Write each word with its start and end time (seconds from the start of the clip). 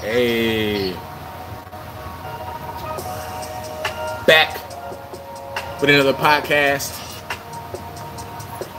Hey. 0.00 0.94
Back 4.26 4.54
with 5.78 5.90
another 5.90 6.14
podcast. 6.14 6.96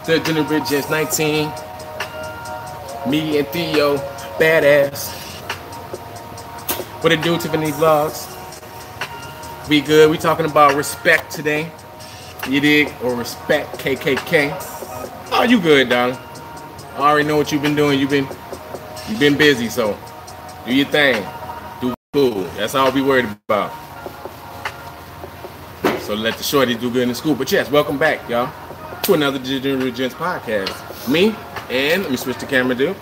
The 0.08 0.20
Dinner 0.22 0.44
Bridge 0.44 0.68
Gents 0.68 0.90
19. 0.90 1.52
Me 3.08 3.38
and 3.38 3.48
Theo, 3.50 3.98
badass. 4.40 5.12
What 7.04 7.12
it 7.12 7.22
do, 7.22 7.38
Tiffany 7.38 7.70
Vlogs? 7.70 8.28
We 9.70 9.82
good. 9.82 10.10
We 10.10 10.18
talking 10.18 10.48
about 10.48 10.74
respect 10.74 11.32
today. 11.32 11.72
You 12.50 12.60
dig? 12.62 12.92
Or 13.04 13.14
respect 13.14 13.78
KKK. 13.78 14.58
Oh, 15.32 15.44
you 15.44 15.62
good, 15.62 15.90
darling. 15.90 16.18
I 16.96 16.98
already 16.98 17.28
know 17.28 17.38
what 17.38 17.52
you've 17.52 17.62
been 17.62 17.76
doing. 17.76 18.00
You've 18.00 18.10
been 18.10 18.28
you've 19.08 19.20
been 19.20 19.38
busy, 19.38 19.70
so 19.70 19.96
do 20.66 20.74
your 20.76 20.86
thing. 20.88 21.26
Do 21.82 21.94
cool. 22.14 22.44
That's 22.56 22.76
all 22.76 22.92
we 22.92 23.02
worried 23.02 23.26
about. 23.48 23.72
So 26.02 26.14
let 26.14 26.38
the 26.38 26.44
shorty 26.44 26.76
do 26.76 26.92
good 26.92 27.08
in 27.08 27.16
school. 27.16 27.36
But 27.36 27.52
yes, 27.52 27.70
welcome 27.72 27.98
back, 27.98 28.28
y'all, 28.30 28.52
to 29.04 29.14
another 29.14 29.40
Digital 29.40 29.90
Gents 29.92 30.16
podcast. 30.16 31.10
Me 31.10 31.36
and 31.70 32.04
let 32.04 32.12
me 32.12 32.18
switch 32.18 32.38
the 32.38 32.46
camera, 32.46 32.76
dude. 32.76 32.96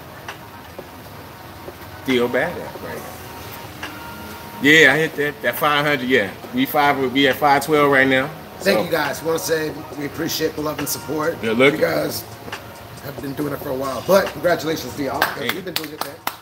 Theo 2.06 2.28
Badass 2.28 2.84
right 2.84 2.98
now. 2.98 3.20
Yeah, 4.62 4.94
I 4.94 4.98
hit 4.98 5.16
that 5.16 5.42
that 5.42 5.58
500. 5.58 6.02
Yeah, 6.08 6.32
we 6.54 6.66
five. 6.66 6.98
We 7.14 7.28
at 7.28 7.36
512 7.36 7.92
right 7.92 8.08
now. 8.08 8.28
Thank 8.60 8.78
So, 8.80 8.84
you 8.84 8.92
guys. 8.92 9.24
Want 9.24 9.40
to 9.40 9.46
say 9.46 9.74
we 9.98 10.06
appreciate 10.06 10.56
the 10.56 10.62
love 10.62 10.80
and 10.80 10.88
support. 10.90 11.40
Good 11.42 11.58
looking. 11.58 11.80
You 11.80 11.86
guys 11.86 12.24
have 13.04 13.20
been 13.22 13.34
doing 13.34 13.54
it 13.54 13.58
for 13.58 13.70
a 13.70 13.76
while, 13.76 14.04
but 14.06 14.28
congratulations 14.28 14.94
to 14.98 15.04
y'all. 15.04 15.22
Hey. 15.22 15.50
We've 15.54 15.64
been 15.64 15.74
doing 15.74 15.94
it. 15.94 16.04
thing. 16.04 16.39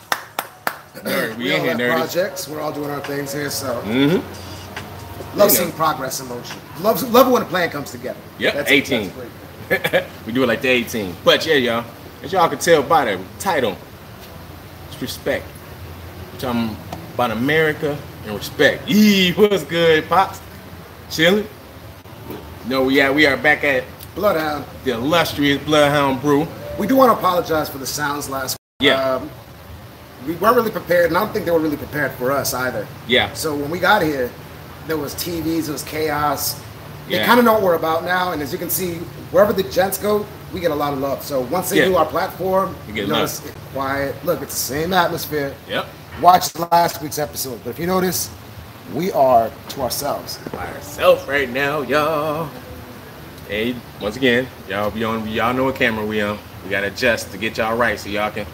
Nerd, 1.04 1.36
we 1.36 1.44
We 1.44 1.52
all 1.54 1.60
here, 1.60 1.70
have 1.70 1.78
nerdy. 1.80 1.96
projects. 1.96 2.48
We're 2.48 2.60
all 2.60 2.72
doing 2.72 2.90
our 2.90 3.00
things 3.00 3.32
here, 3.32 3.50
so 3.50 3.80
Mm-hmm. 3.82 4.16
love 4.16 5.32
You 5.32 5.38
know. 5.38 5.48
seeing 5.48 5.72
progress 5.72 6.20
in 6.20 6.28
motion. 6.28 6.58
Love, 6.80 7.02
love 7.12 7.30
when 7.30 7.42
a 7.42 7.46
plan 7.46 7.70
comes 7.70 7.90
together. 7.90 8.18
Yep, 8.38 8.54
That's- 8.54 8.72
18. 8.72 9.12
we 10.26 10.32
do 10.32 10.42
it 10.42 10.46
like 10.46 10.62
the 10.62 10.68
18. 10.68 11.14
But 11.24 11.44
yeah, 11.46 11.54
y'all, 11.54 11.84
as 12.22 12.32
y'all 12.32 12.48
can 12.48 12.58
tell 12.58 12.82
by 12.82 13.04
the 13.04 13.20
title, 13.38 13.76
it's 14.90 15.00
respect. 15.02 15.44
Which 16.32 16.44
I'm 16.44 16.76
about 17.14 17.30
America 17.32 17.98
and 18.26 18.34
respect. 18.36 18.88
Yee, 18.88 19.32
what's 19.32 19.64
good, 19.64 20.08
Pops? 20.08 20.40
Chilling? 21.10 21.46
No, 22.66 22.84
we 22.84 23.00
are, 23.00 23.12
we 23.12 23.26
are 23.26 23.36
back 23.36 23.64
at 23.64 23.84
Bloodhound. 24.14 24.64
the 24.84 24.92
illustrious 24.92 25.62
Bloodhound 25.64 26.20
Brew. 26.20 26.46
We 26.78 26.86
do 26.86 26.96
want 26.96 27.10
to 27.12 27.16
apologize 27.18 27.68
for 27.68 27.78
the 27.78 27.86
sounds 27.86 28.28
last. 28.28 28.56
Yeah. 28.80 29.14
Um, 29.16 29.30
we 30.26 30.34
weren't 30.36 30.56
really 30.56 30.70
prepared, 30.70 31.06
and 31.06 31.16
I 31.16 31.20
don't 31.24 31.32
think 31.32 31.44
they 31.44 31.50
were 31.50 31.58
really 31.60 31.76
prepared 31.76 32.12
for 32.12 32.30
us 32.30 32.54
either. 32.54 32.86
Yeah. 33.06 33.32
So 33.34 33.54
when 33.54 33.70
we 33.70 33.78
got 33.78 34.02
here, 34.02 34.30
there 34.86 34.96
was 34.96 35.14
TVs, 35.14 35.64
there 35.64 35.72
was 35.72 35.82
chaos. 35.82 36.54
They 37.08 37.16
Yeah. 37.16 37.26
kind 37.26 37.38
of 37.38 37.44
know 37.44 37.54
what 37.54 37.62
we're 37.62 37.74
about 37.74 38.04
now, 38.04 38.32
and 38.32 38.42
as 38.42 38.52
you 38.52 38.58
can 38.58 38.70
see, 38.70 38.94
wherever 39.30 39.52
the 39.52 39.62
gents 39.62 39.96
go, 39.98 40.26
we 40.52 40.60
get 40.60 40.70
a 40.70 40.74
lot 40.74 40.92
of 40.92 40.98
love. 40.98 41.24
So 41.24 41.40
once 41.40 41.70
they 41.70 41.78
Yeah. 41.78 41.84
do 41.86 41.96
our 41.96 42.06
platform, 42.06 42.74
You 42.86 42.94
get 42.94 43.00
you 43.02 43.06
love. 43.08 43.18
notice 43.20 43.42
it's 43.44 43.54
quiet. 43.72 44.14
Look, 44.24 44.42
it's 44.42 44.54
the 44.54 44.60
same 44.74 44.92
atmosphere. 44.92 45.54
Yep. 45.68 45.86
Watch 46.20 46.54
last 46.58 47.00
week's 47.02 47.18
episode, 47.18 47.60
but 47.64 47.70
if 47.70 47.78
you 47.78 47.86
notice, 47.86 48.28
we 48.94 49.12
are 49.12 49.50
to 49.68 49.82
ourselves. 49.82 50.38
By 50.52 50.66
ourselves 50.68 51.26
right 51.28 51.48
now, 51.48 51.82
y'all. 51.82 52.48
Hey, 53.48 53.74
once 54.00 54.16
again, 54.16 54.46
y'all 54.68 54.90
be 54.90 55.04
on. 55.04 55.26
Y'all 55.28 55.54
know 55.54 55.64
what 55.64 55.76
camera 55.76 56.04
we 56.04 56.20
on. 56.20 56.38
We 56.64 56.70
gotta 56.70 56.88
adjust 56.88 57.30
to 57.32 57.38
get 57.38 57.56
y'all 57.58 57.76
right 57.76 57.98
so 57.98 58.08
y'all 58.08 58.30
can 58.30 58.46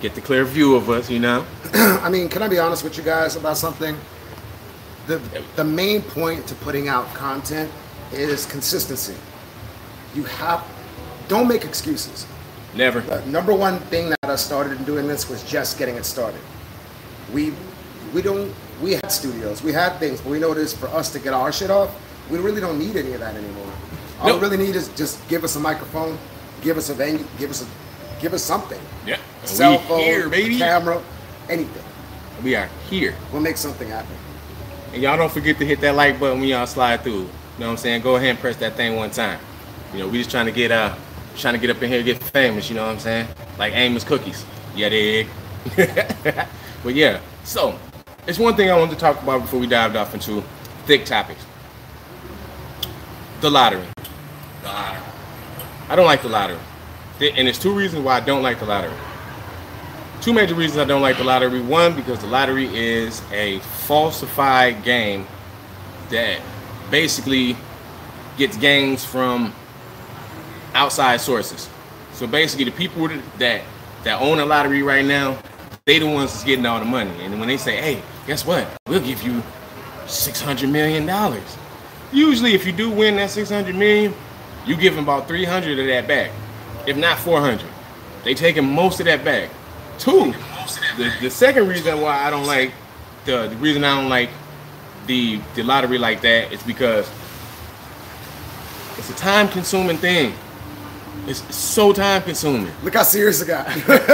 get 0.00 0.14
the 0.14 0.20
clear 0.20 0.44
view 0.44 0.74
of 0.76 0.88
us. 0.90 1.10
You 1.10 1.20
know. 1.20 1.46
I 1.74 2.08
mean, 2.08 2.28
can 2.28 2.42
I 2.42 2.48
be 2.48 2.58
honest 2.58 2.84
with 2.84 2.96
you 2.96 3.02
guys 3.02 3.36
about 3.36 3.56
something? 3.56 3.96
The 5.06 5.20
the 5.56 5.64
main 5.64 6.02
point 6.02 6.46
to 6.48 6.54
putting 6.56 6.88
out 6.88 7.12
content 7.14 7.70
is 8.12 8.46
consistency. 8.46 9.14
You 10.14 10.24
have 10.24 10.66
don't 11.28 11.48
make 11.48 11.64
excuses. 11.64 12.26
Never. 12.74 13.00
The 13.00 13.24
number 13.26 13.54
one 13.54 13.78
thing 13.80 14.10
that 14.10 14.18
I 14.24 14.36
started 14.36 14.78
in 14.78 14.84
doing 14.84 15.08
this 15.08 15.28
was 15.28 15.42
just 15.44 15.78
getting 15.78 15.96
it 15.96 16.04
started. 16.04 16.40
We 17.32 17.52
we 18.12 18.22
don't 18.22 18.54
we 18.82 18.92
had 18.92 19.12
studios, 19.12 19.62
we 19.62 19.72
had 19.72 19.98
things, 19.98 20.20
but 20.20 20.30
we 20.30 20.38
noticed 20.38 20.78
for 20.78 20.88
us 20.88 21.12
to 21.12 21.18
get 21.18 21.34
our 21.34 21.52
shit 21.52 21.70
off, 21.70 21.94
we 22.30 22.38
really 22.38 22.60
don't 22.60 22.78
need 22.78 22.96
any 22.96 23.12
of 23.12 23.20
that 23.20 23.36
anymore. 23.36 23.70
All 24.20 24.28
Nope. 24.28 24.40
we 24.40 24.48
really 24.48 24.66
need 24.66 24.74
is 24.76 24.88
just 24.96 25.26
give 25.28 25.44
us 25.44 25.56
a 25.56 25.60
microphone, 25.60 26.18
give 26.62 26.78
us 26.78 26.88
a 26.88 26.94
venue, 26.94 27.24
give 27.38 27.50
us 27.50 27.62
a 27.62 27.66
give 28.20 28.34
us 28.34 28.42
something. 28.42 28.80
Yeah. 29.06 29.16
A 29.16 29.40
And 29.40 29.48
cell 29.48 29.78
phone, 29.78 30.00
here, 30.00 30.28
baby. 30.28 30.58
camera, 30.58 31.02
anything. 31.48 31.84
We 32.42 32.54
are 32.54 32.68
here. 32.88 33.14
We'll 33.32 33.42
make 33.42 33.56
something 33.56 33.88
happen. 33.88 34.14
And 34.92 35.02
y'all 35.02 35.16
don't 35.16 35.32
forget 35.32 35.58
to 35.58 35.66
hit 35.66 35.80
that 35.80 35.94
like 35.94 36.18
button 36.18 36.40
when 36.40 36.48
y'all 36.48 36.66
slide 36.66 37.02
through. 37.02 37.12
You 37.12 37.26
know 37.58 37.66
what 37.66 37.72
I'm 37.72 37.76
saying? 37.76 38.02
Go 38.02 38.16
ahead 38.16 38.30
and 38.30 38.38
press 38.38 38.56
that 38.56 38.74
thing 38.74 38.96
one 38.96 39.10
time. 39.10 39.38
You 39.92 40.00
know, 40.00 40.08
we 40.08 40.18
just 40.18 40.30
trying 40.30 40.46
to 40.46 40.52
get 40.52 40.70
uh 40.70 40.94
trying 41.36 41.54
to 41.54 41.60
get 41.60 41.70
up 41.70 41.82
in 41.82 41.88
here 41.88 41.98
and 41.98 42.06
get 42.06 42.22
famous, 42.22 42.68
you 42.68 42.76
know 42.76 42.86
what 42.86 42.92
I'm 42.92 42.98
saying? 42.98 43.28
Like 43.58 43.74
Amos 43.74 44.04
cookies. 44.04 44.44
Yeah, 44.74 44.88
dig. 44.88 45.26
but 46.82 46.94
yeah, 46.94 47.20
so 47.44 47.78
it's 48.26 48.38
one 48.38 48.56
thing 48.56 48.70
I 48.70 48.78
wanted 48.78 48.92
to 48.92 48.98
talk 48.98 49.22
about 49.22 49.42
before 49.42 49.60
we 49.60 49.66
dived 49.66 49.96
off 49.96 50.14
into 50.14 50.42
thick 50.86 51.04
topics. 51.04 51.44
The 53.40 53.50
lottery. 53.50 53.84
The 54.62 54.68
lottery. 54.68 55.02
I 55.88 55.96
don't 55.96 56.06
like 56.06 56.22
the 56.22 56.28
lottery. 56.28 56.58
And 57.20 57.46
there's 57.46 57.58
two 57.58 57.72
reasons 57.72 58.02
why 58.02 58.16
I 58.16 58.20
don't 58.20 58.42
like 58.42 58.60
the 58.60 58.66
lottery 58.66 58.96
two 60.20 60.32
major 60.34 60.54
reasons 60.54 60.78
I 60.78 60.84
don't 60.84 61.02
like 61.02 61.16
the 61.16 61.24
lottery. 61.24 61.60
One, 61.60 61.94
because 61.94 62.20
the 62.20 62.26
lottery 62.26 62.66
is 62.74 63.22
a 63.32 63.58
falsified 63.60 64.82
game 64.82 65.26
that 66.10 66.40
basically 66.90 67.56
gets 68.36 68.56
gains 68.56 69.04
from 69.04 69.54
outside 70.74 71.20
sources. 71.20 71.68
So 72.12 72.26
basically, 72.26 72.64
the 72.64 72.72
people 72.72 73.08
that 73.38 73.62
that 74.04 74.20
own 74.20 74.38
the 74.38 74.46
lottery 74.46 74.82
right 74.82 75.04
now, 75.04 75.38
they 75.84 75.98
the 75.98 76.06
ones 76.06 76.32
that's 76.32 76.44
getting 76.44 76.66
all 76.66 76.78
the 76.78 76.84
money. 76.84 77.12
And 77.20 77.38
when 77.38 77.48
they 77.48 77.56
say, 77.56 77.76
"Hey, 77.76 78.02
guess 78.26 78.44
what? 78.44 78.66
We'll 78.86 79.00
give 79.00 79.22
you 79.22 79.42
six 80.06 80.40
hundred 80.40 80.70
million 80.70 81.06
dollars," 81.06 81.56
usually, 82.12 82.54
if 82.54 82.66
you 82.66 82.72
do 82.72 82.90
win 82.90 83.16
that 83.16 83.30
six 83.30 83.50
hundred 83.50 83.76
million, 83.76 84.14
you 84.66 84.76
give 84.76 84.94
them 84.94 85.04
about 85.04 85.28
three 85.28 85.44
hundred 85.44 85.78
of 85.78 85.86
that 85.86 86.06
back, 86.06 86.30
if 86.90 86.96
not 86.96 87.18
four 87.18 87.40
hundred. 87.40 87.70
They 88.24 88.34
taking 88.34 88.70
most 88.70 89.00
of 89.00 89.06
that 89.06 89.24
back. 89.24 89.48
Two, 89.98 90.34
the, 90.96 91.12
the 91.20 91.30
second 91.30 91.68
reason 91.68 92.00
why 92.00 92.24
I 92.24 92.30
don't 92.30 92.46
like 92.46 92.72
the, 93.24 93.48
the 93.48 93.56
reason 93.56 93.84
I 93.84 93.98
don't 94.00 94.08
like 94.10 94.30
the 95.06 95.40
the 95.54 95.62
lottery 95.62 95.98
like 95.98 96.20
that 96.22 96.52
is 96.52 96.62
because 96.62 97.10
it's 98.98 99.10
a 99.10 99.14
time 99.14 99.48
consuming 99.48 99.96
thing. 99.96 100.34
It's, 101.26 101.54
so 101.54 101.92
time 101.92 102.22
consuming. 102.22 102.72
Look 102.82 102.94
how 102.94 103.02
serious 103.02 103.42
it 103.42 103.46
got. 103.46 103.66
What's 103.68 104.10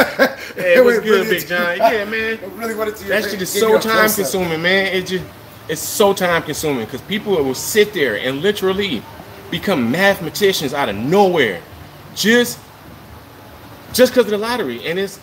It 0.56 0.75
good, 0.84 1.04
really- 1.04 1.31
Big 1.31 1.47
John? 1.47 1.76
Yeah, 1.78 2.04
man. 2.04 2.34
It 2.34 2.53
really 2.54 2.75
wanted 2.75 2.97
to 2.97 3.04
That 3.04 3.25
shit 3.25 3.41
is 3.41 3.50
so 3.50 3.78
time 3.78 4.10
consuming, 4.10 4.60
man. 4.60 4.94
It 4.94 5.06
just 5.06 5.25
it's 5.69 5.81
so 5.81 6.12
time 6.12 6.43
consuming 6.43 6.84
because 6.84 7.00
people 7.03 7.32
will 7.32 7.54
sit 7.54 7.93
there 7.93 8.16
and 8.19 8.41
literally 8.43 9.03
become 9.50 9.91
mathematicians 9.91 10.75
out 10.75 10.88
of 10.88 10.97
nowhere, 10.97 11.62
just 12.14 12.58
just 13.97 14.12
because 14.12 14.27
of 14.27 14.31
the 14.31 14.39
lottery, 14.39 14.87
and 14.87 14.99
it's 14.99 15.19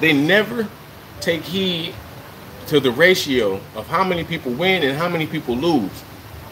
they 0.00 0.12
never 0.12 0.68
take 1.20 1.42
heed 1.42 1.94
to 2.68 2.80
the 2.80 2.90
ratio 2.90 3.60
of 3.74 3.86
how 3.88 4.04
many 4.04 4.24
people 4.24 4.52
win 4.52 4.82
and 4.82 4.96
how 4.96 5.08
many 5.08 5.26
people 5.26 5.56
lose. 5.56 5.90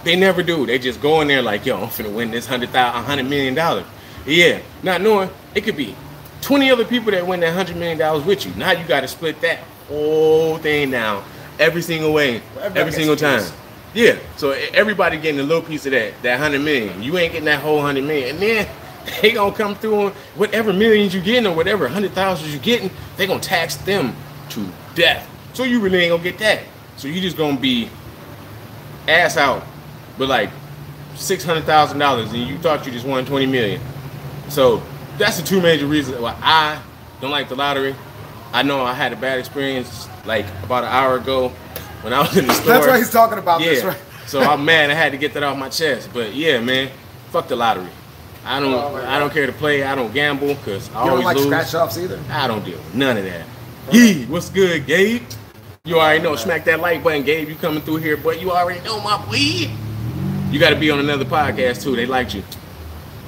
They 0.05 0.17
never 0.17 0.43
do. 0.43 0.67
They 0.67 0.79
just 0.79 1.01
go 1.01 1.21
in 1.23 1.29
there 1.29 1.43
like, 1.43 1.65
yo, 1.65 1.81
I'm 1.81 1.89
finna 1.89 2.13
win 2.13 2.31
this 2.31 2.47
hundred 2.47 2.71
thousand, 2.71 3.05
hundred 3.05 3.25
million 3.25 3.55
dollars. 3.55 3.87
Yeah, 4.27 4.61
not 4.83 5.01
knowing 5.01 5.31
it 5.55 5.63
could 5.63 5.77
be 5.77 5.95
20 6.43 6.71
other 6.71 6.85
people 6.85 7.11
that 7.13 7.27
win 7.27 7.41
that 7.41 7.55
hundred 7.55 7.77
million 7.77 7.99
dollars 7.99 8.25
with 8.25 8.45
you. 8.45 8.53
Now 8.55 8.73
you 8.73 8.87
got 8.87 9.01
to 9.01 9.09
split 9.09 9.41
that 9.41 9.61
whole 9.89 10.59
thing 10.59 10.91
down 10.91 11.25
every 11.59 11.83
single 11.83 12.13
way, 12.13 12.43
Well, 12.57 12.73
every 12.77 12.93
single 12.93 13.17
time. 13.17 13.41
piece. 13.41 13.53
Yeah, 13.95 14.19
so 14.37 14.51
everybody 14.51 15.17
getting 15.19 15.41
a 15.41 15.45
little 15.45 15.63
piece 15.63 15.87
of 15.87 15.93
that, 15.93 16.15
that 16.23 16.39
hundred 16.41 16.63
million. 16.63 17.03
You 17.03 17.17
ain't 17.17 17.33
getting 17.33 17.47
that 17.47 17.61
whole 17.61 17.81
hundred 17.81 18.05
million, 18.05 18.31
and 18.31 18.39
then 18.43 18.69
they 19.23 19.33
gonna 19.33 19.55
come 19.55 19.75
through 19.75 20.07
on 20.07 20.13
whatever 20.35 20.73
millions 20.73 21.15
you 21.15 21.21
getting 21.21 21.47
or 21.47 21.55
whatever 21.55 21.89
hundred 21.89 22.13
thousands 22.13 22.53
you're 22.53 22.63
getting. 22.63 22.91
They 23.17 23.27
gonna 23.27 23.41
tax 23.41 23.77
them 23.77 24.15
to 24.51 24.67
death. 24.95 25.29
So 25.53 25.65
you 25.65 25.81
really 25.81 25.99
ain't 25.99 26.11
gonna 26.11 26.23
get 26.23 26.39
that. 26.39 26.63
So 26.97 27.09
you 27.09 27.21
just 27.21 27.37
gonna 27.37 27.59
be 27.59 27.89
ass 29.09 29.37
out 29.37 29.65
with 30.19 30.29
like 30.29 30.51
six 31.15 31.45
hundred 31.45 31.65
thousand 31.65 31.99
dollars, 31.99 32.33
and 32.33 32.43
you 32.43 32.59
thought 32.59 32.87
you 32.87 32.93
just 32.93 33.07
won 33.07 33.25
twenty 33.25 33.47
million. 33.47 33.81
So 34.49 34.83
that's 35.19 35.39
the 35.39 35.47
two 35.47 35.61
major 35.61 35.87
reasons 35.87 36.19
why 36.19 36.37
I 36.41 36.81
don't 37.21 37.31
like 37.31 37.49
the 37.49 37.57
lottery. 37.57 37.95
I 38.53 38.63
know 38.63 38.83
I 38.83 38.95
had 38.95 39.13
a 39.13 39.17
bad 39.17 39.39
experience 39.39 40.09
like 40.25 40.47
about 40.63 40.85
an 40.85 40.91
hour 40.91 41.17
ago 41.17 41.49
when 42.03 42.13
I 42.13 42.21
was 42.21 42.37
in 42.37 42.47
the 42.47 42.55
store. 42.55 42.67
That's 42.67 42.87
why 42.87 42.99
he's 42.99 43.11
talking 43.11 43.39
about 43.39 43.61
yeah. 43.61 43.67
this, 43.71 43.85
right? 43.85 43.99
so 44.27 44.41
I'm 44.41 44.65
mad. 44.65 44.91
I 44.91 44.95
had 44.95 45.13
to 45.13 45.19
get 45.19 45.35
that 45.35 45.43
off 45.43 45.59
my 45.59 45.69
chest. 45.69 46.11
But 46.13 46.35
yeah, 46.35 46.61
man, 46.61 46.91
fuck 47.31 47.49
the 47.49 47.57
lottery. 47.57 47.89
I 48.45 48.61
don't. 48.61 48.73
Oh, 48.75 48.97
I 49.07 49.19
don't 49.19 49.33
care 49.33 49.47
to 49.47 49.53
play. 49.53 49.83
I 49.85 49.95
don't 49.95 50.13
gamble 50.13 50.49
because 50.55 50.89
I 50.91 51.05
You 51.05 51.11
always 51.11 51.15
don't 51.17 51.25
like 51.25 51.37
lose. 51.37 51.47
scratch 51.47 51.75
offs 51.75 51.99
either. 51.99 52.21
I 52.31 52.47
don't 52.47 52.65
deal 52.65 52.77
with 52.77 52.95
none 52.95 53.17
of 53.17 53.25
that. 53.25 53.47
Yee, 53.93 54.25
what's 54.27 54.51
good, 54.51 54.87
Gabe? 54.87 55.23
You 55.85 55.99
already 55.99 56.23
know. 56.23 56.37
Smack 56.37 56.65
that 56.67 56.81
like 56.81 57.03
button, 57.03 57.23
Gabe. 57.25 57.49
You 57.49 57.55
coming 57.55 57.83
through 57.83 57.97
here, 57.97 58.17
but 58.17 58.41
you 58.41 58.51
already 58.53 58.81
know 58.81 59.01
my 59.01 59.17
boy. 59.27 59.71
You 60.51 60.61
got 60.61 60.71
to 60.71 60.77
be 60.77 60.91
on 60.91 60.99
another 61.01 61.25
podcast 61.25 61.83
too. 61.83 61.97
They 61.97 62.07
liked 62.07 62.35
you. 62.35 62.43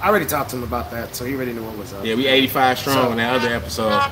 I 0.03 0.09
already 0.09 0.27
talked 0.27 0.51
to 0.51 0.57
him 0.57 0.63
about 0.63 0.91
that, 0.91 1.15
so 1.17 1.25
he 1.25 1.35
already 1.35 1.53
knew 1.55 1.65
what 1.65 1.77
was 1.79 1.93
up. 1.95 2.05
Yeah, 2.05 2.15
we 2.15 2.27
85 2.27 2.79
strong 2.79 2.95
So- 2.97 3.11
on 3.11 3.17
that 3.17 3.37
other 3.37 3.49
episode. 3.55 4.11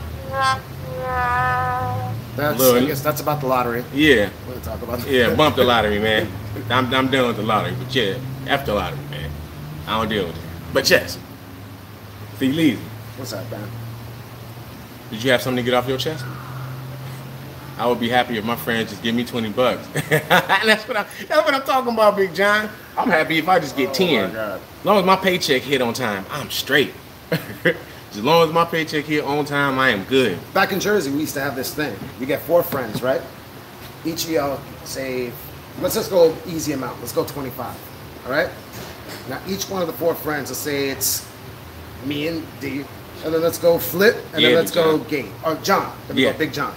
That's, 2.36 2.58
Look. 2.58 2.82
I 2.82 2.86
guess 2.86 3.00
that's 3.00 3.20
about 3.20 3.40
the 3.40 3.46
lottery. 3.46 3.84
Yeah, 3.94 4.28
We'll 4.48 4.60
talk 4.60 4.82
about 4.82 4.98
that. 5.00 5.08
yeah. 5.10 5.34
Bump 5.36 5.54
the 5.54 5.62
lottery, 5.62 6.00
man. 6.00 6.28
I'm, 6.70 6.92
I'm 6.92 7.08
done 7.10 7.28
with 7.28 7.36
the 7.36 7.42
lottery, 7.44 7.74
but 7.78 7.94
yeah, 7.94 8.16
after 8.48 8.72
the 8.72 8.74
lottery, 8.74 8.98
man. 9.10 9.30
I 9.86 9.98
don't 10.00 10.08
deal 10.08 10.26
with 10.26 10.36
it. 10.36 10.42
But 10.74 10.90
yes, 10.90 11.18
Lee, 12.40 12.74
What's 13.16 13.32
up, 13.32 13.48
man? 13.50 13.66
did 15.10 15.22
you 15.22 15.30
have 15.30 15.40
something 15.40 15.64
to 15.64 15.70
get 15.70 15.74
off 15.76 15.86
your 15.88 15.96
chest? 15.98 16.24
I 17.78 17.86
would 17.86 18.00
be 18.00 18.08
happy 18.08 18.36
if 18.36 18.44
my 18.44 18.56
friends 18.56 18.90
just 18.90 19.02
give 19.02 19.14
me 19.14 19.24
20 19.24 19.50
bucks. 19.50 19.86
that's 20.10 20.86
what 20.86 20.96
I 20.96 21.06
that's 21.28 21.44
what 21.44 21.54
I'm 21.54 21.62
talking 21.62 21.92
about, 21.94 22.16
Big 22.16 22.34
John. 22.34 22.68
I'm 22.98 23.08
happy 23.08 23.38
if 23.38 23.48
I 23.48 23.60
just 23.60 23.76
get 23.76 23.90
Oh, 23.90 23.94
10. 23.94 24.28
my 24.28 24.34
God. 24.34 24.60
As 24.80 24.84
long 24.84 24.98
as 24.98 25.04
my 25.04 25.16
paycheck 25.16 25.62
hit 25.62 25.80
on 25.80 25.94
time, 25.94 26.26
I'm 26.30 26.50
straight. 26.50 26.92
as 27.30 28.20
long 28.22 28.48
as 28.48 28.52
my 28.52 28.64
paycheck 28.64 29.04
hit 29.04 29.24
on 29.24 29.44
time, 29.44 29.78
I 29.78 29.90
am 29.90 30.04
good. 30.04 30.38
Back 30.52 30.72
in 30.72 30.80
Jersey, 30.80 31.10
we 31.12 31.20
used 31.20 31.34
to 31.34 31.40
have 31.40 31.54
this 31.56 31.72
thing. 31.72 31.96
You 32.18 32.26
get 32.26 32.42
four 32.42 32.62
friends, 32.64 33.00
right? 33.00 33.22
Each 34.04 34.24
of 34.24 34.30
y'all 34.30 34.60
save. 34.84 35.34
Let's 35.80 35.94
just 35.94 36.10
go 36.10 36.36
easy 36.46 36.72
amount. 36.72 36.98
Let's 37.00 37.12
go 37.12 37.24
25. 37.24 37.76
All 38.26 38.30
right. 38.32 38.50
Now 39.28 39.40
each 39.48 39.64
one 39.70 39.80
of 39.80 39.86
the 39.88 39.94
four 39.94 40.14
friends, 40.14 40.50
let's 40.50 40.60
say 40.60 40.90
it's 40.90 41.26
me 42.04 42.28
and 42.28 42.46
D, 42.60 42.84
and 43.24 43.32
then 43.34 43.42
let's 43.42 43.58
go 43.58 43.78
Flip, 43.78 44.16
and 44.32 44.42
Yeah, 44.42 44.48
then 44.50 44.56
let's 44.58 44.70
go 44.70 44.98
John. 44.98 45.08
Gabe 45.08 45.26
or 45.44 45.52
oh, 45.52 45.60
John. 45.62 45.96
Then 46.06 46.16
we 46.16 46.24
Yeah. 46.24 46.32
go 46.32 46.38
Big 46.38 46.52
John. 46.52 46.74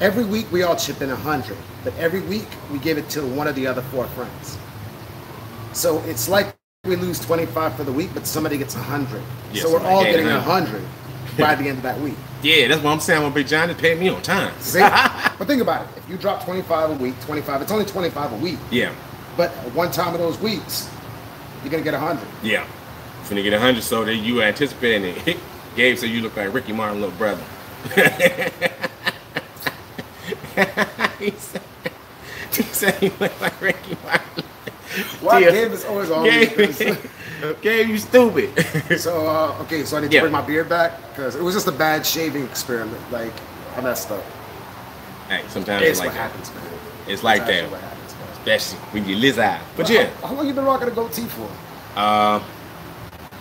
Every 0.00 0.24
week 0.24 0.50
we 0.52 0.62
all 0.62 0.76
chip 0.76 1.00
in 1.02 1.10
a 1.10 1.16
hundred, 1.16 1.56
but 1.84 1.94
every 1.98 2.20
week 2.20 2.48
we 2.70 2.78
give 2.78 2.98
it 2.98 3.08
to 3.10 3.22
one 3.26 3.46
of 3.46 3.54
the 3.54 3.66
other 3.66 3.82
four 3.82 4.06
friends. 4.08 4.58
So 5.72 6.02
it's 6.06 6.28
like 6.28 6.54
we 6.84 6.96
lose 6.96 7.18
25 7.20 7.74
for 7.76 7.84
the 7.84 7.92
week, 7.92 8.10
but 8.14 8.26
somebody 8.26 8.56
gets 8.58 8.74
a 8.74 8.78
hundred. 8.78 9.22
Yeah, 9.52 9.62
so 9.62 9.72
we're 9.72 9.80
all 9.86 10.04
getting 10.04 10.26
a 10.28 10.40
100. 10.40 10.82
by 11.38 11.54
the 11.54 11.68
end 11.68 11.78
of 11.78 11.82
that 11.82 12.00
week. 12.00 12.14
Yeah, 12.42 12.68
that's 12.68 12.82
what 12.82 12.92
I'm 12.92 13.00
saying. 13.00 13.22
My 13.22 13.30
Big 13.30 13.48
John 13.48 13.66
just 13.68 13.80
paid 13.80 13.98
me 13.98 14.08
on 14.08 14.22
time. 14.22 14.52
See? 14.60 14.78
but 15.38 15.46
think 15.48 15.62
about 15.62 15.86
it. 15.86 15.88
If 15.96 16.08
you 16.08 16.16
drop 16.18 16.44
25 16.44 16.90
a 16.90 16.94
week, 17.02 17.18
25, 17.22 17.62
it's 17.62 17.72
only 17.72 17.86
25 17.86 18.32
a 18.32 18.36
week. 18.36 18.58
yeah, 18.70 18.94
But 19.36 19.50
one 19.74 19.90
time 19.90 20.14
of 20.14 20.20
those 20.20 20.38
weeks, 20.38 20.88
you're 21.62 21.70
going 21.70 21.82
to 21.82 21.90
get 21.90 21.94
a 21.94 22.02
100. 22.02 22.26
yeah. 22.42 22.66
Finna 23.24 23.42
get 23.42 23.52
a 23.52 23.56
100, 23.56 23.82
so 23.82 24.04
that 24.04 24.14
you 24.16 24.40
anticipating 24.42 25.14
it. 25.16 25.36
Gabe 25.76 25.96
said 25.98 26.10
you 26.10 26.20
look 26.22 26.36
like 26.36 26.52
Ricky 26.54 26.72
Martin, 26.72 27.00
little 27.00 27.16
brother. 27.16 27.42
he, 31.18 31.30
said, 31.32 31.62
he 32.52 32.62
said 32.62 33.02
you 33.02 33.12
look 33.20 33.38
like 33.40 33.60
Ricky 33.60 33.96
Martin. 34.04 34.44
Why 35.20 35.40
Tia- 35.42 35.50
Gabe 35.52 35.72
is 35.72 35.84
always 35.84 36.10
on? 36.10 36.24
Gabe, 36.24 36.56
Gabe, 37.62 37.88
you 37.88 37.98
stupid. 37.98 38.50
So, 38.98 39.26
uh, 39.26 39.58
okay, 39.62 39.84
so 39.84 39.96
I 39.98 40.00
need 40.00 40.10
to 40.10 40.14
Yeah. 40.14 40.20
bring 40.22 40.32
my 40.32 40.40
beard 40.40 40.68
back 40.68 40.92
because 41.10 41.34
it 41.36 41.42
was 41.42 41.54
just 41.54 41.66
a 41.66 41.72
bad 41.72 42.06
shaving 42.06 42.44
experiment. 42.44 43.00
Like, 43.12 43.32
I 43.76 43.80
messed 43.82 44.10
up. 44.10 44.22
hey, 45.28 45.42
sometimes 45.48 45.82
It's 45.82 45.90
it's 45.90 45.98
like 46.00 46.08
what 46.08 46.14
that. 46.14 46.30
happens, 46.30 46.54
man. 46.54 46.64
It's 47.08 47.22
like 47.22 47.44
that. 47.46 47.68
What 48.46 48.60
happens, 48.60 48.72
man. 48.72 48.76
Especially 48.76 48.78
when 48.92 49.08
you 49.08 49.16
liz 49.16 49.38
eye. 49.38 49.60
But 49.76 49.88
How- 49.88 49.94
yeah, 49.94 50.10
How, 50.22 50.34
long 50.34 50.46
you 50.46 50.54
been 50.54 50.64
rocking 50.64 50.88
a 50.88 50.90
goatee 50.90 51.24
for? 51.26 51.48
uh, 51.96 52.42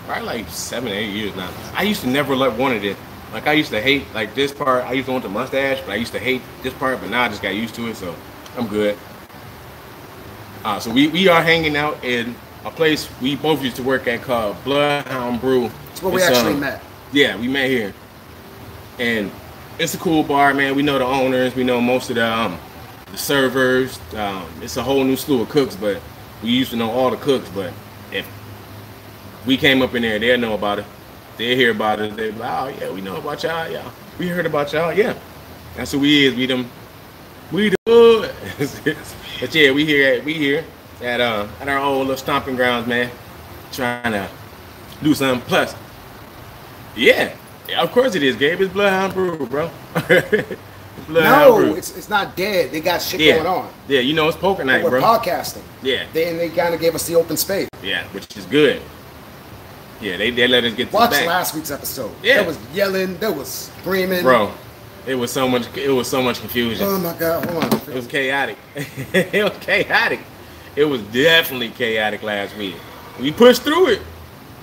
probably 0.05 0.25
like 0.25 0.49
seven, 0.49 0.89
eight 0.91 1.11
years 1.11 1.35
now. 1.35 1.49
I 1.73 1.83
used 1.83 2.01
to 2.01 2.07
never 2.07 2.35
like 2.35 2.57
wanted 2.57 2.83
it. 2.83 2.97
Like 3.33 3.47
I 3.47 3.53
used 3.53 3.71
to 3.71 3.81
hate 3.81 4.05
like 4.13 4.35
this 4.35 4.53
part. 4.53 4.85
I 4.85 4.93
used 4.93 5.07
to 5.07 5.11
want 5.11 5.23
the 5.23 5.29
mustache, 5.29 5.81
but 5.81 5.91
I 5.91 5.95
used 5.95 6.13
to 6.13 6.19
hate 6.19 6.41
this 6.63 6.73
part. 6.73 7.01
But 7.01 7.09
now 7.09 7.23
I 7.23 7.29
just 7.29 7.41
got 7.41 7.55
used 7.55 7.75
to 7.75 7.87
it, 7.87 7.95
so 7.97 8.15
I'm 8.57 8.67
good. 8.67 8.97
Uh, 10.63 10.79
so 10.79 10.91
we, 10.91 11.07
we 11.09 11.27
are 11.27 11.43
hanging 11.43 11.75
out 11.75 12.03
in 12.03 12.35
a 12.63 12.71
place 12.71 13.07
we 13.21 13.35
both 13.35 13.61
used 13.63 13.75
to 13.75 13.83
work 13.83 14.07
at 14.07 14.21
called 14.23 14.55
Bloodhound 14.63 15.41
Brew. 15.41 15.69
It's 15.91 16.01
where 16.01 16.13
we 16.13 16.21
It's, 16.21 16.29
actually 16.29 16.53
um, 16.53 16.59
met. 16.61 16.81
Yeah, 17.11 17.37
we 17.37 17.47
met 17.47 17.69
here, 17.69 17.93
and 18.99 19.31
it's 19.77 19.93
a 19.93 19.97
cool 19.97 20.23
bar, 20.23 20.53
man. 20.53 20.75
We 20.75 20.81
know 20.81 20.97
the 20.97 21.05
owners, 21.05 21.55
we 21.55 21.63
know 21.63 21.79
most 21.81 22.09
of 22.09 22.15
the 22.15 22.25
um, 22.27 22.57
the 23.11 23.17
servers. 23.17 23.99
Um, 24.13 24.47
it's 24.61 24.77
a 24.77 24.83
whole 24.83 25.03
new 25.03 25.15
slew 25.15 25.41
of 25.41 25.49
cooks, 25.49 25.75
but 25.75 26.01
we 26.43 26.49
used 26.49 26.71
to 26.71 26.77
know 26.77 26.91
all 26.91 27.09
the 27.09 27.17
cooks. 27.17 27.49
But 27.49 27.73
if 28.11 28.27
we 29.45 29.57
came 29.57 29.81
up 29.81 29.95
in 29.95 30.01
there, 30.01 30.19
they'll 30.19 30.39
know 30.39 30.53
about 30.53 30.79
it. 30.79 30.85
They 31.37 31.55
hear 31.55 31.71
about 31.71 31.99
it. 31.99 32.15
They 32.15 32.31
be 32.31 32.37
like, 32.37 32.51
oh 32.51 32.79
yeah, 32.79 32.91
we 32.91 33.01
know 33.01 33.17
about 33.17 33.43
y'all. 33.43 33.69
Yeah, 33.69 33.89
we 34.17 34.27
heard 34.27 34.45
about 34.45 34.71
y'all. 34.71 34.93
Yeah, 34.93 35.17
that's 35.75 35.91
who 35.91 35.99
we 35.99 36.25
is. 36.25 36.35
We 36.35 36.45
them. 36.45 36.69
We 37.51 37.73
hood. 37.85 38.33
but 39.39 39.53
yeah, 39.53 39.71
we 39.71 39.85
here. 39.85 40.13
At, 40.13 40.25
we 40.25 40.33
here 40.33 40.63
at 41.01 41.19
uh 41.19 41.47
at 41.59 41.67
our 41.67 41.79
old 41.79 42.07
little 42.07 42.17
stomping 42.17 42.55
grounds, 42.55 42.87
man. 42.87 43.11
Trying 43.71 44.13
to 44.13 44.29
do 45.03 45.13
something. 45.13 45.45
Plus, 45.47 45.75
yeah, 46.95 47.35
yeah, 47.67 47.81
of 47.81 47.91
course 47.91 48.15
it 48.15 48.23
is, 48.23 48.35
Gabe. 48.35 48.61
is 48.61 48.69
Bloodhound 48.69 49.13
Brew, 49.13 49.45
bro. 49.47 49.69
Bloodhound 51.07 51.65
No, 51.65 51.75
it's, 51.75 51.95
it's 51.95 52.09
not 52.09 52.35
dead. 52.35 52.71
They 52.71 52.81
got 52.81 53.01
shit 53.01 53.19
yeah. 53.19 53.35
going 53.35 53.47
on. 53.47 53.73
Yeah, 53.87 53.99
you 53.99 54.13
know 54.13 54.27
it's 54.27 54.37
poker 54.37 54.63
night, 54.63 54.83
we're 54.83 54.89
bro. 54.89 55.01
podcasting. 55.01 55.63
Yeah. 55.83 56.05
They, 56.13 56.29
and 56.29 56.39
they 56.39 56.49
kind 56.49 56.73
of 56.73 56.81
gave 56.81 56.95
us 56.95 57.05
the 57.07 57.15
open 57.15 57.37
space. 57.37 57.69
Yeah, 57.83 58.05
which 58.07 58.35
is 58.35 58.45
good. 58.45 58.81
Yeah, 60.01 60.17
they, 60.17 60.31
they 60.31 60.47
let 60.47 60.63
us 60.63 60.73
get 60.73 60.91
Watch 60.91 61.11
last 61.11 61.55
week's 61.55 61.71
episode. 61.71 62.11
Yeah. 62.21 62.35
There 62.35 62.45
was 62.45 62.59
yelling. 62.73 63.17
There 63.17 63.31
was 63.31 63.71
screaming. 63.79 64.23
Bro, 64.23 64.51
it 65.07 65.15
was 65.15 65.31
so 65.31 65.47
much 65.47 65.67
it 65.77 65.89
was 65.89 66.09
so 66.09 66.21
much 66.21 66.39
confusion. 66.39 66.85
Oh 66.85 66.99
my 66.99 67.13
God. 67.17 67.49
Hold 67.49 67.63
on. 67.63 67.73
It 67.73 67.95
was 67.95 68.07
chaotic. 68.07 68.57
it 68.75 69.43
was 69.43 69.57
chaotic. 69.61 70.19
It 70.75 70.85
was 70.85 71.01
definitely 71.03 71.69
chaotic 71.69 72.23
last 72.23 72.57
week. 72.57 72.75
We 73.19 73.31
pushed 73.31 73.61
through 73.61 73.89
it. 73.89 74.01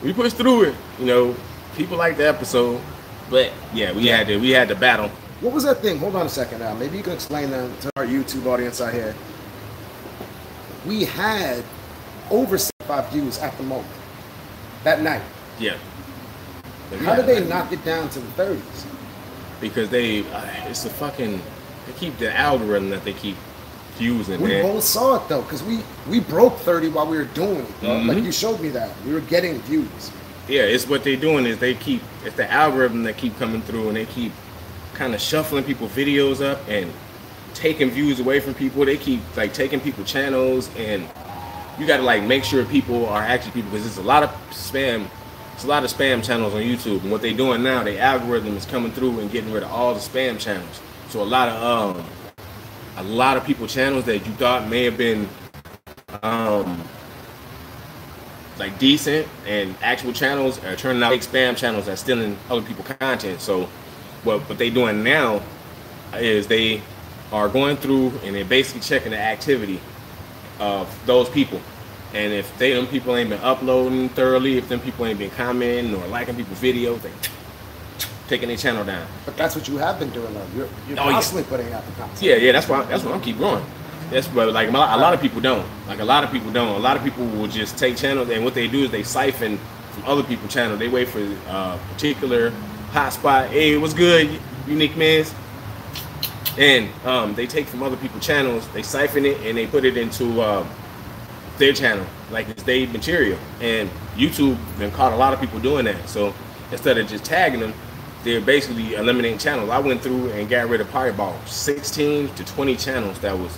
We 0.03 0.13
pushed 0.13 0.37
through 0.37 0.65
it. 0.65 0.75
You 0.99 1.07
know, 1.07 1.37
people 1.77 1.97
like 1.97 2.17
the 2.17 2.29
episode, 2.29 2.81
but 3.31 3.51
yeah, 3.73 3.93
we 3.93 4.07
had 4.07 4.27
to 4.27 4.37
we 4.39 4.51
had 4.51 4.69
to 4.69 4.75
battle. 4.75 5.11
What 5.43 5.53
was 5.53 5.65
that 5.65 5.79
thing? 5.83 5.99
Hold 5.99 6.15
on 6.15 6.27
a 6.27 6.29
second 6.29 6.61
now. 6.61 6.73
Maybe 6.75 6.97
you 6.97 7.03
can 7.03 7.13
explain 7.15 7.51
that 7.51 7.81
to 7.81 7.91
our 7.97 8.07
YouTube 8.07 8.47
audience 8.47 8.81
out 8.81 8.95
here. 8.95 9.13
We 10.87 11.05
had 11.05 11.65
over 12.31 12.57
75 12.57 13.11
views 13.11 13.39
at 13.41 13.57
the 13.57 13.65
moment 13.65 13.91
that 14.85 15.03
night. 15.03 15.23
Yeah. 15.59 15.77
How 17.01 17.17
did 17.17 17.27
they 17.27 17.45
knock 17.45 17.73
it 17.73 17.85
down 17.85 18.09
to 18.11 18.21
the 18.21 18.43
30s? 18.43 18.87
Because 19.61 19.91
they, 19.91 20.21
uh, 20.31 20.45
it's 20.69 20.85
a 20.85 20.91
fucking, 20.91 21.41
they 21.87 21.93
keep 21.95 22.17
the 22.19 22.33
algorithm 22.37 22.91
that 22.91 23.05
they 23.05 23.13
keep 23.13 23.37
fusing, 23.97 24.41
We 24.41 24.49
man. 24.49 24.63
both 24.63 24.85
saw 24.85 25.17
it 25.17 25.29
though, 25.29 25.43
because 25.43 25.63
we 25.65 25.81
we 26.09 26.21
broke 26.21 26.57
30 26.59 26.89
while 26.91 27.07
we 27.07 27.17
were 27.17 27.25
doing 27.25 27.59
it. 27.61 27.81
Bro. 27.81 27.99
Like 28.03 28.23
you 28.23 28.33
showed 28.33 28.61
me 28.61 28.69
that. 28.71 28.91
We 29.05 29.13
were 29.13 29.21
getting 29.21 29.61
views. 29.63 30.11
Yeah, 30.49 30.63
it's 30.63 30.89
what 30.89 31.03
they're 31.05 31.17
doing 31.17 31.47
is 31.47 31.59
they 31.59 31.75
keep 31.75 32.01
it's 32.25 32.37
the 32.37 32.51
algorithm 32.51 33.03
that 33.05 33.17
keep 33.17 33.37
coming 33.39 33.61
through 33.63 33.89
and 33.89 33.97
they 33.97 34.07
keep 34.07 34.33
kind 34.95 35.15
of 35.15 35.21
shuffling 35.21 35.65
people 35.65 35.89
videos 35.89 36.45
up 36.45 36.61
and 36.69 36.93
taking 37.55 37.91
views 37.91 38.21
away 38.21 38.41
from 38.41 38.55
people. 38.55 38.85
They 38.85 38.97
keep 38.97 39.21
like 39.37 39.53
taking 39.55 39.81
people 39.81 40.05
channels 40.05 40.71
and 40.77 41.09
you 41.79 41.87
got 41.87 41.99
to 41.99 42.03
like 42.03 42.23
make 42.23 42.45
sure 42.45 42.65
people 42.65 43.07
are 43.07 43.23
actually 43.23 43.53
people 43.53 43.71
because 43.71 43.85
there's 43.85 43.99
a 43.99 44.09
lot 44.09 44.23
of 44.23 44.31
spam. 44.51 45.07
It's 45.55 45.65
a 45.65 45.69
lot 45.69 45.85
of 45.85 45.93
spam 45.93 46.25
channels 46.25 46.55
on 46.55 46.63
YouTube 46.63 47.03
and 47.03 47.11
what 47.11 47.23
they're 47.23 47.33
doing 47.33 47.63
now, 47.63 47.83
the 47.83 47.99
algorithm 47.99 48.57
is 48.57 48.65
coming 48.67 48.93
through 48.93 49.21
and 49.21 49.31
getting 49.31 49.53
rid 49.53 49.63
of 49.63 49.71
all 49.71 49.95
the 49.95 50.01
spam 50.01 50.39
channels. 50.39 50.81
So 51.09 51.23
a 51.23 51.25
lot 51.25 51.49
of 51.49 51.97
um 51.97 52.07
a 52.97 53.03
lot 53.03 53.37
of 53.37 53.45
people 53.45 53.67
channels 53.67 54.05
that 54.05 54.19
you 54.27 54.33
thought 54.35 54.69
may 54.69 54.85
have 54.85 54.97
been 54.97 55.29
um 56.23 56.83
like 58.59 58.79
decent 58.79 59.27
and 59.47 59.75
actual 59.83 60.13
channels 60.13 60.63
are 60.65 60.77
turning 60.77 61.03
out 61.03 61.11
like 61.11 61.23
spam 61.23 61.57
channels 61.57 61.87
that 61.87 61.99
stealing 61.99 62.37
other 62.51 62.63
people 62.63 62.85
content. 62.85 63.41
So 63.41 63.69
what 64.25 64.41
what 64.49 64.59
they 64.59 64.71
doing 64.71 65.03
now 65.03 65.43
is 66.15 66.47
they 66.47 66.83
are 67.33 67.49
going 67.49 67.77
through 67.77 68.13
and 68.25 68.35
they're 68.35 68.45
basically 68.45 68.81
checking 68.83 69.11
the 69.13 69.19
activity 69.19 69.81
of 70.61 70.87
those 71.07 71.29
people. 71.31 71.61
And 72.15 72.33
if 72.33 72.57
they 72.59 72.75
them 72.75 72.87
people 72.87 73.17
ain't 73.17 73.31
been 73.31 73.41
uploading 73.41 74.11
thoroughly, 74.11 74.59
if 74.59 74.69
them 74.69 74.81
people 74.81 75.07
ain't 75.07 75.19
been 75.19 75.31
commenting 75.31 75.95
or 75.95 76.07
liking 76.09 76.37
people's 76.37 76.61
videos, 76.61 77.01
they 77.01 77.11
taking 78.29 78.49
their 78.49 78.57
channel 78.59 78.85
down. 78.85 79.07
But 79.25 79.37
that's 79.37 79.57
what 79.57 79.67
you 79.67 79.79
have 79.79 79.99
been 79.99 80.11
doing 80.11 80.33
though. 80.35 80.47
You're, 80.55 80.69
you're 80.89 81.01
Oh, 81.01 81.07
yeah. 81.07 81.13
constantly 81.13 81.45
putting 81.45 81.73
out 81.73 81.85
the 81.87 81.93
content. 81.93 82.21
Yeah, 82.23 82.37
yeah, 82.37 82.53
that's 82.53 82.69
why 82.69 82.85
that's 82.85 83.03
why 83.03 83.13
I'm 83.13 83.21
keep 83.23 83.39
going. 83.39 83.65
That's 84.11 84.29
but 84.29 84.53
like 84.53 84.69
a 84.69 84.73
lot, 84.73 84.99
a 84.99 85.01
lot 85.01 85.15
of 85.15 85.23
people 85.23 85.41
don't. 85.41 85.67
Like 85.89 86.01
a 86.01 86.05
lot 86.05 86.23
of 86.23 86.31
people 86.31 86.53
don't. 86.53 86.77
A 86.77 86.79
lot 86.79 86.99
of 86.99 87.03
people 87.03 87.25
will 87.27 87.47
just 87.49 87.79
take 87.79 87.97
channels 87.97 88.29
and 88.29 88.45
what 88.45 88.53
they 88.53 88.69
do 88.69 88.85
is 88.85 88.91
they 88.91 89.03
siphon 89.03 89.59
from 89.93 90.05
other 90.05 90.23
people's 90.23 90.53
channel. 90.53 90.77
They 90.77 90.89
wait 90.89 91.09
for 91.09 91.21
uh, 91.49 91.79
a 91.79 91.81
particular 91.95 92.53
hotspot. 92.93 93.49
Hey, 93.49 93.77
what's 93.79 93.95
good, 93.95 94.39
unique 94.67 94.97
mans? 94.97 95.35
And 96.59 96.91
um, 97.07 97.35
they 97.35 97.47
take 97.47 97.67
from 97.67 97.83
other 97.83 97.97
people's 97.97 98.25
channels, 98.25 98.69
they 98.69 98.83
siphon 98.83 99.25
it 99.25 99.41
and 99.41 99.57
they 99.57 99.67
put 99.67 99.85
it 99.87 99.97
into 99.97 100.43
um, 100.43 100.69
their 101.57 101.73
channel, 101.73 102.07
like 102.31 102.49
it's 102.51 102.63
their 102.65 102.87
material. 102.89 103.39
And 103.61 103.89
YouTube 104.15 104.59
then 104.77 104.91
caught 104.93 105.15
a 105.15 105.17
lot 105.17 105.33
of 105.33 105.41
people 105.41 105.59
doing 105.59 105.87
that. 105.87 106.09
So 106.09 106.35
instead 106.71 106.99
of 106.99 107.09
just 107.09 107.25
tagging 107.25 107.61
them, 107.61 107.73
they're 108.25 108.43
basically 108.43 108.95
eliminating 108.95 109.39
channels. 109.39 109.71
I 109.71 109.79
went 109.79 110.03
through 110.03 110.31
and 110.31 110.49
got 110.49 110.69
rid 110.69 110.81
of 110.81 110.89
probably 110.89 111.11
about 111.11 111.49
16 111.49 112.35
to 112.35 112.45
20 112.45 112.77
channels 112.77 113.19
that 113.21 113.37
was 113.37 113.57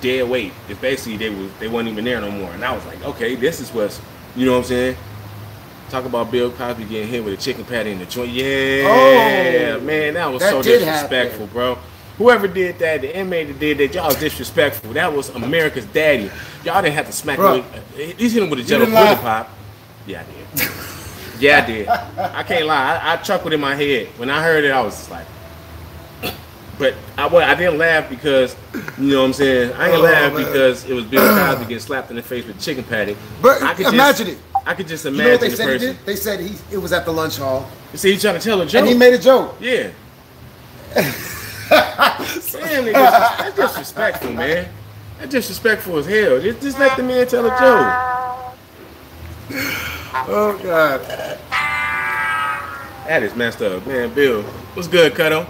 dead 0.00 0.28
weight. 0.28 0.52
It's 0.68 0.80
basically 0.80 1.16
they 1.16 1.30
was 1.30 1.52
they 1.58 1.68
weren't 1.68 1.88
even 1.88 2.04
there 2.04 2.20
no 2.20 2.30
more. 2.30 2.52
And 2.52 2.64
I 2.64 2.74
was 2.74 2.84
like, 2.86 3.02
okay, 3.04 3.34
this 3.34 3.60
is 3.60 3.70
what's 3.72 4.00
you 4.36 4.46
know 4.46 4.52
what 4.52 4.58
I'm 4.58 4.64
saying? 4.64 4.96
Talk 5.92 6.06
about 6.06 6.30
Bill 6.30 6.50
Cosby 6.50 6.84
getting 6.84 7.06
hit 7.06 7.22
with 7.22 7.34
a 7.34 7.36
chicken 7.36 7.66
patty 7.66 7.90
in 7.90 7.98
the 7.98 8.06
joint. 8.06 8.30
Yeah, 8.30 9.74
Oh, 9.76 9.80
man, 9.82 10.14
that 10.14 10.24
was 10.32 10.40
that 10.40 10.50
so 10.52 10.62
disrespectful, 10.62 11.40
happen. 11.40 11.52
bro. 11.52 11.78
Whoever 12.16 12.48
did 12.48 12.78
that, 12.78 13.02
the 13.02 13.14
inmate 13.14 13.48
that 13.48 13.58
did 13.60 13.76
that, 13.76 13.92
y'all 13.94 14.06
was 14.06 14.16
disrespectful. 14.16 14.94
That 14.94 15.12
was 15.14 15.28
America's 15.28 15.84
daddy. 15.84 16.30
Y'all 16.64 16.80
didn't 16.80 16.94
have 16.94 17.04
to 17.08 17.12
smack 17.12 17.36
Bro, 17.36 17.56
him 17.56 17.64
with, 17.70 17.76
uh, 17.76 18.16
he's 18.16 18.32
hit 18.32 18.42
him 18.42 18.48
with 18.48 18.60
a 18.60 18.62
jello 18.62 18.86
pudding 18.86 19.18
pop. 19.18 19.50
Yeah, 20.06 20.22
I 20.22 20.56
did. 20.56 20.70
yeah, 21.38 21.58
I 21.62 21.66
did. 21.66 21.88
I 21.88 22.42
can't 22.42 22.64
lie. 22.66 22.96
I, 22.96 23.12
I 23.12 23.16
chuckled 23.18 23.52
in 23.52 23.60
my 23.60 23.74
head. 23.74 24.06
When 24.16 24.30
I 24.30 24.42
heard 24.42 24.64
it, 24.64 24.70
I 24.70 24.80
was 24.80 24.94
just 24.96 25.10
like, 25.10 25.26
but 26.78 26.94
I, 27.18 27.26
wa- 27.26 27.40
I 27.40 27.54
didn't 27.54 27.76
laugh 27.76 28.08
because, 28.08 28.56
you 28.98 29.08
know 29.12 29.20
what 29.20 29.26
I'm 29.26 29.32
saying? 29.34 29.74
I 29.74 29.88
ain't 29.90 29.98
Oh, 29.98 30.00
laugh 30.00 30.32
man. 30.32 30.42
because 30.42 30.86
it 30.88 30.94
was 30.94 31.04
Bill 31.04 31.20
Cosby 31.36 31.64
getting 31.64 31.78
slapped 31.80 32.08
in 32.08 32.16
the 32.16 32.22
face 32.22 32.46
with 32.46 32.58
chicken 32.58 32.82
patty. 32.84 33.14
But 33.42 33.62
I 33.62 33.74
could 33.74 33.88
imagine 33.92 34.26
just, 34.28 34.38
it. 34.38 34.44
I 34.64 34.74
could 34.74 34.86
just 34.88 35.04
You 35.04 35.10
imagine 35.10 35.24
know 35.26 35.32
what 35.32 35.40
they 35.40 35.48
the 35.48 35.56
said 35.56 35.80
he 35.80 35.86
person. 35.88 35.98
They 36.06 36.16
said 36.16 36.40
he 36.40 36.56
it 36.70 36.78
was 36.78 36.92
at 36.92 37.04
the 37.04 37.12
lunch 37.12 37.36
hall, 37.38 37.68
You 37.92 37.98
See, 37.98 38.12
he's 38.12 38.22
trying 38.22 38.34
to 38.38 38.40
tell 38.40 38.60
a 38.60 38.66
joke. 38.66 38.80
and 38.80 38.88
he 38.88 38.94
made 38.94 39.14
a 39.14 39.18
joke. 39.18 39.56
Yeah. 39.60 39.90
Damn, 40.94 42.84
nigga, 42.84 42.92
that's 42.92 43.56
disrespectful, 43.56 44.32
man. 44.32 44.68
That's 45.18 45.30
disrespectful 45.30 45.98
as 45.98 46.06
hell. 46.06 46.40
Just, 46.40 46.60
just 46.60 46.78
let 46.78 46.96
the 46.96 47.02
man 47.02 47.26
tell 47.26 47.46
a 47.46 47.50
joke. 47.50 48.58
Oh 50.28 50.58
God! 50.62 51.00
That 53.06 53.22
is 53.22 53.34
messed 53.34 53.62
up, 53.62 53.86
man. 53.86 54.12
Bill, 54.14 54.42
what's 54.74 54.88
good, 54.88 55.12
Cutto? 55.14 55.46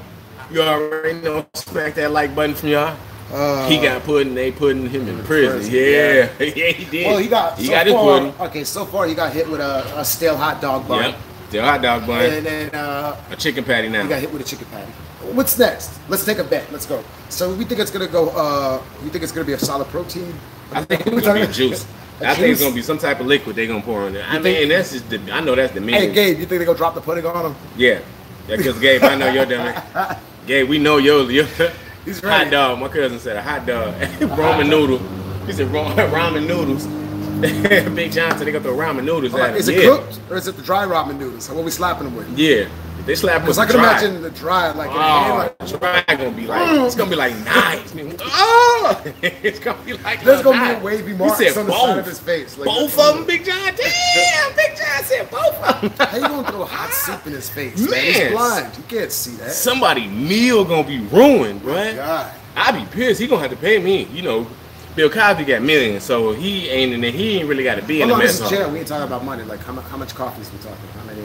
You 0.50 0.62
already 0.62 1.20
know, 1.20 1.46
smack 1.54 1.94
that 1.94 2.12
like 2.12 2.34
button 2.34 2.54
from 2.54 2.68
y'all. 2.70 2.96
Uh, 3.32 3.68
he 3.68 3.76
got 3.80 4.02
put 4.02 4.26
in, 4.26 4.34
they 4.34 4.50
putting 4.52 4.88
him 4.88 5.08
in 5.08 5.22
prison. 5.24 5.58
prison, 5.60 5.74
Yeah, 5.74 6.28
yeah, 6.56 6.72
he 6.72 6.84
did. 6.84 7.06
Well, 7.06 7.18
he 7.18 7.28
got 7.28 7.58
he 7.58 7.66
so 7.66 7.72
got 7.72 7.86
his 7.86 7.94
far, 7.94 8.18
pudding. 8.20 8.34
Okay, 8.40 8.64
so 8.64 8.84
far 8.84 9.06
he 9.06 9.14
got 9.14 9.32
hit 9.32 9.48
with 9.48 9.60
a, 9.60 10.00
a 10.00 10.04
stale 10.04 10.36
hot 10.36 10.60
dog 10.60 10.86
bun, 10.88 11.10
Yep, 11.10 11.18
the 11.50 11.62
hot 11.62 11.82
dog 11.82 12.06
bun, 12.06 12.24
and 12.24 12.44
then 12.46 12.70
uh, 12.74 13.16
a 13.30 13.36
chicken 13.36 13.64
patty 13.64 13.88
now. 13.88 14.02
he 14.02 14.08
got 14.08 14.20
hit 14.20 14.32
with 14.32 14.42
a 14.42 14.44
chicken 14.44 14.66
patty. 14.70 14.90
What's 15.32 15.58
next? 15.58 15.98
Let's 16.08 16.24
take 16.24 16.38
a 16.38 16.44
bet. 16.44 16.70
Let's 16.72 16.84
go. 16.84 17.02
So 17.30 17.54
we 17.54 17.64
think 17.64 17.80
it's 17.80 17.90
gonna 17.90 18.06
go. 18.08 18.30
Uh, 18.30 18.82
we 19.02 19.08
think 19.08 19.22
it's 19.22 19.32
gonna 19.32 19.46
be 19.46 19.52
a 19.54 19.58
solid 19.58 19.86
protein. 19.88 20.34
I 20.72 20.84
think 20.84 21.06
it's 21.06 21.26
gonna 21.26 21.46
be 21.46 21.52
juice. 21.52 21.86
I 22.20 22.34
think 22.34 22.52
it's 22.52 22.60
gonna 22.60 22.74
be 22.74 22.82
some 22.82 22.98
type 22.98 23.18
of 23.20 23.26
liquid 23.26 23.56
they're 23.56 23.66
gonna 23.66 23.80
pour 23.82 24.02
on 24.02 24.12
there. 24.12 24.24
I 24.24 24.28
You 24.28 24.32
mean, 24.34 24.42
think- 24.42 24.62
and 24.62 24.70
that's 24.72 24.92
just 24.92 25.08
the. 25.08 25.18
I 25.32 25.40
know 25.40 25.54
that's 25.54 25.72
the 25.72 25.80
meaning. 25.80 26.00
Hey, 26.10 26.12
Gabe, 26.12 26.38
you 26.38 26.46
think 26.46 26.58
they 26.58 26.64
gonna 26.66 26.76
drop 26.76 26.94
the 26.94 27.00
pudding 27.00 27.24
on 27.24 27.46
him? 27.52 27.56
Yeah, 27.78 28.00
because 28.46 28.78
Gabe, 28.78 29.02
I 29.02 29.14
know 29.14 29.32
you're 29.32 29.46
dummy. 29.46 29.74
Gabe, 30.46 30.68
we 30.68 30.78
know 30.78 30.98
your 30.98 31.30
your 31.30 31.46
He's 32.04 32.20
hot 32.20 32.50
dog. 32.50 32.80
My 32.80 32.88
cousin 32.88 33.18
said 33.18 33.36
a 33.36 33.42
hot 33.42 33.64
dog, 33.66 33.94
ramen 34.20 34.68
noodle. 34.68 34.98
He 35.46 35.52
said 35.52 35.68
ra- 35.68 35.94
ramen 35.96 36.46
noodles. 36.46 36.86
Big 37.94 38.12
Johnson, 38.12 38.44
they 38.44 38.52
got 38.52 38.62
the 38.62 38.70
ramen 38.70 39.04
noodles. 39.04 39.34
Alright, 39.34 39.50
at 39.50 39.56
is 39.56 39.68
it 39.68 39.76
yeah. 39.76 39.96
cooked 39.96 40.20
or 40.30 40.36
is 40.36 40.46
it 40.48 40.56
the 40.56 40.62
dry 40.62 40.84
ramen 40.84 41.18
noodles? 41.18 41.48
What 41.48 41.60
are 41.60 41.64
we 41.64 41.70
slapping 41.70 42.04
them 42.04 42.16
with? 42.16 42.38
Yeah, 42.38 42.68
They 43.04 43.14
slap 43.16 43.40
Because 43.42 43.58
I 43.58 43.66
can 43.66 43.76
dry. 43.76 43.90
imagine 43.90 44.22
the 44.22 44.30
dry, 44.30 44.70
like, 44.70 44.88
in 44.90 44.94
the 44.94 45.00
Oh, 45.02 45.36
like 45.38 45.56
it's 45.60 45.72
dry 45.72 46.04
gonna 46.08 46.30
be 46.30 46.46
like 46.46 46.86
it's 46.86 46.94
gonna 46.94 47.10
be 47.10 47.16
like 47.16 47.36
nice. 47.44 47.92
Mm. 47.92 48.16
Oh, 48.24 49.02
it's 49.22 49.58
gonna 49.58 49.82
be 49.84 49.92
like 49.94 50.22
There's 50.24 50.42
gonna 50.42 50.74
be 50.74 50.80
a 50.80 50.82
wavy 50.84 51.12
marks 51.14 51.38
said 51.38 51.56
on 51.58 51.66
the 51.66 51.72
both. 51.72 51.80
side 51.82 51.98
of 51.98 52.06
his 52.06 52.18
face. 52.18 52.56
Like, 52.56 52.66
both 52.66 52.98
of 52.98 53.14
them, 53.16 53.26
Big 53.26 53.44
John. 53.44 53.56
Damn, 53.74 54.56
Big 54.56 54.76
John 54.76 55.04
said 55.04 55.30
both 55.30 55.54
of 55.62 55.80
them. 55.98 56.06
How 56.08 56.16
you 56.16 56.22
gonna 56.28 56.50
throw 56.50 56.64
hot 56.64 56.92
soup 56.92 57.26
in 57.26 57.32
his 57.32 57.48
face? 57.50 57.78
Man, 57.78 57.90
Man. 57.90 58.02
he's 58.04 58.30
blind. 58.30 58.76
You 58.78 58.84
can't 58.88 59.12
see 59.12 59.32
that. 59.36 59.50
Somebody 59.52 60.06
meal 60.08 60.64
gonna 60.64 60.86
be 60.86 61.00
ruined, 61.00 61.62
bro. 61.62 61.94
God. 61.94 62.32
I 62.56 62.72
be 62.72 62.84
pissed. 62.90 63.20
He 63.20 63.26
gonna 63.26 63.42
have 63.42 63.50
to 63.50 63.56
pay 63.56 63.78
me. 63.78 64.04
You 64.12 64.22
know, 64.22 64.46
Bill 64.96 65.10
Cosby 65.10 65.44
got 65.44 65.62
millions, 65.62 66.02
so 66.04 66.32
he 66.32 66.68
ain't 66.68 66.92
in 66.92 67.00
there. 67.00 67.10
He 67.10 67.38
ain't 67.38 67.48
really 67.48 67.64
got 67.64 67.76
to 67.76 67.82
be 67.82 68.02
in 68.02 68.08
Hold 68.08 68.10
the 68.10 68.14
on, 68.14 68.18
mess 68.26 68.38
this 68.40 68.50
is 68.52 68.58
hall. 68.58 68.70
We 68.70 68.78
ain't 68.80 68.88
talking 68.88 69.06
about 69.06 69.24
money. 69.24 69.42
Like, 69.44 69.60
how 69.60 69.72
much, 69.72 69.84
how 69.86 69.96
much 69.96 70.14
coffee 70.14 70.40
is 70.42 70.52
we 70.52 70.58
talking? 70.58 70.76
How 70.98 71.04
many? 71.04 71.22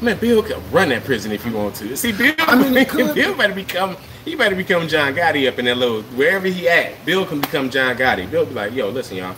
Man, 0.00 0.18
Bill 0.18 0.42
can 0.42 0.58
run 0.70 0.88
that 0.90 1.04
prison 1.04 1.30
if 1.30 1.44
you 1.44 1.52
want 1.52 1.74
to. 1.76 1.94
See, 1.96 2.12
Bill, 2.12 2.34
I 2.38 2.56
mean, 2.56 2.84
could. 2.86 3.14
Bill 3.14 3.34
better 3.36 3.54
become. 3.54 3.96
He 4.24 4.34
better 4.34 4.56
become 4.56 4.88
John 4.88 5.14
Gotti 5.14 5.48
up 5.48 5.58
in 5.58 5.64
that 5.66 5.76
little 5.76 6.02
wherever 6.14 6.46
he 6.46 6.68
at. 6.68 7.04
Bill 7.04 7.24
can 7.26 7.40
become 7.40 7.70
John 7.70 7.96
Gotti. 7.96 8.30
Bill 8.30 8.46
be 8.46 8.54
like, 8.54 8.72
yo, 8.74 8.88
listen, 8.88 9.16
y'all. 9.16 9.34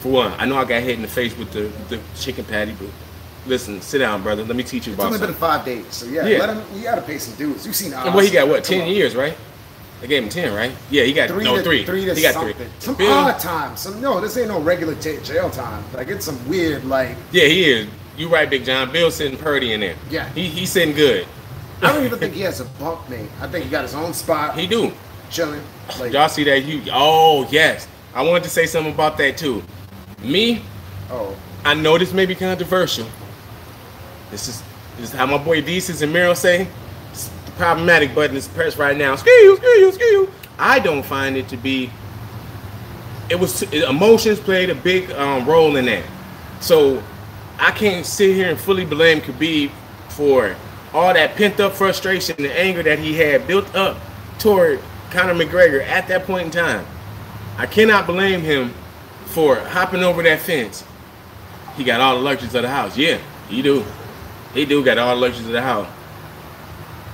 For 0.00 0.08
one, 0.10 0.32
I 0.38 0.46
know 0.46 0.56
I 0.58 0.64
got 0.64 0.82
hit 0.82 0.96
in 0.96 1.02
the 1.02 1.08
face 1.08 1.36
with 1.36 1.52
the 1.52 1.70
the 1.88 2.00
chicken 2.16 2.44
patty, 2.44 2.72
but 2.72 2.88
listen, 3.46 3.80
sit 3.80 3.98
down, 3.98 4.22
brother. 4.22 4.44
Let 4.44 4.56
me 4.56 4.62
teach 4.64 4.86
you 4.86 4.92
It's 4.94 5.00
about 5.00 5.12
It's 5.12 5.22
only 5.22 5.32
been 5.32 5.40
five 5.40 5.64
days, 5.64 5.86
so 5.90 6.06
yeah, 6.06 6.26
Yeah. 6.26 6.38
let 6.38 6.50
him. 6.50 6.64
You 6.74 6.82
gotta 6.82 7.02
pay 7.02 7.18
some 7.18 7.34
dues. 7.36 7.64
You've 7.66 7.76
seen. 7.76 7.92
And 7.94 8.14
what 8.14 8.24
he 8.24 8.30
got? 8.30 8.48
What 8.48 8.64
ten 8.64 8.88
years, 8.88 9.14
right? 9.14 9.36
They 10.00 10.08
gave 10.08 10.24
him 10.24 10.28
ten, 10.28 10.52
right? 10.52 10.72
Yeah, 10.90 11.04
he 11.04 11.12
got 11.12 11.28
Three 11.30 11.44
no 11.44 11.56
to, 11.56 11.62
three. 11.62 11.84
Three 11.86 12.04
to 12.04 12.14
he 12.14 12.22
got 12.22 12.34
something. 12.34 12.54
three. 12.56 12.66
Some 12.80 12.96
Bill- 12.96 13.12
odd 13.12 13.38
time. 13.38 13.76
Some 13.76 14.00
no, 14.00 14.20
this 14.20 14.36
ain't 14.36 14.48
no 14.48 14.60
regular 14.60 14.94
jail 14.96 15.48
time. 15.50 15.84
Like 15.94 16.08
it's 16.08 16.24
some 16.26 16.48
weird 16.48 16.84
like. 16.84 17.16
Yeah, 17.30 17.44
he 17.44 17.64
is. 17.70 17.88
You 18.16 18.28
right, 18.28 18.48
Big 18.48 18.64
John. 18.64 18.92
Bill 18.92 19.10
sitting 19.10 19.38
purdy 19.38 19.72
in 19.72 19.80
there. 19.80 19.96
Yeah. 20.10 20.28
he 20.30 20.48
he's 20.48 20.70
sitting 20.70 20.94
good. 20.94 21.26
I 21.82 21.92
don't 21.92 22.04
even 22.04 22.18
think 22.18 22.34
he 22.34 22.42
has 22.42 22.60
a 22.60 22.64
bunk 22.64 23.08
mate. 23.08 23.28
I 23.40 23.48
think 23.48 23.64
he 23.64 23.70
got 23.70 23.82
his 23.82 23.94
own 23.94 24.12
spot. 24.14 24.56
He 24.58 24.66
do. 24.66 24.92
chilling. 25.30 25.62
Like, 25.98 26.12
Y'all 26.12 26.28
see 26.28 26.44
that? 26.44 26.64
You 26.64 26.82
oh 26.92 27.48
yes. 27.50 27.88
I 28.14 28.22
wanted 28.22 28.44
to 28.44 28.50
say 28.50 28.66
something 28.66 28.92
about 28.92 29.16
that 29.18 29.36
too. 29.38 29.62
Me, 30.22 30.62
oh, 31.10 31.34
I 31.64 31.74
know 31.74 31.98
this 31.98 32.12
may 32.12 32.26
be 32.26 32.34
controversial. 32.34 33.06
This 34.30 34.48
is 34.48 34.62
this 34.98 35.12
is 35.12 35.16
how 35.18 35.26
my 35.26 35.38
boy 35.38 35.62
Desus 35.62 36.02
and 36.02 36.12
Mero 36.12 36.34
say. 36.34 36.68
It's 37.10 37.28
the 37.46 37.50
problematic 37.52 38.14
button 38.14 38.36
is 38.36 38.46
pressed 38.48 38.76
right 38.78 38.96
now. 38.96 39.16
Ski 39.16 39.30
you, 39.30 39.56
ski 39.56 39.66
you, 39.78 39.92
ski 39.92 40.04
you. 40.04 40.32
I 40.58 40.78
don't 40.78 41.04
find 41.04 41.36
it 41.36 41.48
to 41.48 41.56
be. 41.56 41.90
It 43.30 43.40
was 43.40 43.62
emotions 43.72 44.38
played 44.38 44.68
a 44.68 44.74
big 44.74 45.10
um, 45.12 45.48
role 45.48 45.76
in 45.76 45.86
that. 45.86 46.04
So 46.60 47.02
I 47.58 47.70
can't 47.70 48.04
sit 48.04 48.34
here 48.34 48.50
and 48.50 48.58
fully 48.58 48.84
blame 48.84 49.20
Khabib 49.20 49.70
for 50.08 50.56
all 50.92 51.14
that 51.14 51.36
pent 51.36 51.58
up 51.60 51.72
frustration 51.72 52.36
and 52.38 52.46
anger 52.46 52.82
that 52.82 52.98
he 52.98 53.14
had 53.14 53.46
built 53.46 53.74
up 53.74 53.96
toward 54.38 54.80
Conor 55.10 55.34
McGregor 55.34 55.82
at 55.86 56.08
that 56.08 56.24
point 56.24 56.46
in 56.46 56.50
time. 56.50 56.86
I 57.56 57.66
cannot 57.66 58.06
blame 58.06 58.40
him 58.40 58.74
for 59.26 59.56
hopping 59.56 60.02
over 60.02 60.22
that 60.22 60.40
fence. 60.40 60.84
He 61.76 61.84
got 61.84 62.00
all 62.00 62.16
the 62.16 62.22
luxuries 62.22 62.54
of 62.54 62.62
the 62.62 62.68
house. 62.68 62.96
Yeah, 62.96 63.18
he 63.48 63.62
do. 63.62 63.84
He 64.52 64.66
do 64.66 64.84
got 64.84 64.98
all 64.98 65.14
the 65.14 65.20
luxuries 65.20 65.46
of 65.46 65.52
the 65.52 65.62
house. 65.62 65.88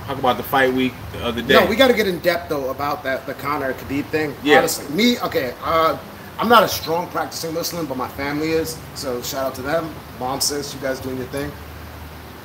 Talk 0.05 0.17
about 0.17 0.37
the 0.37 0.43
fight 0.43 0.73
week 0.73 0.93
the 1.13 1.23
other 1.23 1.41
day. 1.41 1.53
no, 1.53 1.65
we 1.65 1.75
got 1.75 1.87
to 1.87 1.93
get 1.93 2.07
in 2.07 2.19
depth 2.19 2.49
though 2.49 2.71
about 2.71 3.03
that 3.03 3.25
the 3.25 3.35
Conor 3.35 3.73
Khabib 3.73 4.05
thing. 4.05 4.35
Yeah. 4.43 4.57
Honestly, 4.57 4.93
me, 4.95 5.19
okay. 5.19 5.53
Uh, 5.61 5.97
I'm 6.39 6.49
not 6.49 6.63
a 6.63 6.67
strong 6.67 7.07
practicing 7.09 7.53
Muslim, 7.53 7.85
but 7.85 7.97
my 7.97 8.07
family 8.07 8.51
is. 8.51 8.77
So 8.95 9.21
shout 9.21 9.45
out 9.45 9.55
to 9.55 9.61
them. 9.61 9.93
Mom 10.19 10.41
says 10.41 10.73
you 10.73 10.79
guys 10.81 10.99
doing 10.99 11.17
your 11.17 11.27
thing. 11.27 11.51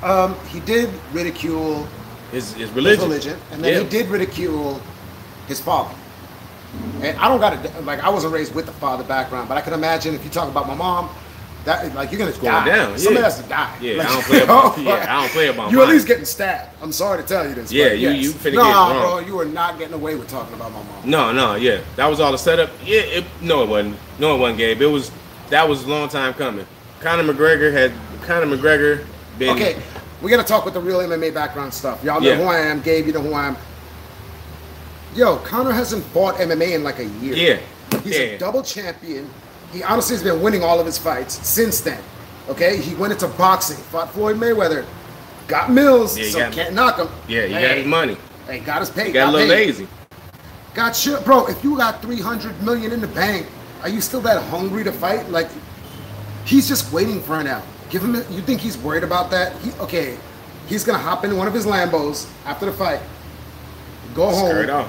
Um, 0.02 0.35
he 0.49 0.61
did 0.61 0.90
ridicule 1.12 1.87
his, 2.31 2.52
his 2.52 2.69
his 2.69 2.71
religion. 2.71 3.04
religion, 3.09 3.38
and 3.52 3.62
then 3.64 3.73
Yeah. 3.75 3.81
he 3.81 3.88
did 3.88 4.09
ridicule 4.09 4.81
his 5.49 5.61
father. 5.61 5.95
And 7.02 7.16
I 7.19 7.28
don't 7.28 7.38
got 7.40 7.62
to 7.62 7.81
like 7.83 8.00
I 8.02 8.09
wasn't 8.11 8.33
raised 8.33 8.54
with 8.54 8.66
the 8.66 8.73
father 8.73 9.04
background, 9.04 9.49
but 9.49 9.57
I 9.57 9.61
can 9.61 9.73
imagine 9.73 10.14
if 10.14 10.25
you 10.25 10.31
talk 10.31 10.49
about 10.49 10.66
my 10.66 10.75
mom, 10.75 11.09
that 11.64 11.95
like 11.95 12.11
you're 12.11 12.19
gonna 12.19 12.33
going 12.33 12.43
die. 12.43 12.64
down, 12.66 12.99
Somebody 12.99 13.21
yeah. 13.21 13.25
has 13.31 13.40
to 13.43 13.49
die. 13.49 13.76
Yeah, 13.81 13.97
Like, 13.99 14.07
I 14.09 14.12
don't 14.12 14.25
play 14.25 14.37
you 14.38 14.45
about- 14.45 14.76
know, 14.78 14.83
yeah, 14.83 15.16
I 15.16 15.21
don't 15.21 15.31
play 15.31 15.47
about 15.49 15.71
You 15.71 15.81
at 15.83 15.87
mine. 15.87 15.95
least 15.95 16.07
getting 16.09 16.25
stabbed. 16.25 16.71
I'm 16.83 16.93
sorry 16.93 17.23
to 17.23 17.28
tell 17.28 17.49
you 17.49 17.54
this. 17.54 17.73
Yeah, 17.73 17.93
you- 17.93 18.11
yes. 18.11 18.23
you 18.25 18.33
finna 18.33 18.54
nah, 18.57 18.64
get 18.93 19.00
wrong. 19.00 19.00
bro, 19.02 19.19
you 19.21 19.38
are 19.40 19.45
not 19.47 19.78
getting 19.78 19.95
away 19.95 20.16
with 20.16 20.28
talking 20.28 20.54
about 20.54 20.73
my 20.73 20.83
mom. 20.83 20.88
No, 21.09 21.33
no, 21.33 21.54
yeah, 21.54 21.81
that 21.97 22.07
was 22.07 22.19
all 22.21 22.35
a 22.35 22.38
setup. 22.38 22.71
Yeah, 22.85 23.00
it, 23.00 23.25
no, 23.40 23.62
it 23.62 23.69
wasn't. 23.69 23.97
No, 24.19 24.35
it 24.35 24.38
wasn't, 24.38 24.59
Gabe. 24.59 24.83
It 24.83 24.87
was 24.87 25.11
that 25.50 25.69
was 25.69 25.85
a 25.85 25.88
long 25.88 26.09
time 26.09 26.35
coming. 26.35 26.66
Conor 27.04 27.34
McGregor 27.34 27.70
had 27.70 27.92
Conor 28.23 28.46
McGregor 28.56 29.04
been 29.38 29.50
Okay, 29.50 29.76
we 30.23 30.30
gotta 30.30 30.42
talk 30.42 30.64
with 30.64 30.73
the 30.73 30.80
real 30.80 31.00
MMA 31.00 31.34
background 31.34 31.75
stuff. 31.75 32.02
Y'all 32.02 32.18
know 32.18 32.30
Yeah. 32.30 32.37
who 32.37 32.44
I 32.44 32.61
am. 32.61 32.80
Gabe, 32.80 33.06
you 33.06 33.12
know 33.12 33.20
who 33.20 33.34
I 33.34 33.49
am. 33.49 33.56
Yo, 35.14 35.37
Conor 35.37 35.73
hasn't 35.73 36.02
fought 36.06 36.37
MMA 36.40 36.73
in 36.73 36.82
like 36.82 37.00
a 37.00 37.04
year. 37.04 37.34
Yeah, 37.92 37.99
He's 38.02 38.14
yeah. 38.16 38.20
a 38.23 38.38
double 38.38 38.62
champion. 38.62 39.28
He 39.70 39.82
honestly 39.82 40.16
has 40.16 40.23
been 40.23 40.40
winning 40.40 40.64
all 40.64 40.80
of 40.80 40.87
his 40.87 40.96
fights 40.96 41.46
since 41.46 41.82
then. 41.82 42.00
Okay, 42.49 42.78
he 42.78 42.94
went 42.94 43.12
into 43.12 43.28
boxing, 43.28 43.76
fought 43.76 44.11
Floyd 44.14 44.37
Mayweather, 44.38 44.87
got 45.46 45.70
Mills, 45.70 46.16
Yeah, 46.16 46.30
so 46.30 46.38
got- 46.38 46.52
can't 46.52 46.73
knock 46.75 46.96
him. 46.96 47.08
Yeah, 47.28 47.42
he 47.42 47.52
got 47.52 47.76
his 47.76 47.87
money. 47.87 48.16
Hey, 48.46 48.61
got 48.61 48.80
his 48.80 48.88
pay. 48.88 49.06
He 49.08 49.12
got 49.12 49.28
a 49.28 49.32
little 49.32 49.46
paid. 49.49 49.66
lazy. 49.66 49.88
Got 50.73 50.96
shit, 50.96 51.23
bro. 51.26 51.44
If 51.49 51.62
you 51.62 51.76
got 51.76 52.00
three 52.00 52.20
hundred 52.20 52.61
million 52.62 52.92
in 52.92 53.02
the 53.02 53.08
bank, 53.08 53.46
are 53.82 53.90
you 53.90 54.00
still 54.00 54.20
that 54.23 54.42
hungry 54.44 54.84
to 54.84 54.92
fight? 54.92 55.30
Like, 55.30 55.50
he's 56.44 56.68
just 56.68 56.92
waiting 56.92 57.20
for 57.22 57.38
an 57.40 57.46
out. 57.46 57.62
Give 57.90 58.02
him. 58.02 58.14
You 58.14 58.40
think 58.42 58.60
he's 58.60 58.76
worried 58.78 59.04
about 59.04 59.30
that? 59.30 59.54
He, 59.60 59.70
okay, 59.80 60.16
he's 60.66 60.84
gonna 60.84 60.98
hop 60.98 61.24
in 61.24 61.36
one 61.36 61.46
of 61.46 61.54
his 61.54 61.66
Lambos 61.66 62.28
after 62.44 62.66
the 62.66 62.72
fight, 62.72 63.00
go 64.14 64.32
Skirt 64.32 64.68
home 64.68 64.88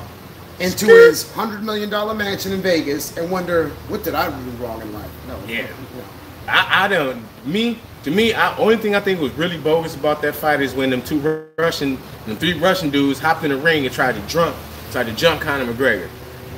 into 0.60 0.86
Skirt. 0.86 1.10
his 1.10 1.32
hundred 1.34 1.64
million 1.64 1.90
dollar 1.90 2.14
mansion 2.14 2.52
in 2.54 2.62
Vegas, 2.62 3.16
and 3.18 3.30
wonder 3.30 3.70
what 3.90 4.04
did 4.04 4.16
I 4.16 4.30
do 4.30 4.50
wrong 4.64 4.82
in 4.82 4.94
life? 4.94 5.10
No, 5.28 5.38
Yeah. 5.48 5.64
no. 5.64 6.04
I, 6.48 6.86
I 6.86 6.88
don't. 6.88 7.24
Me 7.46 7.80
to 8.04 8.12
me, 8.12 8.34
I, 8.34 8.56
only 8.58 8.78
thing 8.78 8.96
I 8.96 9.00
think 9.00 9.20
was 9.20 9.32
really 9.34 9.58
bogus 9.58 9.96
about 9.96 10.22
that 10.22 10.36
fight 10.36 10.62
is 10.62 10.74
when 10.76 10.92
them 10.92 11.02
two 11.02 11.50
Russian, 11.58 11.98
them 12.28 12.38
three 12.38 12.54
Russian 12.54 12.92
dudes 12.92 13.20
hopped 13.20 13.44
in 13.44 13.50
the 13.50 13.58
ring 13.58 13.86
and 13.86 13.94
tried 13.94 14.14
to 14.16 14.22
jump, 14.28 14.56
tried 14.92 15.08
to 15.08 15.14
jump 15.14 15.42
Conor 15.42 15.72
McGregor. 15.74 16.08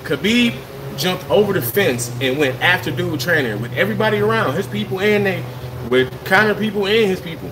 Khabib 0.03 0.55
jumped 0.97 1.29
over 1.29 1.53
the 1.53 1.61
fence 1.61 2.11
and 2.21 2.37
went 2.37 2.61
after 2.61 2.91
dude 2.91 3.19
trainer 3.19 3.57
with 3.57 3.73
everybody 3.73 4.19
around, 4.19 4.55
his 4.55 4.67
people 4.67 4.99
and 4.99 5.25
they, 5.25 5.43
with 5.89 6.13
Conor 6.25 6.55
people 6.55 6.87
and 6.87 7.09
his 7.09 7.21
people. 7.21 7.49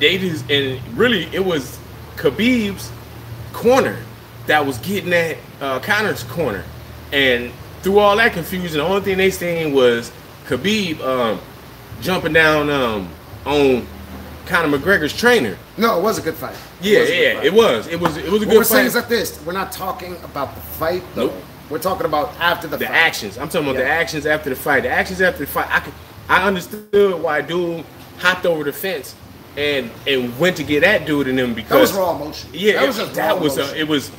They 0.00 0.18
just 0.18 0.50
and 0.50 0.80
really 0.96 1.24
it 1.34 1.44
was 1.44 1.78
Khabib's 2.16 2.90
corner 3.52 3.98
that 4.46 4.64
was 4.64 4.78
getting 4.78 5.12
at 5.12 5.38
uh, 5.60 5.80
Conor's 5.80 6.22
corner, 6.24 6.64
and 7.12 7.52
through 7.82 7.98
all 7.98 8.16
that 8.16 8.32
confusion, 8.32 8.78
the 8.78 8.84
only 8.84 9.00
thing 9.02 9.18
they 9.18 9.30
saying 9.30 9.74
was 9.74 10.12
Khabib 10.46 11.00
um, 11.00 11.40
jumping 12.00 12.32
down 12.32 12.68
um, 12.68 13.08
on 13.44 13.86
Conor 14.46 14.78
McGregor's 14.78 15.16
trainer. 15.16 15.56
No, 15.76 15.98
it 15.98 16.02
was 16.02 16.18
a 16.18 16.22
good 16.22 16.34
fight. 16.34 16.56
Yeah, 16.80 17.00
yeah, 17.00 17.42
it 17.42 17.52
was. 17.52 17.86
It 17.86 17.98
was. 17.98 18.16
It 18.16 18.30
was 18.30 18.42
a 18.42 18.46
what 18.46 18.50
good 18.50 18.58
we're 18.58 18.64
saying 18.64 18.86
is 18.86 18.94
like 18.94 19.08
this: 19.08 19.42
we're 19.44 19.52
not 19.52 19.72
talking 19.72 20.16
about 20.24 20.54
the 20.54 20.60
fight, 20.60 21.02
though. 21.14 21.26
Nope. 21.26 21.44
We're 21.68 21.78
talking 21.78 22.06
about 22.06 22.32
after 22.38 22.68
the, 22.68 22.76
the 22.76 22.86
fight. 22.86 22.94
actions. 22.94 23.38
I'm 23.38 23.48
talking 23.48 23.68
about 23.68 23.78
the 23.78 23.86
actions 23.86 24.24
after 24.26 24.50
the 24.50 24.56
fight. 24.56 24.82
The 24.84 24.90
actions 24.90 25.20
after 25.20 25.40
the 25.40 25.46
fight. 25.50 25.66
I 25.70 25.80
could, 25.80 25.94
I 26.28 26.46
understood 26.46 27.20
why 27.20 27.40
dude 27.40 27.84
hopped 28.18 28.46
over 28.46 28.64
the 28.64 28.72
fence 28.72 29.14
and 29.56 29.90
and 30.06 30.38
went 30.38 30.56
to 30.58 30.62
get 30.64 30.80
that 30.80 31.06
dude 31.06 31.28
and 31.28 31.38
them 31.38 31.54
because 31.54 31.70
That 31.70 31.80
was 31.80 31.92
raw 31.94 32.14
emotion. 32.14 32.50
Yeah, 32.52 32.74
that 32.74 32.86
was 32.86 32.98
it- 32.98 33.02
just 33.02 33.14
that 33.14 33.40
was 33.40 33.56
emotion. 33.58 33.76
it 33.78 33.88
was, 33.88 34.10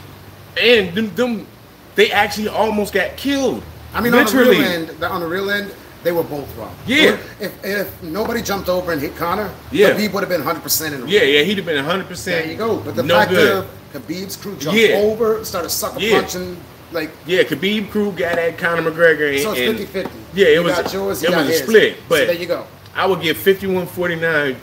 and 0.60 0.94
them, 0.96 1.16
them 1.16 1.48
they 1.96 2.12
actually 2.12 2.48
almost 2.50 2.94
got 2.94 3.16
killed. 3.18 3.63
I 3.94 4.01
mean, 4.01 4.12
literally. 4.12 4.58
on 4.58 4.63
the 4.63 4.70
real 4.70 4.89
end, 4.92 5.04
on 5.04 5.22
the 5.22 5.27
real 5.27 5.50
end, 5.50 5.74
they 6.04 6.12
were 6.12 6.24
both 6.24 6.54
wrong. 6.58 6.75
Yeah. 6.86 7.18
If 7.39 7.63
if 7.63 8.04
nobody 8.04 8.42
jumped 8.42 8.68
over 8.70 8.92
and 8.92 9.01
hit 9.01 9.16
Conor, 9.16 9.51
Yeah. 9.72 9.92
Khabib 9.92 10.12
would 10.13 10.20
have 10.22 10.30
been 10.30 10.42
100 10.44 10.62
percent 10.62 10.94
in 10.96 11.01
the 11.01 11.08
Yeah, 11.08 11.22
yeah, 11.24 11.44
he'd 11.44 11.58
have 11.58 11.66
been 11.66 11.77
100. 11.77 12.08
percent 12.08 12.44
There 12.44 12.51
you 12.51 12.58
go. 12.58 12.77
But 12.77 12.96
the 12.96 13.04
no 13.04 13.16
fact 13.16 13.32
good. 13.32 13.58
of 13.58 13.70
Khabib's 13.94 14.36
crew 14.36 14.56
jumped 14.58 14.80
Yeah. 14.80 14.98
over, 14.98 15.44
started 15.46 15.70
sucker 15.70 16.00
Yeah. 16.00 16.20
punching, 16.20 16.58
like 16.91 17.12
Yeah, 17.25 17.44
Khabib 17.44 17.89
crew 17.91 18.12
got 18.12 18.38
at 18.38 18.58
Conor 18.58 18.89
McGregor. 18.89 19.32
And, 19.34 19.41
so 19.41 19.53
it's 19.56 19.91
50-50. 19.91 20.10
Yeah, 20.34 20.48
it 20.48 20.53
You 20.56 20.63
was. 20.63 20.94
yours, 20.94 21.24
it 21.24 21.29
was 21.32 21.50
a 21.50 21.53
split. 21.53 21.96
So 21.98 22.03
But 22.10 22.27
there 22.27 22.34
you 22.34 22.46
go. 22.48 22.65
I 22.96 23.06
would 23.06 23.22
give 23.22 23.38
51-49. 23.38 24.20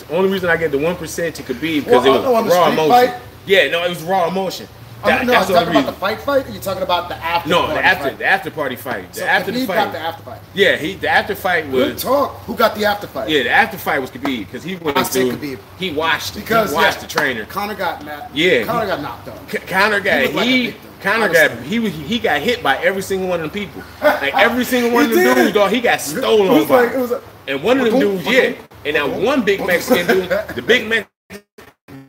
The 0.08 0.14
only 0.14 0.30
reason 0.30 0.50
I 0.50 0.56
get 0.56 0.70
the 0.72 0.78
one 0.78 0.96
percent 0.96 1.36
to 1.36 1.42
Khabib 1.42 1.84
because 1.84 2.04
Well, 2.04 2.26
it 2.26 2.44
was 2.44 2.52
raw 2.52 2.70
emotion. 2.72 2.88
fight? 2.90 3.14
Yeah, 3.46 3.68
no, 3.70 3.84
it 3.84 3.88
was 3.90 4.02
raw 4.02 4.28
emotion. 4.28 4.66
That- 5.04 5.26
no, 5.26 5.34
I'm 5.34 5.46
talking 5.46 5.68
about 5.70 5.86
the 5.86 5.92
fight 5.92 6.20
fight. 6.20 6.46
Or 6.46 6.50
you 6.50 6.60
talking 6.60 6.82
about 6.82 7.08
the 7.08 7.16
after? 7.16 7.48
No, 7.50 7.60
party 7.62 7.74
the 7.74 7.84
after 7.84 8.04
fight? 8.04 8.18
the 8.18 8.24
after 8.26 8.50
party 8.50 8.76
fight. 8.76 9.12
The 9.12 9.20
So 9.20 9.24
after 9.26 9.52
the 9.52 9.66
fight. 9.66 9.74
got 9.76 9.92
the 9.92 9.98
after 9.98 10.22
fight. 10.22 10.40
yeah, 10.54 10.76
he 10.76 10.94
the 10.94 11.08
after 11.08 11.34
fight 11.34 11.68
was. 11.68 11.84
Good 11.84 11.98
talk. 11.98 12.38
Who 12.46 12.54
got 12.56 12.74
the 12.74 12.84
after 12.86 13.06
fight? 13.06 13.28
Yeah, 13.28 13.42
the 13.44 13.50
after 13.50 13.78
fight 13.78 14.00
was 14.00 14.10
Khabib 14.10 14.38
because 14.38 14.62
he 14.62 14.76
went 14.76 14.96
I 14.98 15.04
through. 15.04 15.32
Khabib. 15.32 15.58
He 15.78 15.90
watched 15.92 16.36
it. 16.36 16.40
Because 16.40 16.70
he 16.70 16.76
watched 16.76 16.96
yeah, 16.96 17.02
the 17.02 17.08
trainer. 17.08 17.44
Conor 17.46 17.74
got 17.74 18.04
mad. 18.04 18.30
Yeah, 18.34 18.64
Conor 18.64 18.86
got 18.86 19.00
knocked 19.02 19.28
out. 19.28 19.48
K- 19.48 19.58
Conor 19.58 20.00
got 20.00 20.20
He 20.22 20.66
he 20.70 20.74
Conor 21.02 21.28
got 21.28 21.50
he 21.62 21.78
was 21.78 21.92
he 21.92 22.18
got 22.18 22.40
hit 22.40 22.62
by 22.62 22.76
every 22.78 23.02
single 23.02 23.28
one 23.28 23.40
of 23.42 23.52
the 23.52 23.58
people. 23.66 23.82
Like 24.02 24.34
every 24.34 24.64
single 24.64 24.90
one 24.92 25.04
of 25.04 25.10
He 25.10 25.16
them 25.16 25.34
did. 25.34 25.42
dudes, 25.42 25.54
dog. 25.54 25.70
He 25.70 25.80
got 25.80 25.98
It 25.98 26.02
stolen 26.02 26.48
was 26.52 26.66
by. 26.66 26.84
like 26.86 26.94
it 26.94 26.98
was 26.98 27.10
like, 27.10 27.22
and 27.46 27.62
one 27.62 27.78
of 27.78 27.92
the 27.92 27.98
dudes, 27.98 28.26
yeah. 28.26 28.54
And 28.86 28.96
that 28.96 29.08
one 29.08 29.42
big. 29.44 29.66
Mexican 29.66 30.06
dude, 30.06 30.28
the 30.54 30.62
big 30.62 30.88
Mexican, 30.88 31.42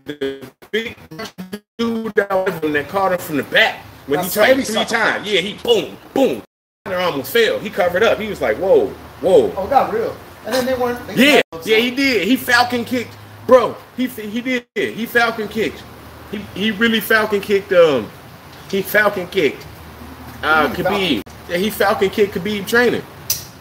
the 0.06 0.52
big 0.72 0.96
dude 1.78 2.14
that 2.16 2.32
was 2.32 2.55
that 2.74 2.90
caught 2.90 3.14
him 3.14 3.20
from 3.20 3.38
the 3.38 3.44
back 3.44 3.84
when 4.08 4.20
he 4.20 4.24
That's 4.24 4.34
tried 4.34 4.66
three 4.66 4.86
times. 4.86 5.30
Yeah, 5.30 5.42
he 5.42 5.54
boom, 5.56 5.98
boom. 6.14 6.44
Conor 6.86 6.98
almost 6.98 7.34
fell. 7.34 7.60
He 7.60 7.70
covered 7.70 8.04
up. 8.04 8.20
He 8.20 8.28
was 8.28 8.42
like, 8.42 8.58
whoa, 8.58 8.88
whoa. 9.22 9.52
oh, 9.58 9.68
got 9.68 9.92
real. 9.94 10.16
And 10.46 10.54
then 10.54 10.66
they 10.66 10.76
weren't. 10.76 11.06
They 11.08 11.36
Yeah, 11.36 11.42
yeah, 11.64 11.78
he 11.78 11.92
did. 11.92 12.28
He 12.28 12.36
falcon 12.36 12.86
kicked, 12.86 13.18
bro. 13.48 13.76
He 13.98 14.08
he 14.08 14.42
did. 14.42 14.66
He 14.76 15.06
falcon 15.06 15.48
kicked. 15.48 15.84
He 16.30 16.38
he 16.54 16.72
really 16.72 17.00
falcon 17.00 17.42
kicked. 17.42 17.72
Um, 17.74 18.10
he 18.70 18.82
falcon 18.82 19.28
kicked. 19.28 19.66
Uh, 20.44 20.72
Khabib. 20.74 21.24
Yeah, 21.50 21.58
he 21.58 21.70
falcon 21.72 22.10
kicked 22.10 22.36
Khabib 22.36 22.68
trainer. 22.68 23.02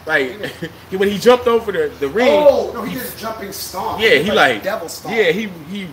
Like 0.06 0.38
he, 0.90 0.97
when 0.97 1.08
he 1.08 1.19
jumped 1.19 1.47
over 1.47 1.73
the 1.73 1.88
the 1.99 2.08
ring. 2.08 2.28
Oh 2.30 2.73
no, 2.75 2.82
he 2.82 2.95
did 2.95 3.06
a 3.06 3.17
jumping 3.17 3.52
stomp. 3.52 4.00
yeah, 4.00 4.17
he 4.17 4.30
like 4.30 4.62
devil 4.62 4.88
stomp. 4.88 5.17
yeah 5.17 5.32
he 5.32 5.49
he 5.71 5.88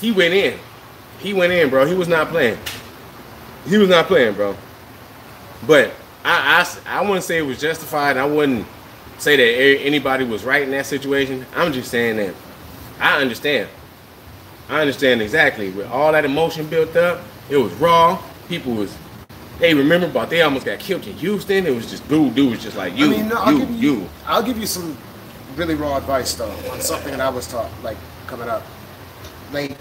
he 0.00 0.12
went 0.12 0.34
in. 0.34 0.58
He 1.24 1.32
went 1.32 1.54
in, 1.54 1.70
bro. 1.70 1.86
He 1.86 1.94
was 1.94 2.06
not 2.06 2.28
playing. 2.28 2.58
He 3.66 3.78
was 3.78 3.88
not 3.88 4.08
playing, 4.08 4.34
bro. 4.34 4.54
But 5.66 5.90
I, 6.22 6.66
I, 6.86 6.98
I 6.98 7.00
wouldn't 7.00 7.24
say 7.24 7.38
it 7.38 7.46
was 7.46 7.58
justified. 7.58 8.18
I 8.18 8.26
wouldn't 8.26 8.66
say 9.16 9.34
that 9.36 9.80
anybody 9.80 10.26
was 10.26 10.44
right 10.44 10.62
in 10.62 10.70
that 10.72 10.84
situation. 10.84 11.46
I'm 11.56 11.72
just 11.72 11.90
saying 11.90 12.18
that 12.18 12.34
I 13.00 13.22
understand. 13.22 13.70
I 14.68 14.82
understand 14.82 15.22
exactly. 15.22 15.70
With 15.70 15.86
all 15.86 16.12
that 16.12 16.26
emotion 16.26 16.66
built 16.68 16.94
up, 16.94 17.22
it 17.48 17.56
was 17.56 17.72
raw. 17.74 18.22
People 18.48 18.74
was 18.74 18.94
they 19.60 19.72
remember, 19.72 20.10
but 20.10 20.28
they 20.28 20.42
almost 20.42 20.66
got 20.66 20.78
killed 20.78 21.06
in 21.06 21.14
Houston. 21.14 21.66
It 21.66 21.74
was 21.74 21.88
just 21.88 22.06
dude, 22.06 22.34
dude 22.34 22.50
was 22.50 22.62
just 22.62 22.76
like 22.76 22.94
you, 22.98 23.06
I 23.06 23.08
mean, 23.08 23.28
no, 23.30 23.36
I'll 23.36 23.52
you, 23.52 23.58
give 23.60 23.70
you, 23.70 23.92
you. 23.94 24.08
I'll 24.26 24.42
give 24.42 24.58
you 24.58 24.66
some 24.66 24.94
really 25.56 25.74
raw 25.74 25.96
advice 25.96 26.34
though 26.34 26.50
on 26.70 26.82
something 26.82 27.12
that 27.12 27.20
I 27.20 27.30
was 27.30 27.46
taught 27.46 27.70
like 27.82 27.96
coming 28.26 28.48
up. 28.48 28.62
Like, 29.52 29.78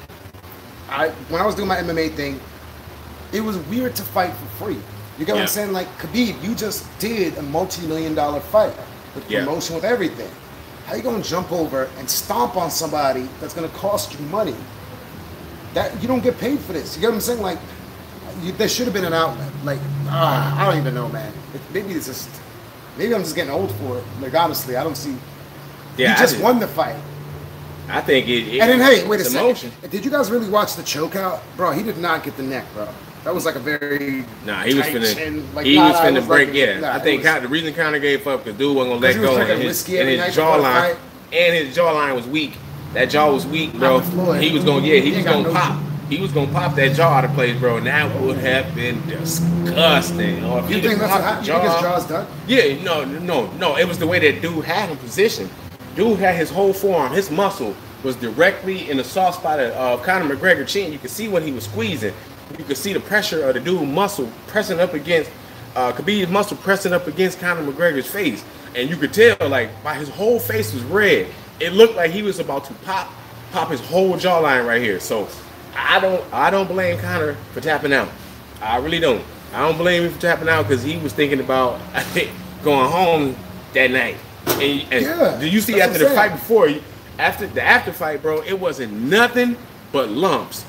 I 0.93 1.09
when 1.29 1.41
I 1.41 1.45
was 1.45 1.55
doing 1.55 1.67
my 1.67 1.77
MMA 1.77 2.15
thing, 2.15 2.39
it 3.31 3.41
was 3.41 3.57
weird 3.57 3.95
to 3.95 4.03
fight 4.03 4.33
for 4.33 4.45
free. 4.65 4.79
You 5.17 5.25
get 5.25 5.33
what 5.33 5.37
Yeah. 5.39 5.41
I'm 5.43 5.47
saying? 5.47 5.73
Like 5.73 5.87
Khabib, 5.97 6.41
you 6.43 6.55
just 6.55 6.85
did 6.99 7.37
a 7.37 7.41
multi-million 7.41 8.13
dollar 8.15 8.39
fight 8.39 8.73
with 9.15 9.29
Yeah. 9.29 9.43
promotion 9.43 9.75
with 9.75 9.83
everything. 9.83 10.29
How 10.87 10.95
you 10.95 11.01
gonna 11.01 11.23
jump 11.23 11.51
over 11.51 11.89
and 11.97 12.09
stomp 12.09 12.55
on 12.55 12.69
somebody 12.69 13.27
that's 13.41 13.53
gonna 13.53 13.69
cost 13.69 14.13
you 14.13 14.19
money? 14.27 14.55
That 15.73 15.99
you 16.01 16.07
don't 16.07 16.23
get 16.23 16.39
paid 16.39 16.59
for 16.59 16.73
this. 16.73 16.95
You 16.95 17.01
get 17.01 17.07
what 17.07 17.15
I'm 17.15 17.21
saying? 17.21 17.41
Like, 17.41 17.57
you, 18.43 18.51
there 18.51 18.69
should 18.69 18.85
have 18.85 18.93
been 18.93 19.05
an 19.05 19.13
outlet. 19.13 19.49
Like, 19.63 19.79
ah, 20.07 20.59
I 20.61 20.65
don't 20.65 20.77
even 20.79 20.93
know, 20.93 21.09
man. 21.09 21.31
It, 21.55 21.61
maybe 21.73 21.93
it's 21.93 22.05
just, 22.05 22.29
maybe 22.97 23.15
I'm 23.15 23.23
just 23.23 23.33
getting 23.35 23.51
old 23.51 23.71
for 23.77 23.97
it. 23.97 24.03
Like, 24.21 24.35
honestly, 24.35 24.75
I 24.75 24.83
don't 24.83 24.97
see. 24.97 25.15
Yeah, 25.97 26.11
you 26.11 26.17
just 26.17 26.39
won 26.39 26.59
the 26.59 26.67
fight. 26.67 26.95
I 27.89 28.01
think 28.01 28.27
it. 28.27 28.47
it 28.55 28.59
And 28.61 28.71
then, 28.71 28.79
hey, 28.79 29.07
wait 29.07 29.19
a 29.19 29.25
second. 29.25 29.71
Did 29.89 30.05
you 30.05 30.11
guys 30.11 30.31
really 30.31 30.49
watch 30.49 30.75
the 30.75 30.83
chokeout, 30.83 31.41
bro? 31.57 31.71
He 31.71 31.83
did 31.83 31.97
not 31.97 32.23
get 32.23 32.37
the 32.37 32.43
neck, 32.43 32.65
bro. 32.73 32.87
That 33.23 33.33
was 33.33 33.45
like 33.45 33.55
a 33.55 33.59
very 33.59 34.25
Nah, 34.45 34.63
he 34.63 34.73
was 34.73 34.85
finna. 34.85 35.15
chin, 35.15 35.55
like, 35.55 35.65
he 35.65 35.77
was 35.77 35.95
finna 35.95 36.15
was 36.15 36.25
break. 36.27 36.49
like- 36.49 36.57
yeah, 36.57 36.79
nah, 36.79 36.93
I 36.95 36.99
think 36.99 37.23
was- 37.23 37.41
the 37.41 37.47
reason 37.47 37.73
Conor 37.73 37.99
gave 37.99 38.27
up 38.27 38.43
because 38.43 38.59
dude 38.59 38.75
wasn't 38.75 38.95
gonna 38.95 39.01
let 39.01 39.17
was 39.17 39.29
go, 39.29 39.37
and 39.37 39.61
his, 39.63 39.87
and 39.87 40.09
his 40.09 40.19
night 40.19 40.35
before 40.35 40.57
the 40.57 40.63
jawline, 40.63 40.95
and 41.31 41.55
his 41.55 41.77
jawline 41.77 42.15
was 42.15 42.27
weak. 42.27 42.53
That 42.93 43.09
jaw 43.09 43.31
was 43.31 43.45
weak, 43.47 43.73
bro. 43.73 43.79
Not 43.79 43.95
with 44.05 44.13
Floyd. 44.13 44.43
He 44.43 44.51
was 44.51 44.63
gonna, 44.65 44.85
yeah, 44.85 44.95
he, 44.95 45.11
He 45.11 45.15
was 45.17 45.25
gonna 45.25 45.43
no- 45.43 45.53
pop. 45.53 45.79
He 46.09 46.19
was 46.19 46.31
gonna 46.33 46.51
pop 46.51 46.75
that 46.75 46.93
jaw 46.95 47.13
out 47.13 47.25
of 47.25 47.33
place, 47.33 47.57
bro, 47.57 47.77
and 47.77 47.87
that 47.87 48.13
would 48.21 48.37
oh, 48.37 48.39
have 48.39 48.75
been 48.75 49.01
disgusting. 49.07 50.43
Or 50.43 50.59
if 50.59 50.69
You 50.69 50.81
think 50.81 50.99
that's 50.99 51.11
what 51.11 51.21
happened? 51.21 51.47
think 51.47 51.63
his 51.63 51.81
jaw's 51.81 52.05
done? 52.05 52.27
yeah, 52.45 52.83
no, 52.83 53.05
no, 53.05 53.47
no. 53.57 53.77
It 53.77 53.87
was 53.87 53.97
the 53.99 54.05
way 54.07 54.19
that 54.19 54.41
dude 54.41 54.65
had 54.65 54.89
him 54.89 54.97
positioned. 54.97 55.49
Dude 55.95 56.19
had 56.19 56.35
his 56.35 56.49
whole 56.49 56.73
forearm, 56.73 57.11
his 57.11 57.29
muscle 57.29 57.75
was 58.03 58.15
directly 58.15 58.89
in 58.89 58.97
the 58.97 59.03
soft 59.03 59.39
spot 59.39 59.59
of 59.59 59.71
uh, 59.73 60.03
Conor 60.03 60.35
McGregor 60.35 60.67
chin. 60.67 60.91
You 60.91 60.99
could 60.99 61.09
see 61.09 61.27
when 61.27 61.43
he 61.43 61.51
was 61.51 61.65
squeezing. 61.65 62.13
You 62.57 62.65
could 62.65 62.77
see 62.77 62.93
the 62.93 62.99
pressure 62.99 63.47
of 63.47 63.53
the 63.53 63.59
dude 63.59 63.87
muscle 63.87 64.29
pressing 64.47 64.79
up 64.79 64.93
against 64.93 65.31
uh, 65.75 65.91
Khabib's 65.91 66.29
muscle 66.29 66.57
pressing 66.57 66.93
up 66.93 67.07
against 67.07 67.39
Conor 67.39 67.63
McGregor's 67.63 68.07
face, 68.07 68.43
and 68.75 68.89
you 68.89 68.95
could 68.95 69.13
tell 69.13 69.37
like 69.49 69.83
by 69.83 69.95
his 69.95 70.09
whole 70.09 70.39
face 70.39 70.73
was 70.73 70.83
red. 70.83 71.27
It 71.59 71.73
looked 71.73 71.95
like 71.95 72.11
he 72.11 72.21
was 72.21 72.39
about 72.39 72.65
to 72.65 72.73
pop, 72.85 73.11
pop 73.51 73.69
his 73.69 73.79
whole 73.79 74.13
jawline 74.13 74.67
right 74.67 74.81
here. 74.81 74.99
So 74.99 75.27
I 75.75 75.99
don't, 75.99 76.23
I 76.33 76.49
don't 76.49 76.67
blame 76.67 76.99
Conor 76.99 77.35
for 77.53 77.61
tapping 77.61 77.93
out. 77.93 78.09
I 78.61 78.77
really 78.77 78.99
don't. 78.99 79.23
I 79.53 79.59
don't 79.59 79.77
blame 79.77 80.03
him 80.03 80.11
for 80.11 80.21
tapping 80.21 80.49
out 80.49 80.67
because 80.67 80.83
he 80.83 80.97
was 80.97 81.13
thinking 81.13 81.39
about 81.39 81.79
going 82.63 82.89
home 82.89 83.35
that 83.73 83.91
night. 83.91 84.17
And, 84.47 84.93
and 84.93 85.05
Yeah, 85.05 85.37
do 85.39 85.47
you 85.47 85.61
see 85.61 85.81
after 85.81 85.99
the 85.99 86.09
fight 86.09 86.31
before, 86.31 86.69
after 87.19 87.47
the 87.47 87.61
after 87.61 87.91
fight, 87.91 88.21
bro, 88.21 88.41
it 88.41 88.59
wasn't 88.59 88.93
nothing 88.93 89.57
but 89.91 90.09
lumps. 90.09 90.65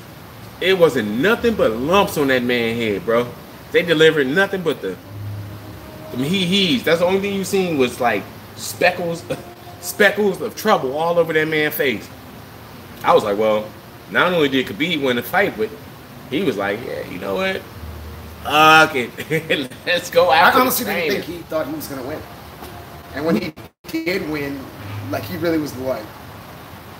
It 0.61 0.77
wasn't 0.77 1.09
nothing 1.19 1.55
but 1.55 1.71
lumps 1.71 2.17
on 2.17 2.27
that 2.27 2.43
man 2.43 2.75
head, 2.75 3.05
bro. 3.05 3.27
They 3.71 3.81
delivered 3.81 4.27
nothing 4.27 4.61
but 4.61 4.81
the, 4.81 4.95
the 6.13 6.23
he 6.23 6.45
he's. 6.45 6.83
That's 6.83 6.99
the 6.99 7.05
only 7.05 7.19
thing 7.19 7.33
you 7.33 7.43
seen 7.43 7.77
was 7.77 7.99
like 7.99 8.23
speckles, 8.55 9.23
speckles 9.81 10.41
of 10.41 10.55
trouble 10.55 10.97
all 10.97 11.19
over 11.19 11.33
that 11.33 11.47
man's 11.47 11.75
face. 11.75 12.07
I 13.03 13.13
was 13.13 13.23
like, 13.23 13.37
well, 13.37 13.67
not 14.11 14.31
only 14.31 14.49
did 14.49 14.67
Khabib 14.67 15.01
win 15.01 15.17
the 15.17 15.23
fight, 15.23 15.57
but 15.57 15.69
he 16.29 16.43
was 16.43 16.57
like, 16.57 16.79
yeah, 16.85 17.07
you 17.09 17.19
know 17.19 17.35
what? 17.35 17.61
Fuck 18.43 18.95
it, 18.95 19.71
let's 19.85 20.11
go 20.11 20.29
I 20.29 20.51
honestly 20.51 20.85
didn't 20.85 21.23
think 21.23 21.25
he 21.25 21.37
thought 21.43 21.67
he 21.67 21.73
was 21.73 21.87
gonna 21.87 22.03
win. 22.03 22.21
And 23.15 23.25
when 23.25 23.35
he 23.41 23.53
did 23.87 24.29
win, 24.29 24.59
like 25.09 25.23
he 25.23 25.37
really 25.37 25.57
was 25.57 25.75
like, 25.77 26.03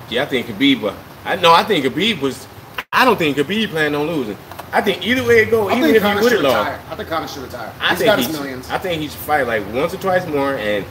Yeah, 0.09 0.23
I 0.23 0.25
think 0.25 0.47
Khabib. 0.47 0.83
uh, 0.83 0.95
I 1.25 1.35
know. 1.35 1.53
I 1.53 1.63
think 1.63 1.85
Khabib 1.85 2.21
was. 2.21 2.47
I 2.93 3.03
don't 3.05 3.17
think 3.17 3.35
Khabib 3.37 3.69
planned 3.69 3.95
on 3.95 4.07
losing. 4.07 4.37
I 4.71 4.81
think 4.81 5.05
either 5.05 5.23
way 5.25 5.39
it 5.43 5.51
go, 5.51 5.69
I 5.69 5.73
even 5.77 5.83
think 5.83 5.95
if 5.97 6.01
he 6.03 6.07
Conor 6.09 6.21
would 6.21 6.31
have 6.33 6.41
lost, 6.41 6.57
retire. 6.69 6.81
I 6.89 6.95
think 6.95 7.09
Conor 7.09 7.27
should 7.27 7.43
retire. 7.43 7.73
I 7.79 7.89
He's 7.89 7.97
think 7.99 8.07
got 8.09 8.19
he 8.19 8.25
his 8.25 8.33
should- 8.35 8.41
millions. 8.43 8.69
I 8.69 8.77
think 8.77 9.01
he 9.01 9.07
should 9.07 9.17
fight 9.19 9.47
like 9.47 9.65
once 9.73 9.93
or 9.93 9.97
twice 9.97 10.25
more, 10.27 10.55
and 10.55 10.85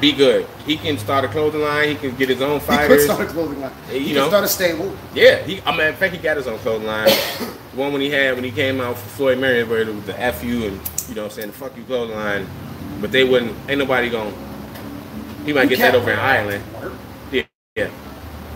be 0.00 0.12
good. 0.12 0.46
He 0.64 0.76
can 0.76 0.96
start 0.98 1.24
a 1.24 1.28
clothing 1.28 1.60
line. 1.62 1.88
He 1.88 1.94
can 1.96 2.14
get 2.16 2.28
his 2.28 2.40
own 2.40 2.60
He 2.60 2.66
could 2.66 2.74
fighters. 2.76 3.04
start 3.04 3.20
a 3.22 3.26
clothing 3.26 3.60
line. 3.60 3.72
You 3.92 4.00
He 4.00 4.12
know. 4.14 4.22
could 4.22 4.30
start 4.30 4.44
a 4.44 4.48
stable. 4.48 4.96
Yeah, 5.14 5.38
he. 5.42 5.60
I 5.62 5.76
mean, 5.76 5.88
in 5.88 5.94
fact, 5.94 6.14
he 6.14 6.20
got 6.20 6.36
his 6.36 6.46
own 6.46 6.58
clothing 6.60 6.86
line. 6.86 7.06
the 7.08 7.12
one 7.74 7.92
when 7.92 8.00
he 8.00 8.10
had 8.10 8.34
when 8.36 8.44
he 8.44 8.50
came 8.52 8.80
out 8.80 8.96
for 8.96 9.08
Floyd 9.10 9.38
Mayweather, 9.38 9.68
where 9.68 9.80
it 9.80 9.94
was 9.94 10.04
the 10.04 10.12
"fu" 10.32 10.46
and 10.66 10.80
you 11.08 11.14
know 11.14 11.22
what 11.22 11.24
I'm 11.24 11.30
saying 11.30 11.48
the 11.48 11.54
"fuck 11.54 11.76
you" 11.76 11.82
clothing 11.84 12.16
line. 12.16 12.46
But 13.00 13.12
they 13.12 13.24
wouldn't. 13.24 13.56
Ain't 13.68 13.78
nobody 13.78 14.10
going. 14.10 14.34
He 15.44 15.52
might 15.52 15.70
You 15.70 15.76
get 15.76 15.78
that 15.92 15.94
over 15.94 16.10
in 16.12 16.18
Ireland. 16.18 16.64
Yeah, 17.32 17.42
yeah, 17.76 17.90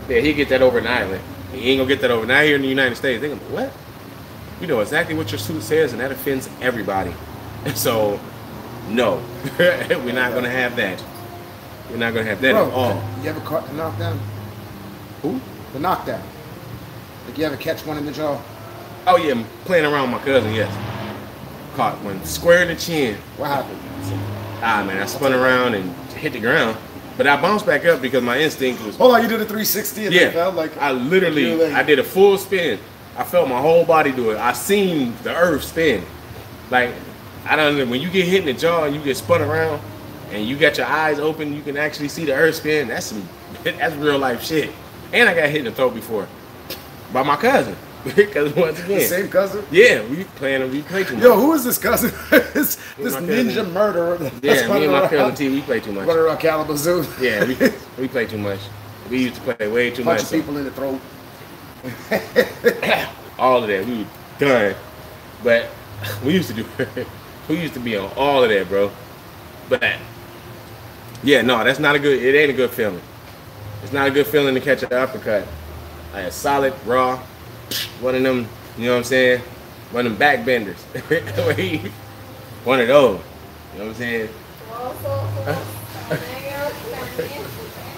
yeah. 0.09 0.20
He 0.20 0.33
get 0.33 0.48
that 0.50 0.62
over 0.62 0.78
in 0.78 0.87
Ireland. 0.87 1.22
He 1.52 1.70
ain't 1.70 1.78
gonna 1.78 1.88
get 1.88 2.00
that 2.02 2.11
over 2.11 2.26
not 2.26 2.44
here 2.44 2.57
in 2.57 2.62
the 2.62 2.68
United 2.68 2.96
States. 2.96 3.20
They 3.20 3.28
gonna 3.28 3.40
be, 3.40 3.46
what? 3.46 3.72
You 4.61 4.66
know 4.66 4.81
exactly 4.81 5.14
what 5.14 5.31
your 5.33 5.38
suit 5.38 5.62
says, 5.62 5.92
and 5.92 6.00
that 6.00 6.12
offends 6.12 6.48
everybody. 6.61 7.14
So, 7.76 8.18
no, 8.88 9.22
we're 9.59 10.12
not 10.12 10.35
gonna 10.35 10.50
have 10.50 10.74
that. 10.76 11.02
We're 11.90 11.98
not 11.98 12.12
gonna 12.12 12.24
have 12.26 12.40
that 12.40 12.52
Bro, 12.52 12.66
at 12.68 12.72
all. 12.74 13.02
you 13.22 13.31
ever 13.31 13.40
caught 13.40 13.66
the 13.68 13.74
knockdown? 13.74 14.18
Who? 15.22 15.40
The 15.72 15.78
knockdown. 15.78 16.22
Like 17.26 17.38
you 17.38 17.44
ever 17.44 17.57
catch 17.57 17.87
one 17.87 17.98
in 17.98 18.05
the 18.07 18.11
jaw? 18.12 18.40
Oh 19.07 19.16
yeah, 19.16 19.33
I'm 19.35 19.44
playing 19.64 19.85
around 19.85 20.11
with 20.11 20.20
my 20.20 20.26
cousin. 20.26 20.52
Yes, 20.55 20.74
caught 21.74 22.02
one 22.02 22.22
square 22.24 22.62
in 22.62 22.68
the 22.68 22.76
chin. 22.76 23.16
What 23.37 23.48
happened? 23.50 23.78
Ah 24.62 24.85
man, 24.85 25.03
I 25.03 25.07
spun 25.07 25.33
around 25.33 25.75
and 25.75 25.90
hit 26.12 26.33
the 26.35 26.40
ground, 26.40 26.77
but 27.16 27.27
I 27.27 27.40
bounced 27.40 27.66
back 27.66 27.85
up 27.85 28.01
because 28.01 28.22
my 28.22 28.38
instinct 28.38 28.85
was. 28.85 28.96
Hold 28.96 29.14
on, 29.14 29.22
you 29.22 29.29
did 29.29 29.40
a 29.40 29.44
360 29.44 30.07
and 30.07 30.14
Yeah, 30.14 30.31
felt 30.31 30.55
like 30.55 30.77
I 30.79 30.92
literally, 30.92 31.55
like- 31.57 31.72
I 31.75 31.83
did 31.83 31.98
a 31.98 32.05
full 32.05 32.38
spin. 32.38 32.79
I 33.16 33.25
felt 33.25 33.48
my 33.48 33.61
whole 33.61 33.85
body 33.85 34.12
do 34.12 34.31
it. 34.31 34.38
I 34.38 34.53
seen 34.53 35.14
the 35.22 35.35
earth 35.37 35.64
spin. 35.64 36.05
Like, 36.70 36.94
I 37.44 37.57
don't 37.57 37.77
know, 37.77 37.85
when 37.87 38.01
you 38.01 38.09
get 38.09 38.27
hit 38.27 38.40
in 38.40 38.46
the 38.46 38.53
jaw 38.55 38.85
and 38.85 38.94
you 38.94 39.03
get 39.03 39.16
spun 39.16 39.42
around 39.42 39.83
and 40.31 40.46
you 40.46 40.57
got 40.57 40.79
your 40.79 40.87
eyes 40.87 41.18
open, 41.18 41.53
you 41.53 41.61
can 41.61 41.77
actually 41.77 42.09
see 42.09 42.25
the 42.25 42.33
earth 42.35 42.55
spin. 42.55 42.88
That's 42.88 43.07
some, 43.07 43.29
that's 43.64 43.94
real 43.96 44.18
life 44.18 44.42
shit. 44.44 44.70
And 45.12 45.29
I 45.29 45.35
got 45.35 45.48
hit 45.51 45.59
in 45.59 45.64
the 45.66 45.72
throat 45.72 45.94
before 45.94 46.27
by 47.12 47.22
my 47.22 47.37
cousin. 47.37 47.77
Because 48.05 48.55
once 48.55 48.79
the 48.79 48.85
again, 48.85 49.09
same 49.09 49.29
cousin. 49.29 49.65
yeah, 49.71 50.05
we 50.09 50.25
playing, 50.25 50.71
we 50.71 50.83
play 50.83 51.05
too 51.05 51.15
much. 51.15 51.23
Yo, 51.25 51.35
who 51.35 51.53
is 51.53 51.65
this 51.65 51.79
cousin? 51.79 52.11
this 52.31 52.77
this 52.99 53.15
ninja 53.17 53.55
cousin. 53.57 53.73
murderer. 53.73 54.19
yeah, 54.43 54.55
me 54.69 54.85
and 54.85 54.93
my 54.93 55.01
around- 55.01 55.09
cousin 55.11 55.35
T, 55.35 55.49
we 55.49 55.61
play 55.62 55.81
too 55.81 55.93
much. 55.93 56.07
running 56.07 56.23
around 56.25 56.38
Kalamazoo. 56.38 57.05
Yeah, 57.21 57.45
we, 57.45 57.57
we 58.03 58.09
play 58.09 58.27
too 58.27 58.38
much. 58.38 58.61
We 59.11 59.23
used 59.25 59.37
to 59.37 59.41
play 59.55 59.69
way 59.69 59.91
too 59.91 60.05
bunch 60.05 60.19
much. 60.19 60.23
of 60.23 60.29
so- 60.29 60.37
people 60.37 60.57
in 60.57 60.65
the 60.65 60.71
throat. 60.73 61.01
all 63.38 63.62
of 63.62 63.69
that. 63.69 63.87
We 63.87 63.99
were 63.99 64.07
done. 64.38 64.75
But 65.43 65.71
we 66.25 66.33
used 66.35 66.49
to 66.49 66.55
do 66.55 66.67
we 67.49 67.61
used 67.61 67.75
to 67.75 67.81
be 67.81 67.97
on 67.97 68.11
all 68.17 68.43
of 68.43 68.51
that, 68.51 68.69
bro. 68.69 68.91
But 69.69 69.97
yeah, 71.23 71.43
no, 71.43 71.62
that's 71.65 71.79
not 71.79 71.95
a 71.95 71.99
good 71.99 72.23
it 72.23 72.37
ain't 72.37 72.51
a 72.51 72.55
good 72.55 72.71
feeling. 72.71 73.01
It's 73.83 73.93
not 73.93 74.07
a 74.07 74.11
good 74.11 74.27
feeling 74.27 74.55
to 74.55 74.61
catch 74.61 74.83
an 74.83 74.93
uppercut. 74.93 75.47
Like 76.12 76.27
a 76.27 76.31
solid, 76.31 76.75
raw, 76.85 77.21
one 78.01 78.15
of 78.15 78.23
them, 78.23 78.49
you 78.79 78.87
know 78.87 78.93
what 78.93 78.99
I'm 78.99 79.05
saying? 79.05 79.41
One 79.91 80.07
of 80.07 80.13
them 80.13 80.19
back 80.19 80.45
benders. 80.45 80.83
one 82.65 82.81
of 82.81 82.89
those. 82.89 83.21
You 83.73 83.79
know 83.79 83.87
what 83.87 83.89
I'm 83.89 83.95
saying? 83.95 84.29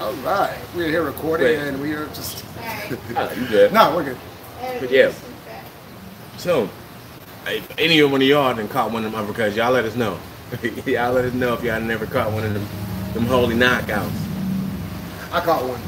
All 0.00 0.12
right, 0.24 0.58
we're 0.74 0.88
here 0.88 1.02
recording 1.02 1.46
Wait. 1.46 1.58
and 1.58 1.80
we 1.80 1.92
are 1.92 2.06
just. 2.08 2.44
Oh, 3.16 3.32
you 3.32 3.46
good. 3.46 3.72
No, 3.72 3.94
we're 3.96 4.04
good. 4.04 4.18
But 4.80 4.90
yeah. 4.90 5.12
So, 6.36 6.68
if 7.46 7.78
any 7.78 8.00
of 8.00 8.12
one 8.12 8.20
of 8.20 8.28
y'all 8.28 8.54
done 8.54 8.68
caught 8.68 8.92
one 8.92 9.04
of 9.04 9.12
them 9.12 9.26
uppercuts, 9.26 9.56
y'all 9.56 9.72
let 9.72 9.84
us 9.84 9.96
know. 9.96 10.18
y'all 10.84 11.12
let 11.12 11.24
us 11.24 11.32
know 11.32 11.54
if 11.54 11.62
y'all 11.62 11.80
never 11.80 12.06
caught 12.06 12.32
one 12.32 12.44
of 12.44 12.52
them 12.54 12.66
them 13.14 13.26
holy 13.26 13.54
knockouts. 13.54 14.10
I 15.32 15.40
caught 15.40 15.64
one. 15.64 15.80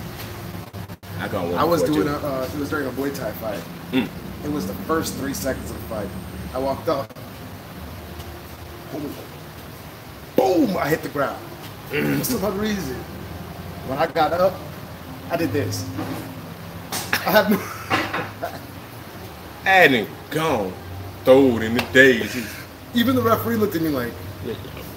I 1.19 1.29
caught 1.29 1.45
one. 1.45 1.55
I 1.55 1.65
was 1.65 1.83
doing 1.83 2.05
too. 2.05 2.09
a. 2.09 2.17
Uh, 2.17 2.49
it 2.53 2.59
was 2.59 2.71
during 2.71 2.87
a 2.87 2.91
Muay 2.93 3.15
Thai 3.15 3.33
fight. 3.33 3.63
Mm. 3.93 4.09
It 4.45 4.51
was 4.51 4.67
the 4.67 4.75
first 4.85 5.15
three 5.15 5.35
seconds 5.35 5.71
of 5.71 5.77
the 5.77 5.83
fight. 5.85 6.09
I 6.55 6.59
walked 6.59 6.89
up. 6.89 7.13
Boom! 8.93 9.13
Boom! 10.37 10.77
I 10.77 10.89
hit 10.89 11.03
the 11.03 11.09
ground. 11.09 11.41
For 11.89 12.25
some 12.25 12.59
reason, 12.59 12.97
when 13.87 13.99
I 13.99 14.07
got 14.07 14.33
up, 14.33 14.55
I 15.31 15.37
did 15.37 15.53
this. 15.53 15.89
I 17.13 17.31
have 17.31 17.51
no. 17.51 18.51
and 19.67 20.07
gone. 20.31 20.73
Throw 21.25 21.57
it 21.57 21.63
in 21.63 21.75
the 21.75 21.85
days. 21.93 22.47
Even 22.95 23.17
the 23.17 23.23
referee 23.23 23.57
looked 23.57 23.75
at 23.75 23.83
me 23.83 23.89
like, 23.89 24.13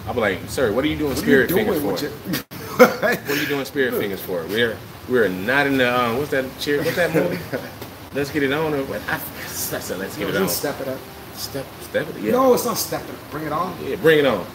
I'm 0.07 0.15
like, 0.15 0.39
sir, 0.47 0.71
what 0.71 0.83
are 0.83 0.87
you 0.87 0.97
doing 0.97 1.09
"What 1.09 1.19
spirit 1.19 1.49
you 1.49 1.55
fingers 1.55 1.81
doing 1.81 1.97
for? 1.97 2.03
with? 2.03 2.45
What 2.79 3.29
are 3.29 3.35
you 3.35 3.47
doing 3.47 3.65
spirit 3.65 3.93
fingers 3.95 4.21
for? 4.21 4.45
We're 4.45 4.77
we're 5.09 5.27
not 5.27 5.67
in 5.67 5.77
the 5.77 5.93
um, 5.93 6.17
what's 6.17 6.31
that 6.31 6.45
cheer? 6.59 6.81
What's 6.83 6.95
that 6.95 7.13
movie? 7.13 7.39
Let's 8.19 8.31
get 8.31 8.43
it 8.43 8.51
on. 8.51 8.73
Or 8.73 8.83
what? 8.83 9.01
I, 9.07 9.15
I 9.15 9.47
said, 9.47 9.97
let's 9.97 10.17
get 10.17 10.27
it 10.29 10.35
on. 10.35 10.49
Step 10.49 10.79
it 10.81 10.89
up. 10.89 10.99
Step, 11.35 11.65
step 11.79 12.09
it. 12.09 12.17
Yeah. 12.21 12.31
No, 12.33 12.53
it's 12.53 12.65
not 12.65 12.77
step 12.77 13.01
it. 13.01 13.15
Bring 13.31 13.45
it 13.45 13.53
on. 13.53 13.73
Yeah, 13.81 13.95
bring 13.95 14.19
it 14.19 14.25
on. 14.25 14.45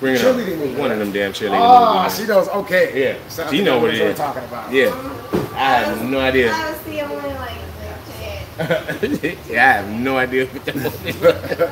Bring 0.00 0.14
it 0.14 0.20
Cheerleading 0.22 0.52
on. 0.54 0.58
movie. 0.58 0.80
One 0.80 0.90
of 0.90 0.98
them 0.98 1.12
damn 1.12 1.32
cheerleading 1.34 1.60
Ah, 1.60 2.02
movies. 2.04 2.18
she 2.18 2.26
knows. 2.26 2.48
Okay. 2.48 3.02
Yeah, 3.04 3.18
So 3.28 3.46
she 3.50 3.62
know 3.62 3.78
what 3.78 3.88
know 3.92 3.98
it 3.98 4.08
we're 4.08 4.14
talking 4.14 4.42
about. 4.44 4.72
Yeah, 4.72 4.88
I 5.54 5.74
have 5.80 6.02
no 6.02 6.18
idea. 6.18 6.50
I 6.50 6.70
was 6.70 6.80
the 6.80 7.00
only 7.02 7.28
like 7.34 7.50
yeah, 8.58 9.60
I 9.60 9.82
have 9.82 9.88
no 9.90 10.16
idea 10.16 10.46
what 10.46 10.64
that 10.64 10.76
movie 10.76 11.08
is. 11.10 11.16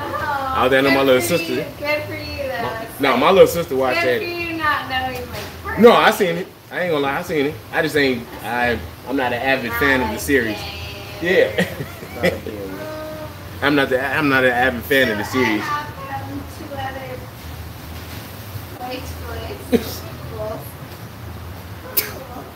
Oh, 0.54 0.64
Out 0.64 0.68
there, 0.70 0.80
I 0.80 0.82
know 0.82 0.90
my 0.90 1.02
little 1.02 1.22
sister. 1.22 1.54
You. 1.54 1.64
Good 1.78 2.02
for 2.04 2.14
you, 2.14 2.42
though. 2.48 2.86
No, 3.00 3.10
like- 3.12 3.20
my 3.20 3.30
little 3.30 3.46
sister 3.46 3.74
watched 3.74 4.02
Good 4.02 4.20
for 4.22 4.28
you 4.28 4.58
not 4.58 4.90
knowing 4.90 5.26
like. 5.64 5.78
No, 5.78 5.92
I 5.92 6.10
seen 6.10 6.36
it. 6.36 6.46
I 6.70 6.80
ain't 6.82 6.90
gonna 6.90 7.02
lie, 7.02 7.18
I 7.18 7.22
seen 7.22 7.46
it. 7.46 7.54
I 7.72 7.80
just 7.80 7.96
ain't. 7.96 8.26
I 8.42 8.78
I'm 9.08 9.16
not 9.16 9.32
an 9.32 9.40
avid 9.42 9.72
fan 9.74 10.02
of 10.02 10.08
the 10.10 10.18
series. 10.18 10.58
Yeah, 11.22 11.70
I'm 13.62 13.76
not 13.76 13.88
the. 13.90 14.04
I'm 14.04 14.28
not 14.28 14.44
an 14.44 14.50
avid 14.50 14.82
fan 14.82 15.08
of 15.08 15.18
the 15.18 15.24
series. 15.24 15.62
I 15.62 15.64
have 15.64 16.26
two 16.58 16.64
other 16.74 17.16
white 18.82 19.06
boys. 19.22 20.02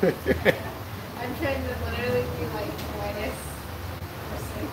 I'm 0.03 1.33
trying 1.37 1.63
to 1.63 1.71
literally 1.85 2.25
be 2.37 2.45
like 2.53 2.75
the 2.77 2.91
whitest 2.99 3.43
person. 4.31 4.65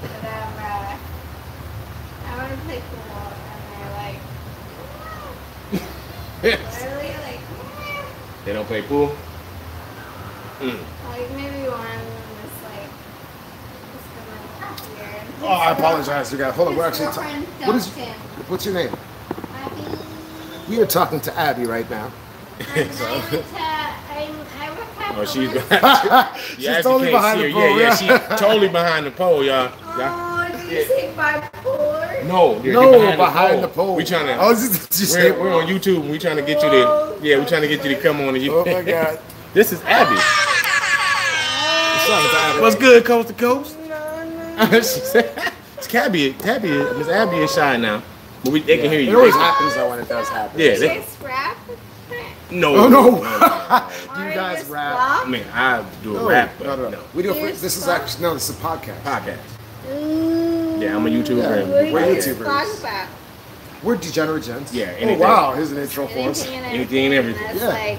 But 0.00 0.22
um, 0.26 0.52
uh, 0.58 0.98
I 2.26 2.36
want 2.36 2.50
to 2.50 2.58
play 2.66 2.80
pool, 2.90 3.30
and 3.46 3.62
they're 3.70 3.94
like, 4.02 4.18
literally 6.42 7.14
like, 7.22 7.42
they 8.44 8.52
don't 8.52 8.66
play 8.66 8.82
pool. 8.82 9.14
Mm. 10.58 10.80
like 11.10 11.30
maybe 11.32 11.68
one 11.68 12.00
was 12.00 12.56
like, 12.64 12.88
just 13.92 14.08
been 14.14 14.26
like 14.32 14.80
weird. 14.96 15.26
Oh, 15.46 15.52
I 15.52 15.70
apologize, 15.70 16.32
you 16.32 16.38
guys. 16.38 16.54
Hold 16.56 16.68
on, 16.68 16.76
we're 16.76 16.84
actually 16.86 17.06
talking. 17.06 17.42
What 17.64 17.76
is? 17.76 17.86
him. 17.94 18.08
What's 18.48 18.64
your 18.66 18.74
name? 18.74 18.90
Abby. 19.52 19.82
We 20.68 20.80
are 20.82 20.86
talking 20.86 21.20
to 21.20 21.32
Abby 21.38 21.64
right 21.66 21.88
now. 21.88 22.10
I'm, 22.58 22.66
I 22.66 22.82
went 22.82 22.92
to, 23.30 23.44
I'm, 23.48 24.34
I 24.58 24.70
work 24.70 25.00
at 25.00 25.16
Oh, 25.16 25.24
she's 25.24 25.52
the 25.52 25.60
She's 26.56 26.64
Yeah, 26.64 26.82
totally 26.82 27.12
behind 27.12 27.38
the 27.40 27.44
her, 27.44 27.50
pole. 27.52 27.62
Yeah, 27.62 27.78
yeah, 27.78 27.94
she's 27.94 28.10
totally 28.40 28.68
behind 28.68 29.06
the 29.06 29.10
pole, 29.12 29.44
y'all. 29.44 29.70
y'all. 29.98 30.26
Oh, 30.46 30.50
did 30.68 30.72
you 30.72 30.84
say 30.84 31.12
bipolar? 31.16 32.24
No, 32.26 32.60
yeah, 32.62 32.72
no, 32.72 32.90
get 32.92 33.16
behind, 33.16 33.62
the, 33.62 33.68
pole. 33.68 33.94
We 33.94 34.04
trying 34.04 34.26
to. 34.26 34.36
Oh, 34.40 34.50
is 34.50 34.68
this, 34.68 34.86
did 34.88 35.00
you 35.00 35.06
say? 35.06 35.30
We're, 35.30 35.40
we're 35.40 35.54
on 35.62 35.66
YouTube. 35.68 36.00
and 36.00 36.10
We 36.10 36.18
trying 36.18 36.36
to 36.36 36.42
get 36.42 36.60
you 36.62 36.68
to. 36.70 36.86
Oh, 36.88 37.18
yeah, 37.22 37.38
we're 37.38 37.46
trying 37.46 37.62
to 37.62 37.68
get 37.68 37.84
you 37.84 37.94
to 37.94 38.00
come 38.00 38.20
on. 38.20 38.34
And 38.34 38.42
you, 38.42 38.52
Oh 38.54 38.64
my 38.64 38.82
God. 38.82 39.18
this 39.54 39.70
is 39.72 39.80
Abby. 39.84 40.14
What's 40.16 40.24
Abby? 42.34 42.60
What's 42.60 42.74
good, 42.76 43.04
coast 43.04 43.28
to 43.28 43.34
coast? 43.34 43.76
No, 44.56 44.64
no. 44.70 44.80
she 44.80 45.00
said, 45.00 45.52
it's 45.76 45.86
Tabby. 45.86 46.32
Tabby. 46.34 46.68
Miss 46.70 47.08
Abby 47.08 47.36
is 47.38 47.52
shy 47.52 47.76
now, 47.76 48.02
but 48.42 48.52
we, 48.52 48.60
they 48.60 48.78
can 48.78 48.90
hear 48.90 49.00
you. 49.00 49.10
It 49.10 49.14
always 49.14 49.34
They- 49.34 49.40
happens 49.40 49.74
though 49.74 49.90
when 49.90 49.98
it 50.00 50.08
does 50.08 50.28
happen. 50.28 50.58
Yeah. 50.60 50.72
You 50.72 50.78
They, 50.78 50.88
guys 50.88 51.16
rap? 51.22 51.56
no. 52.50 52.76
Oh 52.76 52.88
no. 52.88 53.08
Or 53.16 53.18
you 54.28 54.34
guys 54.34 54.58
just 54.60 54.70
rap. 54.70 54.96
I 54.98 55.28
mean, 55.28 55.44
I 55.52 55.84
do 56.02 56.16
a 56.16 56.20
No, 56.20 56.28
rap, 56.28 56.50
but 56.58 56.66
no, 56.68 56.76
no, 56.76 56.88
no. 56.90 57.02
We 57.14 57.22
do. 57.22 57.32
A, 57.32 57.36
You 57.36 57.46
this 57.52 57.76
is 57.76 57.88
actually 57.88 58.22
no. 58.22 58.34
This 58.34 58.48
is 58.48 58.58
a 58.58 58.62
podcast. 58.62 59.00
Podcast. 59.02 59.38
Mm. 59.88 60.82
Yeah, 60.82 60.96
I'm 60.96 61.06
a 61.06 61.10
YouTuber. 61.10 61.36
Yeah. 61.38 61.52
and 61.54 61.70
What 61.72 61.80
do 61.80 61.86
you 61.86 61.92
We're 61.92 62.14
guys 62.14 62.26
YouTubers. 62.26 62.44
talk 62.44 62.78
about? 62.80 63.08
We're 63.82 63.96
degenerate 63.96 64.42
gents. 64.44 64.72
Yeah, 64.74 64.94
Oh 65.00 65.18
wow, 65.18 65.52
here's 65.54 65.70
an 65.70 65.78
intro 65.78 66.06
for 66.06 66.18
us. 66.20 66.42
Anything 66.46 66.56
and 66.56 66.66
Anything 66.66 67.04
and 67.06 67.14
everything. 67.14 67.44
everything. 67.46 67.68
That's 67.68 67.78
Yeah. 67.78 67.94
like 67.94 67.98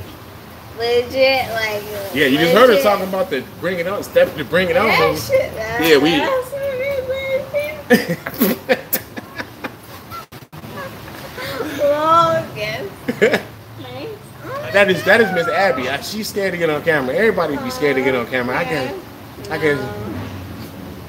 legit, 0.78 1.50
like. 1.52 1.84
Yeah, 2.14 2.26
you 2.28 2.38
just 2.38 2.54
heard 2.54 2.70
her 2.70 2.82
talking 2.82 3.08
about 3.08 3.30
the 3.30 3.44
bring 3.60 3.80
it 3.80 3.88
on, 3.88 4.04
step 4.04 4.34
to 4.36 4.44
bring 4.46 4.70
it 4.70 4.78
on. 4.78 4.88
That 4.88 5.18
shit, 5.20 5.54
man. 5.56 5.84
Yeah, 5.84 5.98
we- 5.98 6.18
That's 6.18 6.52
really 6.54 7.02
legit. 7.08 9.02
Well, 11.80 12.46
yes. 12.56 12.90
Nice. 13.82 14.74
That 14.74 14.90
is 14.92 15.04
that 15.06 15.22
is 15.22 15.32
Miss 15.34 15.48
Abby. 15.48 15.90
I- 15.90 16.02
She's 16.02 16.28
scared 16.28 16.52
to 16.54 16.58
get 16.58 16.70
on 16.70 16.84
camera. 16.84 17.16
Everybody 17.16 17.58
be 17.58 17.70
scared 17.70 17.96
to 17.96 18.04
get 18.04 18.16
on 18.16 18.28
camera. 18.28 18.56
I 18.58 18.62
oh, 18.62 18.66
can, 18.66 19.52
I 19.52 19.58
can. 19.58 19.78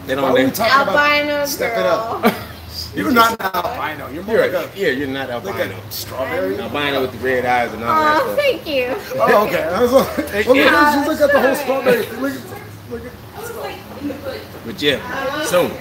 they 0.06 0.14
don't. 0.14 0.24
were 0.24 0.34
we 0.38 0.44
They, 0.44 0.50
talking 0.50 0.82
about 0.92 0.96
Albino 0.96 1.44
step 1.46 1.76
it 1.78 1.86
up? 1.86 2.34
You're 2.98 3.12
not 3.12 3.30
an 3.40 3.46
albino. 3.54 4.08
You're 4.10 4.24
more 4.24 4.34
You're 4.36 4.48
like 4.60 4.74
a 4.74 4.78
yeah, 4.78 4.88
you're 4.88 5.06
not 5.06 5.28
like 5.28 5.46
albino. 5.54 5.78
a 5.78 5.90
strawberry. 5.92 6.58
Albino 6.58 7.00
with 7.02 7.12
the 7.12 7.18
red 7.18 7.44
eyes 7.46 7.72
and 7.72 7.84
all 7.84 7.90
Oh, 7.90 8.02
that 8.02 8.22
stuff. 8.22 8.36
thank 8.36 8.66
you. 8.66 8.86
Oh, 9.20 9.46
okay. 9.46 9.62
I 9.68 9.80
was 9.82 9.92
like, 9.92 10.06
well, 10.16 10.56
look, 10.56 10.56
Yeah. 10.56 10.74
at, 10.74 10.98
she's 10.98 11.06
look 11.08 11.20
at 11.20 11.32
the 11.32 11.40
whole 11.40 11.54
strawberry. 11.54 11.98
Look 12.06 12.32
at, 12.34 12.38
look 12.90 13.04
at. 13.06 13.12
But 14.66 14.82
yeah, 14.82 15.00
uh, 15.04 15.44
soon. 15.44 15.70
I 15.70 15.72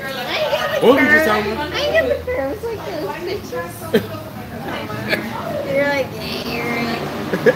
got 0.52 0.82
the 0.82 0.88
What 0.88 0.94
were 0.96 1.02
you 1.02 1.08
just 1.08 1.26
curves. 1.26 1.28
talking 1.28 1.52
about? 1.52 1.74
I 1.74 1.76
got 1.92 2.06
the 2.08 2.16
curves 2.32 2.64
like 2.64 2.82
those 2.86 3.10
bitches. 3.26 3.74
You're 5.74 5.90
like, 5.90 6.10
yeah, 6.16 6.54
you're 6.54 6.70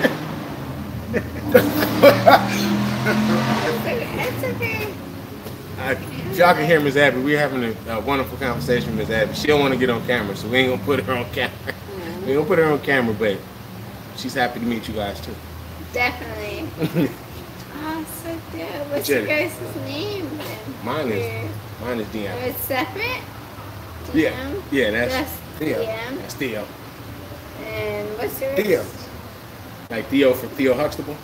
right. 0.02 0.12
It's 3.04 4.44
okay. 4.44 4.94
I, 5.80 5.92
if 5.94 6.21
y'all 6.38 6.54
can 6.54 6.66
hear 6.66 6.80
Miss 6.80 6.96
Abby, 6.96 7.20
we're 7.22 7.38
having 7.40 7.64
a, 7.64 7.92
a 7.94 8.00
wonderful 8.00 8.38
conversation 8.38 8.96
with 8.98 9.10
Miss 9.10 9.18
Abby. 9.18 9.34
She 9.36 9.48
don't 9.48 9.60
want 9.60 9.74
to 9.74 9.80
get 9.80 9.90
on 9.90 10.06
camera, 10.06 10.36
so 10.36 10.48
we 10.48 10.58
ain't 10.60 10.72
gonna 10.72 10.84
put 10.84 11.04
her 11.04 11.14
on 11.14 11.30
camera. 11.32 11.56
We 12.22 12.28
ain't 12.34 12.36
gonna 12.38 12.46
put 12.48 12.60
her 12.60 12.66
on 12.72 12.80
camera, 12.82 13.16
but 13.16 13.38
she's 14.16 14.36
happy 14.36 14.60
to 14.60 14.66
meet 14.66 14.88
you 14.88 14.94
guys 14.94 15.20
too. 15.22 15.36
Definitely. 15.94 17.10
Oh, 17.84 18.06
so 18.24 18.40
good. 18.52 18.92
What's 18.92 19.10
your 19.10 19.26
guys' 19.26 19.58
name 19.88 20.30
then? 20.38 20.60
Mine 20.84 21.08
is 21.08 21.26
Your- 21.34 21.50
mine 21.82 22.00
is 22.00 22.08
Dion. 22.10 22.38
Oh, 22.40 22.46
it's 22.46 22.60
separate? 22.62 23.22
Yeah, 24.14 24.32
DM? 24.34 24.62
yeah, 24.72 24.92
that's 24.92 25.14
Just 25.16 25.34
Theo. 25.58 25.84
DM? 25.84 26.18
that's 26.18 26.34
Theo. 26.36 26.68
And 27.64 28.08
what's 28.20 28.40
yours? 28.40 28.56
Theo. 28.56 28.86
Like 29.90 30.06
Theo 30.10 30.34
from 30.34 30.50
Theo 30.50 30.74
Huxtable. 30.76 31.18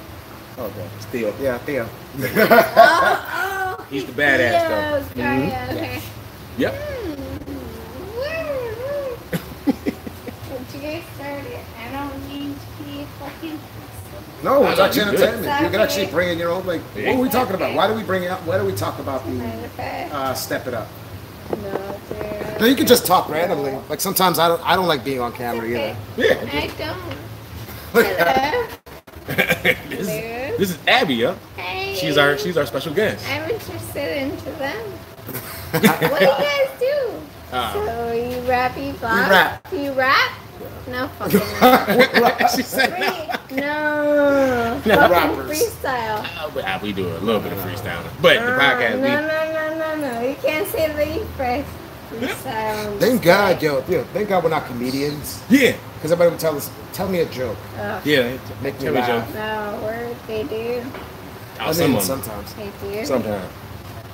Oh, 0.58 0.64
okay. 0.66 0.88
It's 0.96 1.06
Theo. 1.06 1.34
Yeah, 1.40 1.60
Theo. 1.60 1.88
Oh, 2.18 3.26
oh. 3.34 3.47
He's 3.90 4.06
the 4.06 4.12
badass, 4.12 4.68
though. 4.70 5.02
Theo's 5.02 5.10
guy, 5.16 5.38
Mhm. 5.40 5.74
Okay. 5.76 6.02
Yep. 6.58 6.74
Hmm. 6.76 7.24
Woo, 8.18 8.28
woo. 8.84 9.84
You 10.74 10.82
guys 10.82 11.04
started. 11.16 11.60
I 11.80 11.92
don't 11.92 12.28
need 12.28 12.54
to 12.56 12.84
be 12.84 13.06
fucking. 13.20 13.60
No, 14.44 14.62
No, 14.62 14.68
it's 14.70 14.78
no, 14.78 14.86
actually 14.86 15.06
you 15.06 15.12
good. 15.12 15.22
entertainment. 15.22 15.62
You 15.64 15.70
can 15.70 15.82
actually 15.82 16.06
bring 16.08 16.30
in 16.30 16.38
your 16.38 16.52
own. 16.52 16.66
Like, 16.66 16.82
what 16.82 17.08
are 17.08 17.16
we 17.20 17.30
talking 17.30 17.56
about? 17.56 17.74
Why 17.76 17.88
do 17.88 17.94
we 17.94 18.04
bring 18.04 18.24
it 18.24 18.28
up? 18.32 18.46
Why 18.46 18.58
do 18.58 18.66
we 18.66 18.74
talk 18.74 19.00
about 19.00 19.26
the 19.26 19.42
uh, 20.12 20.34
step 20.34 20.68
it 20.68 20.74
up? 20.74 20.88
No. 21.64 21.96
No, 22.60 22.66
you 22.66 22.76
can 22.76 22.86
just 22.88 23.06
talk 23.06 23.30
randomly. 23.30 23.78
Like 23.90 24.02
sometimes 24.02 24.38
I 24.38 24.48
don't. 24.48 24.62
I 24.68 24.76
don't 24.76 24.88
like 24.88 25.04
being 25.04 25.22
on 25.22 25.32
camera 25.34 25.64
Okay. 25.66 25.96
either. 26.18 26.44
Yeah. 26.44 26.60
I 26.62 26.68
don't. 26.78 27.18
Hello. 27.94 28.68
this, 29.90 30.00
is, 30.00 30.58
this 30.58 30.70
is 30.72 30.78
Abby, 30.88 31.16
yeah. 31.16 31.36
Hey. 31.56 31.96
She's 31.96 32.18
our 32.18 32.38
she's 32.38 32.58
our 32.58 32.66
special 32.66 32.94
guest. 32.94 33.26
I'm 33.30 33.50
interested 33.96 34.22
into 34.22 34.52
them. 34.60 34.86
what 35.72 36.20
do 36.20 36.26
you 36.26 36.32
guys 36.32 36.70
do? 36.80 37.22
Uh, 37.52 37.74
so 37.74 38.12
you 38.14 38.40
rap, 38.42 38.78
you 38.78 38.94
vlog? 38.94 39.30
rap. 39.30 39.68
You 39.72 39.92
rap? 39.94 40.32
No 40.90 41.08
fucking 41.10 41.40
she 42.56 42.64
said 42.64 42.90
no. 43.00 43.38
Free- 43.48 43.58
No. 43.58 44.82
No, 44.86 44.96
fucking 44.96 45.10
rappers. 45.12 45.50
freestyle. 45.62 46.56
Uh, 46.56 46.80
we 46.82 46.94
do 46.94 47.08
a 47.10 47.20
little 47.20 47.42
bit 47.42 47.52
of 47.52 47.60
freestyling, 47.60 48.10
but 48.22 48.40
the 48.40 48.54
Uh, 48.54 48.60
podcast 48.60 48.96
no, 48.96 49.02
we 49.02 49.10
no, 49.10 49.78
no, 49.78 49.96
no, 49.98 50.12
no. 50.22 50.28
You 50.30 50.36
can't 50.36 50.68
say 50.68 50.88
that 50.92 51.08
you 51.14 51.26
fresh 51.36 51.66
freestyle. 52.10 53.00
Thank 53.00 53.22
God, 53.22 53.60
day. 53.60 53.66
yo, 53.68 53.84
yo. 53.90 54.04
Thank 54.14 54.30
God 54.30 54.44
we're 54.44 54.50
not 54.50 54.66
comedians. 54.66 55.42
yeah 55.50 55.76
Because 55.96 56.12
everybody 56.14 56.32
would 56.32 56.40
tell 56.40 56.56
us, 56.56 56.70
tell 56.94 57.08
me 57.10 57.20
a 57.20 57.26
joke. 57.26 57.58
Ugh. 57.80 58.02
yeah. 58.06 58.38
Make 58.62 58.76
me 58.76 58.86
Tell 58.86 58.94
me, 58.94 59.02
Joe. 59.02 59.08
laugh. 59.18 59.34
No, 59.36 59.80
word, 59.86 60.16
they 60.28 60.44
do. 60.44 60.84
Oh, 61.60 61.66
I 61.68 61.72
some 61.74 61.92
mean, 61.92 61.98
of 62.00 62.08
them. 62.08 62.22
sometimes. 62.22 62.54
They 62.54 62.72
do. 62.82 63.06
Sometimes. 63.06 63.52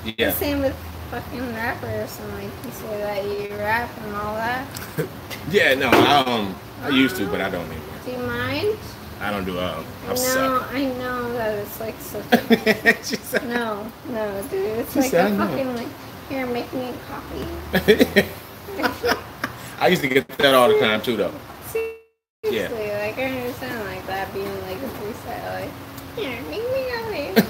The 0.03 0.13
Yeah. 0.17 0.31
same 0.33 0.61
with 0.61 0.75
fucking 1.11 1.53
rappers 1.55 2.19
and 2.19 2.33
like 2.33 2.51
you 2.65 2.71
say 2.71 2.97
that 2.99 3.23
you 3.23 3.57
rap 3.57 3.89
and 4.03 4.15
all 4.15 4.35
that. 4.35 4.67
Yeah. 5.51 5.73
No. 5.75 5.89
I, 5.91 6.23
um. 6.25 6.55
I 6.81 6.89
used 6.89 7.15
to, 7.17 7.25
but 7.27 7.41
I 7.41 7.49
don't 7.49 7.65
anymore. 7.65 7.99
Do 8.05 8.11
you 8.11 8.17
mind? 8.17 8.77
I 9.21 9.31
don't 9.31 9.45
do. 9.45 9.59
Um. 9.59 9.85
I 10.05 10.07
know, 10.09 10.15
suck. 10.15 10.73
I 10.73 10.85
know 10.85 11.33
that 11.33 11.57
it's 11.59 11.79
like 11.79 11.95
such 11.99 12.25
a 12.31 13.03
said. 13.03 13.47
no, 13.49 13.85
no, 14.09 14.41
dude. 14.49 14.79
It's 14.79 14.95
like 14.95 15.11
said, 15.11 15.31
a 15.33 15.37
fucking 15.37 15.75
like 15.75 15.87
here, 16.29 16.45
make 16.47 16.71
me 16.73 16.89
a 16.89 16.93
copy. 17.07 18.27
I 19.79 19.87
used 19.87 20.01
to 20.01 20.07
get 20.07 20.27
that 20.37 20.53
all 20.55 20.69
the 20.69 20.79
time 20.79 21.01
too, 21.01 21.17
though. 21.17 21.33
Seriously, 21.71 22.87
like 22.91 23.17
I 23.17 23.23
understand 23.25 23.85
like 23.85 24.05
that 24.07 24.33
being 24.33 24.61
like 24.63 24.77
a 24.77 24.89
freestyle, 24.97 25.61
like 25.61 25.71
here, 26.15 26.41
make 26.43 26.63
me 26.71 26.89
a 26.89 27.33
copy. 27.33 27.49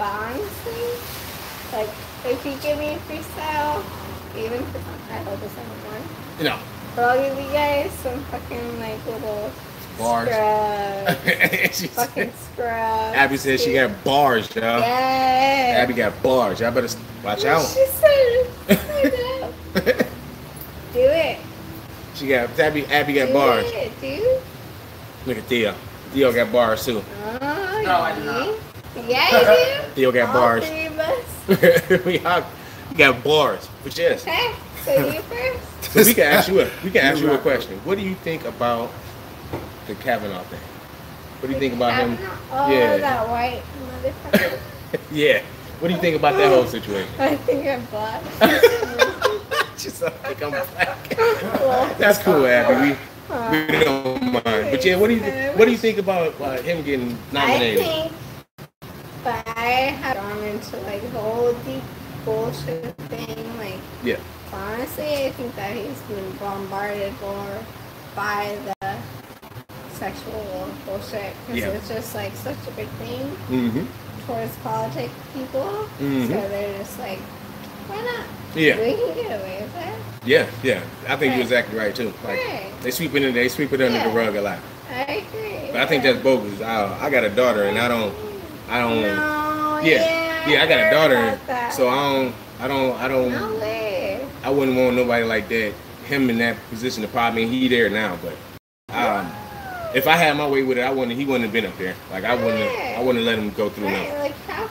honestly, 0.00 0.47
like 1.72 1.88
if 2.24 2.44
you 2.44 2.54
give 2.62 2.78
me 2.78 2.94
a 2.94 2.98
freestyle, 3.00 3.82
even 4.36 4.64
for 4.66 4.78
I 5.12 5.18
hope 5.22 5.40
it's 5.42 5.56
not 5.56 5.64
one. 5.66 6.02
You 6.38 6.44
know. 6.44 6.58
But 6.96 7.04
I'll 7.04 7.18
give 7.36 7.38
you 7.44 7.52
guys 7.52 7.90
some 8.02 8.20
fucking 8.24 8.80
like 8.80 9.04
little 9.06 9.50
Bars. 9.98 10.28
scrubs. 10.28 11.78
she 11.80 11.86
fucking 11.88 12.30
said, 12.32 12.52
scrubs. 12.52 13.16
Abby 13.16 13.36
said 13.36 13.60
she 13.60 13.72
got 13.74 14.04
bars, 14.04 14.54
y'all. 14.54 14.80
Yeah. 14.80 15.76
Abby 15.80 15.92
got 15.94 16.20
bars. 16.22 16.60
Y'all 16.60 16.70
better 16.72 16.86
s- 16.86 16.96
watch 17.24 17.44
out. 17.44 17.62
She 17.66 17.84
said, 17.86 18.46
it. 18.68 19.58
do 20.92 21.00
it. 21.00 21.38
she 22.14 22.26
got 22.28 22.58
Abby. 22.58 22.86
Abby 22.86 23.12
got 23.14 23.26
do 23.28 23.32
bars. 23.34 23.64
it, 23.72 24.00
dude. 24.00 24.40
Look 25.26 25.38
at 25.38 25.44
Theo. 25.44 25.74
Theo 26.12 26.32
got 26.32 26.52
bars 26.52 26.84
too. 26.84 27.02
Oh, 27.24 27.82
No, 27.84 27.92
I 28.00 28.14
do 28.18 28.24
not. 28.24 28.58
Yeah, 29.06 29.30
you 29.30 29.82
do. 29.84 29.94
Theo 29.94 30.12
got 30.12 30.28
All 30.28 30.34
bars. 30.34 30.66
three 30.66 30.86
of 30.86 30.98
us. 30.98 32.04
we 32.04 32.18
all 32.24 32.44
got 32.96 33.22
bars. 33.24 33.68
But 33.84 33.96
yes, 33.98 34.22
Okay, 34.22 34.52
so 34.84 35.06
you 35.12 35.20
first. 35.30 35.92
so 35.92 36.02
we 36.04 36.14
can 36.14 36.24
ask 36.32 36.48
you 36.48 36.60
a 36.60 36.70
we 36.84 36.90
can 36.90 37.04
ask 37.04 37.20
you 37.20 37.28
a 37.28 37.32
You're 37.32 37.38
question. 37.38 37.78
What 37.84 37.98
do 37.98 38.04
you 38.04 38.14
think 38.16 38.44
about 38.44 38.90
the 39.86 39.94
Kavanaugh 39.96 40.42
thing? 40.44 40.60
What 41.40 41.48
do 41.48 41.54
you 41.54 41.60
think 41.60 41.74
about 41.74 41.94
him? 42.00 42.18
Oh, 42.50 42.70
Yeah. 42.70 42.96
that 42.98 43.28
white 43.28 43.62
motherfucker. 44.02 44.58
Yeah. 45.12 45.42
What 45.80 45.88
do 45.88 45.94
you 45.94 46.00
think 46.00 46.16
about 46.16 46.36
that 46.36 46.48
whole 46.52 46.66
situation? 46.66 47.08
I 47.20 47.36
think 47.36 47.66
I'm 47.68 47.84
black. 47.86 48.22
She 49.78 49.90
said, 49.90 50.12
I 50.24 50.34
think 50.34 50.42
I'm 50.42 50.50
black. 50.50 51.14
Well, 51.60 51.94
That's 51.98 52.18
cool, 52.18 52.44
Abby. 52.44 52.96
uh, 53.30 53.48
We, 53.52 53.78
we 53.78 53.84
don't 53.84 54.20
mind. 54.32 54.44
But 54.72 54.84
yeah, 54.84 54.96
what 54.96 55.06
do 55.06 55.14
you 55.14 55.22
what 55.54 55.66
do 55.66 55.70
you 55.70 55.78
think 55.78 55.98
about 55.98 56.34
uh, 56.40 56.60
him 56.62 56.82
getting 56.82 57.16
I 57.30 57.34
nominated? 57.46 57.84
think, 57.86 58.12
but 59.24 59.46
I 59.56 59.92
have 60.02 60.16
gone 60.16 60.42
into 60.44 60.76
like 60.78 61.02
the 61.02 61.18
whole 61.20 61.52
deep 61.64 61.82
bullshit 62.24 62.94
thing. 63.08 63.58
Like, 63.58 63.80
Yeah. 64.04 64.16
honestly, 64.52 65.26
I 65.26 65.30
think 65.32 65.54
that 65.56 65.74
he's 65.76 66.00
been 66.08 66.30
bombarded 66.38 67.12
more 67.20 67.58
by 68.14 68.56
the 68.64 68.96
sexual 69.94 70.68
bullshit 70.86 71.34
because 71.46 71.60
Yeah. 71.60 71.68
it's 71.68 71.88
just 71.88 72.14
like 72.14 72.34
such 72.36 72.56
a 72.66 72.70
big 72.72 72.88
thing 73.00 73.36
Mm-hmm. 73.50 73.86
towards 74.26 74.54
politic 74.62 75.10
people. 75.34 75.88
Mhm. 76.00 76.28
So 76.28 76.48
they're 76.48 76.78
just 76.78 76.98
like, 76.98 77.18
why 77.88 77.96
not? 78.02 78.24
Yeah. 78.54 78.76
We 78.76 78.94
can 78.94 79.14
get 79.14 79.40
away 79.40 79.62
with 79.62 79.76
it. 79.86 79.94
Yeah, 80.24 80.46
yeah. 80.62 80.80
I 81.08 81.16
think 81.16 81.34
you're 81.34 81.42
exactly 81.42 81.78
right 81.78 81.94
too. 81.94 82.12
Like 82.24 82.38
Right. 82.38 82.72
they 82.82 82.90
sweep 82.90 83.14
it 83.14 83.22
in, 83.22 83.34
they 83.34 83.48
sweep 83.48 83.72
it 83.72 83.80
under 83.80 83.98
the 84.02 84.10
rug 84.10 84.36
a 84.36 84.40
lot. 84.42 84.58
I 84.90 85.02
agree. 85.26 85.70
But 85.72 85.82
I 85.82 85.86
think 85.86 86.02
that's 86.02 86.18
bogus. 86.20 86.60
I, 86.60 87.06
I 87.06 87.10
got 87.10 87.24
a 87.24 87.28
daughter 87.30 87.64
and 87.64 87.78
I 87.78 87.88
don't 87.88 88.12
I 88.68 88.80
don't 88.80 89.00
No, 89.02 89.80
yeah. 89.82 90.48
Yeah, 90.48 90.62
I 90.62 90.66
got 90.66 90.86
a 90.86 90.90
daughter 90.90 91.38
so 91.72 91.88
I 91.88 91.94
don't 92.12 92.34
I 92.60 92.68
don't 92.68 92.96
I 92.96 93.08
don't 93.08 93.32
No. 93.32 93.60
I 94.44 94.50
wouldn't 94.50 94.76
want 94.76 94.96
nobody 94.96 95.24
like 95.24 95.48
that, 95.48 95.72
him 96.06 96.30
in 96.30 96.38
that 96.38 96.56
position 96.70 97.02
to 97.02 97.08
probably 97.08 97.42
I 97.42 97.46
mean, 97.46 97.52
he 97.52 97.68
there 97.68 97.90
now, 97.90 98.18
but 98.22 98.36
um 98.94 99.30
if 99.94 100.06
I 100.06 100.16
had 100.16 100.36
my 100.36 100.46
way 100.46 100.62
with 100.62 100.78
it, 100.78 100.82
I 100.82 100.90
wouldn't 100.90 101.16
he 101.18 101.24
wouldn't 101.24 101.44
have 101.44 101.52
been 101.52 101.66
up 101.66 101.76
there. 101.78 101.94
Like 102.10 102.24
I 102.24 102.34
wouldn't 102.34 102.58
have, 102.70 102.98
I 102.98 103.02
wouldn't 103.02 103.24
have 103.24 103.26
let 103.26 103.38
him 103.38 103.50
go 103.50 103.68
through 103.70 103.86
Right, 103.86 103.92
nothing. 103.94 104.18
like 104.18 104.36
how 104.46 104.68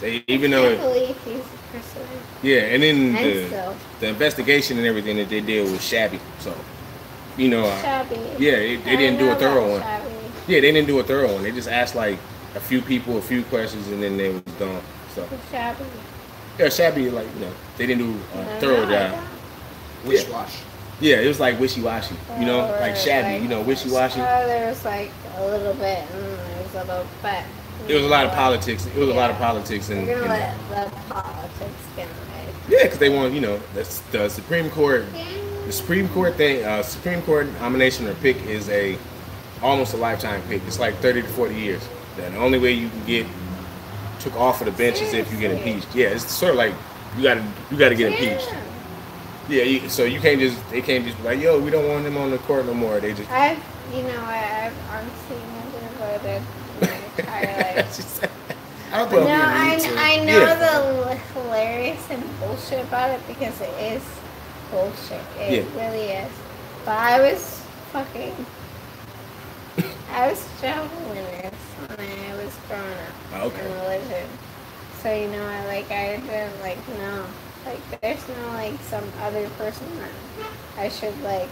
They, 0.00 0.24
even 0.28 0.50
though 0.52 0.76
can't 0.76 0.80
believe 0.80 1.16
he's 1.24 1.40
a 1.40 1.76
person. 1.76 2.02
Yeah, 2.42 2.58
and 2.60 2.82
then 2.82 2.96
And 3.16 3.16
the, 3.16 3.46
still. 3.48 3.76
the 4.00 4.08
investigation 4.08 4.78
and 4.78 4.86
everything 4.86 5.16
that 5.18 5.28
they 5.28 5.40
did 5.40 5.70
was 5.70 5.82
shabby. 5.84 6.20
So, 6.40 6.54
you 7.36 7.48
know, 7.48 7.64
uh, 7.66 8.04
yeah, 8.38 8.52
it- 8.52 8.84
they 8.84 8.96
didn't 8.96 9.18
do 9.18 9.30
a 9.30 9.34
thorough 9.36 9.70
one. 9.72 9.80
Shabby. 9.80 10.10
yeah, 10.48 10.60
they 10.60 10.72
didn't 10.72 10.86
do 10.88 10.98
a 11.00 11.04
thorough 11.04 11.32
one. 11.34 11.42
They 11.42 11.52
just 11.52 11.68
asked 11.68 11.94
like 11.94 12.18
a 12.54 12.60
few 12.60 12.80
people 12.82 13.18
a 13.18 13.22
few 13.22 13.42
questions 13.44 13.88
and 13.88 14.02
then 14.02 14.16
they 14.16 14.28
was 14.30 14.42
done. 14.58 14.82
So, 15.14 15.22
It's 15.30 15.50
Shabby. 15.50 15.84
yeah, 16.58 16.68
shabby 16.68 17.10
like 17.10 17.26
you 17.34 17.40
know 17.40 17.52
they 17.76 17.86
didn't 17.86 18.06
do 18.06 18.18
I 18.34 18.38
a 18.40 18.44
know, 18.44 18.60
thorough 18.60 18.86
I 18.86 19.10
job. 19.10 19.24
Wish 20.04 20.28
wash. 20.28 20.58
Yeah, 21.00 21.16
it 21.20 21.26
was 21.28 21.40
like 21.40 21.58
wishy 21.58 21.80
washy. 21.82 22.14
You 22.38 22.46
know, 22.46 22.60
Or 22.72 22.80
like 22.80 22.96
shabby. 22.96 23.42
You 23.42 23.48
know, 23.48 23.60
wishy 23.62 23.90
washy. 23.90 24.20
Oh, 24.20 24.46
there 24.46 24.68
was 24.68 24.84
like 24.84 25.10
a 25.36 25.44
little 25.46 25.74
bit, 25.74 25.98
and 25.98 26.22
there 26.38 26.62
was 26.62 26.74
a 26.74 26.84
little 26.84 27.06
bit. 27.22 27.44
It 27.88 27.94
was 27.94 28.04
a 28.04 28.08
lot 28.08 28.24
of 28.26 28.32
politics. 28.32 28.86
It 28.86 28.96
was 28.96 29.08
a 29.08 29.14
lot 29.14 29.30
of 29.30 29.36
politics 29.38 29.88
and. 29.90 30.06
We're 30.06 30.20
gonna 30.20 30.28
let 30.70 30.90
the 30.94 31.12
politics 31.12 31.82
get 31.96 32.06
away. 32.06 32.54
yeah, 32.68 32.82
because 32.84 32.98
they 32.98 33.08
want 33.08 33.32
you 33.34 33.40
know 33.40 33.58
the, 33.74 34.02
the 34.12 34.28
Supreme 34.28 34.70
Court. 34.70 35.04
The 35.66 35.72
Supreme 35.72 36.08
Court 36.10 36.34
thing, 36.36 36.64
uh, 36.64 36.82
Supreme 36.82 37.22
Court 37.22 37.46
nomination 37.60 38.06
or 38.08 38.14
pick 38.14 38.36
is 38.46 38.68
a 38.68 38.98
almost 39.62 39.94
a 39.94 39.96
lifetime 39.96 40.42
pick. 40.48 40.62
It's 40.66 40.78
like 40.80 40.96
30 40.96 41.22
to 41.22 41.28
40 41.28 41.54
years. 41.54 41.82
The 42.16 42.36
only 42.36 42.58
way 42.58 42.72
you 42.72 42.88
can 42.90 43.04
get 43.06 43.26
took 44.20 44.36
off 44.36 44.60
of 44.60 44.66
the 44.66 44.72
bench 44.72 45.00
is 45.00 45.12
if 45.14 45.32
you 45.32 45.38
get 45.38 45.50
impeached. 45.50 45.94
Yeah, 45.94 46.08
it's 46.08 46.30
sort 46.30 46.50
of 46.52 46.56
like 46.58 46.74
you 47.16 47.22
gotta 47.22 47.44
you 47.70 47.76
gotta 47.76 47.94
get 47.94 48.12
impeached. 48.12 48.48
Yeah. 49.48 49.64
You, 49.64 49.88
so 49.88 50.04
you 50.04 50.20
can't 50.20 50.38
just 50.40 50.58
they 50.70 50.80
can't 50.82 51.04
just 51.04 51.16
be 51.18 51.24
like, 51.24 51.40
yo, 51.40 51.58
we 51.60 51.70
don't 51.70 51.88
want 51.88 52.06
him 52.06 52.16
on 52.16 52.30
the 52.30 52.38
court 52.38 52.66
no 52.66 52.74
more. 52.74 53.00
They 53.00 53.12
just 53.14 53.30
I've, 53.30 53.58
you 53.94 54.02
know, 54.04 54.20
I, 54.22 54.66
I've 54.66 54.90
honestly 54.90 55.36
never 55.54 56.18
voted 56.18 56.42
my 56.80 56.96
entire 57.18 57.76
life. 57.76 57.96
She 57.96 58.02
said- 58.02 58.30
I 58.92 58.98
don't 58.98 59.10
No, 59.10 59.18
think 59.20 59.94
we 59.94 59.98
I. 59.98 60.20
I 60.20 60.24
know 60.26 60.38
Yeah. 60.38 60.54
the 61.08 61.16
hilarious 61.40 62.10
and 62.10 62.22
bullshit 62.40 62.84
about 62.84 63.10
it 63.10 63.26
because 63.26 63.58
it 63.62 63.70
is 63.80 64.02
bullshit. 64.70 65.20
It 65.38 65.64
Yeah. 65.64 65.82
really 65.88 66.04
is. 66.08 66.30
But 66.84 66.98
I 66.98 67.20
was 67.32 67.62
fucking. 67.90 68.34
I 70.12 70.28
was 70.28 70.46
traveling 70.60 70.90
this 71.14 71.16
when 71.16 71.24
I 71.24 71.48
was 71.48 71.71
growing 72.72 72.92
up 72.92 73.14
Oh, 73.34 73.46
okay. 73.48 73.62
religion. 73.64 74.28
So 75.02 75.12
you 75.14 75.28
know, 75.28 75.44
I 75.44 75.66
like 75.66 75.90
I 75.90 76.16
didn't 76.16 76.60
like 76.60 76.78
no, 76.98 77.26
like 77.66 78.00
there's 78.00 78.26
no 78.28 78.48
like 78.48 78.78
some 78.82 79.04
other 79.20 79.48
person 79.50 79.86
that 79.98 80.10
I 80.78 80.88
should 80.88 81.18
like 81.22 81.48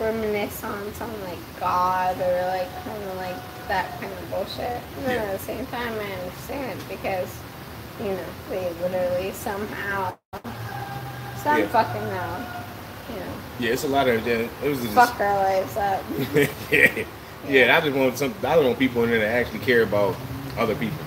reminisce 0.00 0.62
on 0.64 0.92
some 0.94 1.10
like 1.22 1.38
God 1.60 2.16
or 2.20 2.46
like 2.48 2.70
kind 2.84 3.02
of 3.02 3.16
like 3.16 3.36
that 3.68 3.98
kind 4.00 4.12
of 4.12 4.30
bullshit. 4.30 4.80
And 4.98 5.06
then 5.06 5.16
Yeah. 5.16 5.22
at 5.32 5.38
the 5.38 5.44
same 5.44 5.66
time, 5.66 5.92
I 5.98 6.12
understand 6.20 6.80
because 6.88 7.30
you 8.00 8.10
know 8.10 8.24
they 8.50 8.72
literally 8.82 9.32
somehow, 9.32 10.16
some 10.42 11.58
Yeah. 11.58 11.66
fucking 11.68 12.02
know, 12.14 12.46
you 13.10 13.16
know, 13.20 13.32
yeah, 13.58 13.72
it's 13.72 13.84
a 13.84 13.88
lot 13.88 14.08
of 14.08 14.26
yeah, 14.26 14.48
it 14.62 14.68
was 14.68 14.80
just 14.82 14.94
fuck 14.94 15.18
our 15.20 15.36
lives 15.36 15.76
up. 15.76 16.02
yeah, 16.70 17.04
yeah. 17.48 17.76
I 17.76 17.80
just 17.80 17.96
want 17.96 18.18
some. 18.18 18.34
I 18.42 18.54
don't 18.56 18.66
want 18.66 18.78
people 18.78 19.04
in 19.04 19.10
there 19.10 19.20
that 19.20 19.28
actually 19.28 19.60
care 19.60 19.82
about 19.82 20.16
other 20.58 20.74
people. 20.74 20.98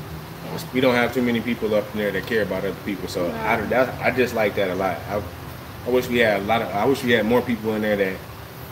We 0.74 0.80
don't 0.80 0.96
have 0.96 1.14
too 1.14 1.22
many 1.22 1.42
people 1.42 1.74
up 1.76 1.84
in 1.92 1.98
there 1.98 2.12
that 2.12 2.28
care 2.28 2.44
about 2.44 2.64
other 2.64 2.76
people, 2.86 3.10
so 3.10 3.30
I 3.30 3.58
No. 3.58 3.68
that, 3.68 4.02
I 4.02 4.12
just 4.12 4.34
like 4.34 4.56
that 4.56 4.70
a 4.70 4.76
lot. 4.76 4.98
I, 5.10 5.22
I 5.86 5.90
wish 5.90 6.08
we 6.08 6.20
had 6.20 6.42
a 6.42 6.44
lot 6.46 6.62
of. 6.62 6.70
I 6.70 6.86
wish 6.86 7.04
we 7.04 7.12
had 7.12 7.26
more 7.26 7.42
people 7.42 7.76
in 7.76 7.82
there 7.82 7.98
that 7.98 8.18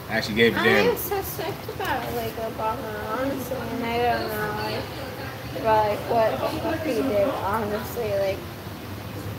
actually 0.09 0.35
gave 0.35 0.55
a 0.55 0.63
damn. 0.63 0.89
I'm 0.91 0.97
so 0.97 1.21
sick 1.21 1.53
about 1.75 2.13
like 2.15 2.35
Obama, 2.37 3.19
honestly, 3.19 3.57
and 3.57 3.83
I 3.83 3.97
don't 3.97 4.27
know 4.29 4.63
like 4.63 5.59
about 5.59 5.89
like 5.89 5.99
what 6.09 6.31
the 6.31 6.59
fuck 6.59 6.85
he 6.85 6.93
did, 7.01 7.27
honestly, 7.27 8.17
like 8.19 8.37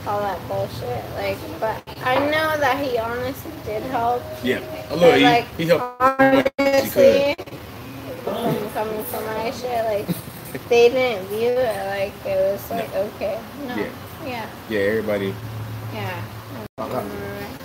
all 0.06 0.20
that 0.20 0.48
bullshit. 0.48 1.04
Like, 1.14 1.38
but 1.60 1.82
I 2.04 2.18
know 2.18 2.58
that 2.58 2.84
he 2.84 2.98
honestly 2.98 3.52
did 3.64 3.82
help. 3.84 4.22
Yeah, 4.42 4.60
a 4.90 4.96
little. 4.96 5.18
He, 5.18 5.24
like 5.24 5.46
he 5.56 5.66
helped. 5.66 6.02
he 6.02 6.44
honestly, 6.58 7.34
from 7.34 7.53
coming 8.74 9.04
from 9.04 9.24
my 9.24 9.50
shit, 9.52 9.84
like 9.86 10.06
they 10.68 10.88
didn't 10.90 11.26
view 11.28 11.50
it 11.50 11.86
like 11.86 12.12
it 12.26 12.36
was 12.52 12.70
like 12.70 12.92
okay, 12.94 13.38
no, 13.68 13.76
Yeah. 13.76 13.90
yeah, 14.26 14.46
Yeah, 14.68 14.80
everybody. 14.80 15.34
yeah. 15.94 16.22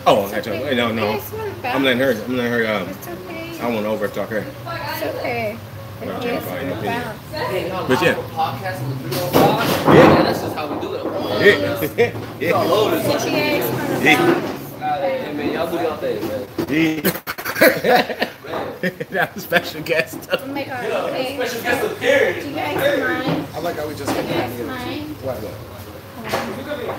Oh, 0.08 0.24
It's 0.26 0.34
actually, 0.34 0.58
okay. 0.64 0.76
no, 0.76 0.92
no. 0.92 1.10
I 1.12 1.16
just 1.18 1.34
wanna 1.34 1.54
I'm 1.64 1.84
letting 1.84 2.00
her. 2.00 2.12
I'm 2.12 2.38
letting 2.38 2.52
her. 2.54 2.68
Um, 2.76 2.88
It's 2.90 3.08
okay. 3.08 3.60
I 3.60 3.68
want 3.68 3.82
to 3.86 3.88
over 3.90 4.08
talk 4.08 4.30
her. 4.30 4.38
It's 4.40 5.04
okay. 5.18 5.58
Well, 6.02 6.10
It's 6.10 6.26
I'll 6.26 6.32
just 6.34 6.48
buy 6.48 6.54
wanna 6.54 6.66
your 6.66 6.78
opinion. 6.78 7.02
bounce. 7.04 7.50
Hey, 7.52 7.70
no, 7.70 7.86
But 7.88 8.02
yeah. 8.02 8.14
podcast 8.34 8.88
with 8.88 9.00
three 9.02 9.20
on 9.20 9.30
five. 9.34 9.96
Yeah, 9.96 10.24
that's 10.24 10.42
just 10.42 10.56
how 10.56 10.74
we 10.74 10.80
do 10.82 10.94
it. 10.94 11.04
Yeah, 11.04 12.14
We 12.40 12.52
all 12.54 12.66
yeah, 12.66 12.72
over 12.72 12.96
this. 12.96 13.06
If 13.16 13.26
you 13.26 13.32
guys 13.38 13.72
wanna 13.72 14.06
Yeah. 14.06 14.18
bounce, 14.18 15.02
Hey, 15.02 15.34
man, 15.34 15.54
y'all 15.54 15.70
do 15.70 15.76
y'all 15.84 15.98
thing, 15.98 16.20
man. 16.28 17.84
yeah. 17.84 18.30
Man. 18.84 18.94
That's 19.10 19.38
a 19.38 19.40
special 19.42 19.82
guest. 19.82 20.30
oh 20.32 20.48
my 20.48 20.64
god, 20.64 21.10
okay. 21.10 21.36
Special 21.36 21.62
guest 21.64 21.92
appearance. 21.92 22.44
Do 22.44 22.50
you 22.50 22.56
guys 22.56 23.26
mind? 23.26 23.48
I 23.54 23.60
like 23.60 23.76
how 23.76 23.88
we 23.88 23.96
just 23.96 24.08
Do 24.08 24.14
get 24.16 24.26
you 24.26 24.32
guys 24.34 24.58
down 24.58 24.68
mind? 24.68 25.16
What? 25.22 25.38
Um, 25.38 25.54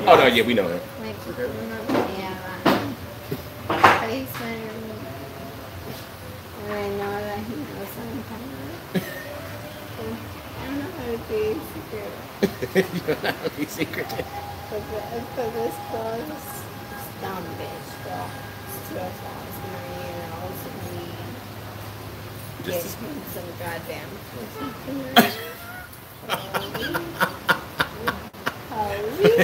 Oh 0.09 0.16
no, 0.16 0.27
yeah, 0.27 0.43
we 0.45 0.55
know 0.55 0.66
her. 0.69 0.81
Like, 1.01 1.16
yeah, 2.19 2.37
um, 2.64 2.97
please 4.01 4.33
mind 4.40 4.64
me. 4.64 4.93
I 6.69 6.88
know 6.88 7.14
that 7.21 7.38
he 7.38 7.55
knows 7.57 7.88
sometimes. 7.97 9.05
I'm 10.62 10.79
not 10.79 10.90
gonna 10.97 11.19
be 11.29 11.61
secret. 11.73 12.12
you 12.95 13.01
don't 13.07 13.25
have 13.25 13.45
to 13.45 13.51
be 13.59 13.64
secret. 13.66 14.07
But, 14.09 14.83
the, 14.90 15.23
but 15.37 15.49
this 15.53 15.75
girl 15.90 16.14
is 16.14 16.31
a 16.31 17.21
dumb 17.21 17.45
bitch, 17.59 17.90
girl. 18.05 18.31
She 18.88 18.95
goes 18.95 19.03
out 19.03 19.47
Marie 19.61 20.11
and 20.11 20.33
also 20.33 20.71
me. 20.95 21.07
Get 22.64 22.83
Just 22.83 22.96
him 22.99 23.14
some 23.33 23.44
goddamn 23.59 24.09
pussy 24.31 25.31
Holy. 28.70 29.37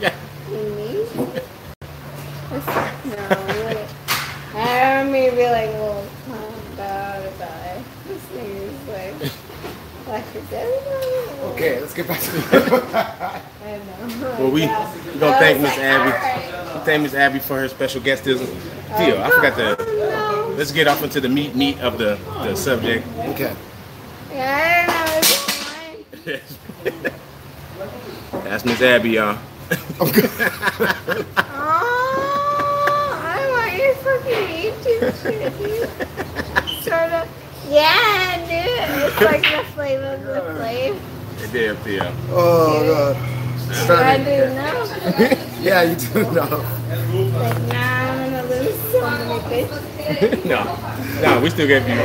yeah. 0.00 0.14
Me? 0.50 1.06
No, 3.04 3.22
really. 3.48 3.86
I 4.54 4.94
don't 4.94 5.10
mean 5.12 5.30
to 5.30 5.36
be 5.36 5.44
like, 5.46 5.70
well, 5.70 6.06
calm 6.28 6.76
down 6.76 7.26
about 7.26 7.66
it. 7.76 7.82
This 8.06 8.22
nigga's 8.34 8.88
like, 8.88 9.32
like 10.08 10.34
your 10.34 10.42
daddy. 10.44 11.40
Okay, 11.54 11.80
let's 11.80 11.94
get 11.94 12.06
back 12.06 12.20
to 12.20 12.30
the. 12.30 12.40
I 12.94 13.66
know. 14.20 14.36
Well, 14.38 14.50
we 14.50 14.62
Yeah. 14.62 14.94
we 15.12 15.18
gonna 15.18 15.36
I 15.36 15.38
thank 15.38 15.58
was 15.58 15.62
Miss 15.68 15.76
like, 15.76 15.84
Abby. 15.86 16.12
alright. 16.12 16.84
Thank 16.84 17.02
Miss 17.02 17.14
Abby 17.14 17.38
for 17.38 17.56
her 17.58 17.68
special 17.68 18.00
guestism. 18.00 18.46
Theo, 18.96 19.20
I 19.22 19.30
forgot 19.30 19.56
to. 19.56 19.93
No. 20.54 20.58
Let's 20.58 20.72
get 20.72 20.86
off 20.86 21.02
into 21.02 21.20
the 21.20 21.28
meat 21.28 21.54
meat 21.54 21.78
of 21.80 21.98
the 21.98 22.18
the 22.44 22.54
subject. 22.56 23.06
Okay. 23.18 23.54
Yeah, 24.32 24.86
I 24.88 25.10
don't 25.10 26.26
know. 26.26 26.32
It's 26.34 26.56
fine. 26.56 28.44
That's 28.44 28.64
Miss 28.64 28.80
Abby, 28.80 29.10
y'all. 29.10 29.38
Oh, 31.66 33.20
I 33.24 33.48
want 33.50 33.74
your 33.80 33.94
fucking 33.96 34.48
YouTube 34.48 35.12
shit, 35.22 35.52
dude. 35.58 36.82
Sort 36.84 37.12
of. 37.12 37.28
Yeah, 37.68 38.38
dude. 38.46 39.10
It's 39.12 39.20
like 39.20 39.42
the 39.42 39.64
flavor 39.72 40.14
of 40.14 40.22
the 40.22 40.40
flavor. 40.56 41.00
Damn, 41.52 41.76
Theo. 41.78 42.12
Oh 42.30 43.14
god. 43.88 43.90
I 43.90 44.18
do 44.18 44.54
know. 44.54 45.40
Yeah, 45.64 45.82
you 45.82 45.96
do 45.96 46.20
know. 46.32 46.62
Like, 47.38 47.62
now 47.68 48.03
I'm 49.02 49.18
gonna 49.18 49.32
lose 49.34 49.42
so 49.42 49.48
many 49.50 49.64
bitches. 49.64 50.44
no, 50.44 50.64
no, 51.22 51.40
we 51.40 51.50
still 51.50 51.66
get 51.66 51.82
views. 51.84 51.98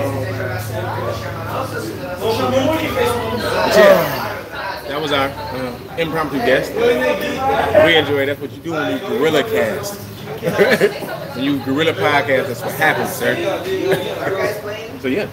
Yeah, 3.75 4.84
that 4.88 4.99
was 5.02 5.12
our 5.12 5.28
uh, 5.30 5.95
impromptu 5.97 6.38
guest. 6.39 6.73
We 6.73 7.95
enjoy. 7.95 8.25
That's 8.25 8.39
what 8.41 8.52
you 8.52 8.62
do 8.62 8.71
when 8.71 8.91
you 8.93 8.99
gorilla 9.08 9.43
cast. 9.43 9.99
when 11.36 11.43
you 11.43 11.60
gorilla 11.63 11.93
podcast, 11.93 12.47
that's 12.47 12.62
what 12.62 12.73
happens, 12.75 13.10
sir. 13.12 13.36
so 15.02 15.08
yeah, 15.08 15.28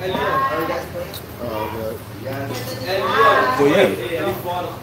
so 0.00 0.06
yeah. 3.66 4.76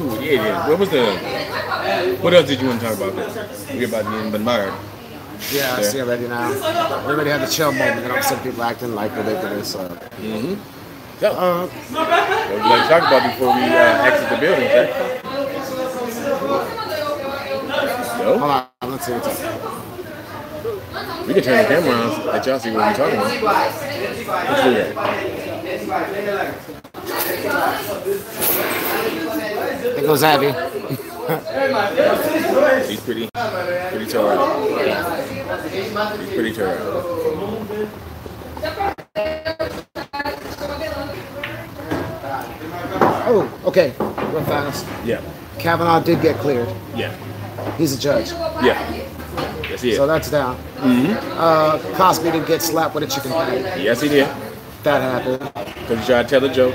Ooh, 0.00 0.20
yeah, 0.20 0.32
yeah. 0.32 0.68
What 0.68 0.78
was 0.78 0.88
the? 0.90 1.16
What 2.20 2.34
else 2.34 2.46
did 2.48 2.60
you 2.60 2.68
want 2.68 2.80
to 2.80 2.86
talk 2.86 2.96
about? 2.96 3.14
We 3.72 3.84
about 3.84 4.04
Bernard. 4.32 4.70
god. 4.70 4.93
Yeah, 5.52 5.76
I 5.76 5.82
see 5.82 6.00
already 6.00 6.28
now. 6.28 6.52
Everybody 7.04 7.30
had 7.30 7.42
the 7.42 7.46
chill 7.46 7.72
moment, 7.72 8.00
and 8.04 8.12
I'm 8.12 8.22
seeing 8.22 8.40
people 8.42 8.62
acting 8.62 8.94
like 8.94 9.14
ridiculous. 9.16 9.72
So. 9.72 9.88
So, 11.20 11.30
Uh, 11.32 11.66
what 11.66 12.50
would 12.50 12.64
you 12.64 12.70
like 12.70 12.82
to 12.82 12.88
talk 12.88 13.02
about 13.08 13.22
before 13.32 13.54
we 13.54 13.62
uh, 13.62 14.04
exit 14.04 14.30
the 14.30 14.36
building, 14.38 14.68
sir? 14.68 15.20
hold 18.08 18.40
No, 18.40 18.44
on, 18.82 18.90
let's 18.90 19.06
see 19.06 19.12
what's 19.12 19.28
up. 19.28 19.66
we 21.26 21.34
can 21.34 21.42
turn 21.42 21.58
the 21.62 21.68
camera 21.68 21.94
on, 21.94 22.26
let 22.26 22.46
y'all 22.46 22.58
see 22.60 22.70
what 22.72 22.86
we're 22.86 22.94
talking 22.96 23.18
about. 23.18 23.74
Let's 24.32 24.62
do 24.64 24.74
that. 24.74 24.94
There 29.82 30.02
goes 30.06 30.22
Abby. 30.22 30.52
He's 32.88 33.00
pretty, 33.00 33.28
pretty 33.50 34.10
tall. 34.10 34.68
He's 35.68 36.28
pretty 36.34 36.52
tall. 36.52 37.84
Oh, 43.26 43.60
okay. 43.66 43.90
Real 44.32 44.44
fast. 44.44 44.86
Yeah, 45.04 45.20
Kavanaugh 45.58 46.00
did 46.00 46.20
get 46.20 46.36
cleared. 46.36 46.68
yeah, 46.94 47.14
He's 47.76 47.94
a 47.96 47.98
judge. 48.00 48.30
yeah. 48.62 49.10
Yes, 49.68 49.82
he 49.82 49.90
is. 49.92 49.96
So 49.96 50.06
that's 50.06 50.30
down. 50.30 50.56
Uh, 50.78 51.78
Cosby 51.96 52.30
didn't 52.30 52.46
get 52.46 52.62
slapped 52.62 52.94
with 52.94 53.04
a 53.04 53.06
chicken 53.06 53.32
patty. 53.32 53.82
Yes, 53.82 54.00
he 54.00 54.08
did. 54.08 54.28
That 54.84 55.00
happened. 55.00 55.40
Because 55.80 55.98
he 56.00 56.06
tried 56.06 56.22
to 56.24 56.28
tell 56.28 56.44
a 56.44 56.52
joke. 56.54 56.74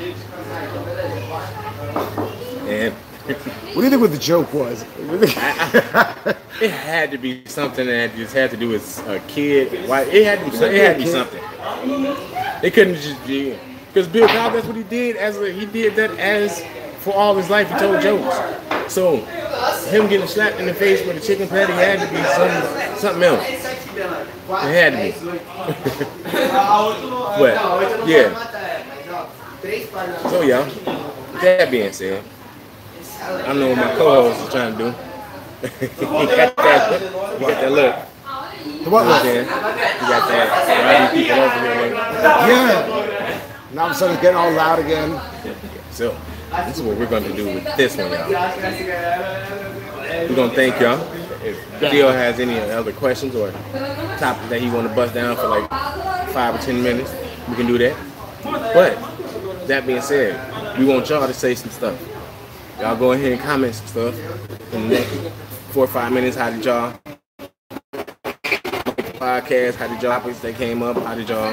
And 2.67 2.93
What 2.93 3.76
do 3.76 3.84
you 3.84 3.89
think 3.89 4.01
what 4.01 4.11
the 4.11 4.17
joke 4.17 4.53
was? 4.53 4.84
it 6.62 6.72
had 6.72 7.10
to 7.12 7.18
be 7.18 7.43
something 7.45 7.88
that 7.88 8.16
just 8.16 8.34
had 8.34 8.51
to 8.51 8.57
do 8.57 8.70
with 8.70 9.07
a 9.07 9.20
kid. 9.22 9.89
Why? 9.89 10.03
It 10.03 10.26
had 10.26 10.39
to 10.39 10.51
be. 10.51 10.57
It 10.66 10.86
had 10.86 10.97
to 10.97 11.03
be 11.03 11.10
something. 11.10 11.41
It 12.64 12.74
couldn't 12.74 12.95
just 12.95 13.26
be 13.26 13.57
because 13.88 14.07
Bill 14.07 14.28
Cosby. 14.28 14.53
That's 14.53 14.68
what 14.68 14.76
he 14.76 14.84
did. 14.84 15.16
As 15.16 15.38
a, 15.38 15.51
he 15.51 15.66
did 15.66 15.95
that 15.95 16.12
as 16.20 16.64
for 16.99 17.14
all 17.14 17.36
his 17.36 17.49
life. 17.49 17.72
He 17.72 17.80
told 17.80 18.01
jokes. 18.01 18.93
So 18.93 19.18
him 19.89 20.07
getting 20.07 20.28
slapped 20.28 20.60
in 20.60 20.68
the 20.68 20.74
face 20.74 21.05
with 21.05 21.18
a 21.18 21.26
chicken 21.26 21.47
patty 21.47 21.74
had 21.74 21.99
to 21.99 22.07
be 22.14 22.22
something, 22.24 22.97
something 22.99 23.24
else. 23.24 23.43
It 23.47 23.62
had 24.49 24.93
to 24.93 24.99
be. 25.01 25.12
but 27.39 28.07
yeah. 28.07 28.34
So 30.30 30.41
yeah. 30.41 30.70
That 31.41 31.72
being 31.72 31.93
said, 31.93 32.24
I 33.30 33.53
know 33.53 33.69
what 33.69 33.77
my 33.77 33.95
co-host 33.95 34.41
is 34.41 34.49
trying 34.53 34.73
to 34.77 34.80
do. 34.80 34.89
he 35.80 35.86
got 36.36 36.55
that. 36.57 37.01
He 37.01 37.07
got 37.45 37.61
that 37.61 37.71
look. 37.71 37.95
The 38.84 38.89
what 38.89 38.89
You 38.89 38.89
know 38.89 38.91
what 38.91 39.01
I'm 39.03 39.07
was? 39.07 39.21
saying? 39.21 39.45
He 39.45 39.49
got 39.49 40.27
that. 40.30 40.47
Riding 40.86 41.11
people 41.23 41.39
over 41.39 41.59
here. 41.59 41.93
Yeah. 42.49 42.73
Now 43.73 43.82
all 43.84 43.89
of 43.89 43.91
a 43.91 43.95
sudden 43.95 44.13
it's 44.15 44.21
getting 44.23 44.38
all 44.38 44.51
loud 44.51 44.80
again. 44.80 45.21
So, 45.91 46.15
this 46.65 46.77
is 46.77 46.82
what 46.84 46.97
we're 46.97 47.05
going 47.05 47.23
to 47.23 47.34
do 47.36 47.45
with 47.53 47.65
this 47.77 47.95
one, 47.97 48.11
y'all. 48.11 48.30
We're 48.30 50.36
going 50.36 50.49
to 50.49 50.55
thank 50.55 50.80
y'all. 50.82 50.99
If 51.43 51.57
Theo 51.80 52.11
has 52.11 52.39
any 52.39 52.59
other 52.59 52.91
questions 52.93 53.36
or 53.36 53.51
topics 54.17 54.49
that 54.49 54.59
he 54.61 54.69
want 54.71 54.88
to 54.89 54.95
bust 54.95 55.13
down 55.13 55.36
for 55.36 55.47
like 55.47 55.69
five 55.69 56.55
or 56.55 56.59
ten 56.59 56.82
minutes, 56.82 57.13
we 57.47 57.55
can 57.55 57.67
do 57.67 57.77
that. 57.77 57.95
But, 58.43 58.97
that 59.67 59.86
being 59.86 60.01
said, 60.01 60.39
we 60.80 60.86
want 60.86 61.07
y'all 61.09 61.27
to 61.27 61.34
say 61.34 61.53
some 61.53 61.69
stuff. 61.69 61.95
Y'all 62.80 62.95
go 62.95 63.11
ahead 63.11 63.34
and 63.34 63.41
comment 63.41 63.75
some 63.75 63.88
stuff 63.88 64.73
in 64.73 64.88
the 64.88 64.95
next 64.95 65.13
four 65.71 65.84
or 65.84 65.88
five 65.88 66.11
minutes. 66.13 66.38
How 66.38 66.49
did 66.49 66.63
y'all 66.63 66.97
podcast? 69.19 69.75
How 69.75 69.88
did 69.88 70.01
y'all 70.01 70.11
topics 70.19 70.39
that 70.39 70.55
came 70.55 70.82
up? 70.82 70.95
How 70.97 71.13
did 71.15 71.27
y'all 71.27 71.51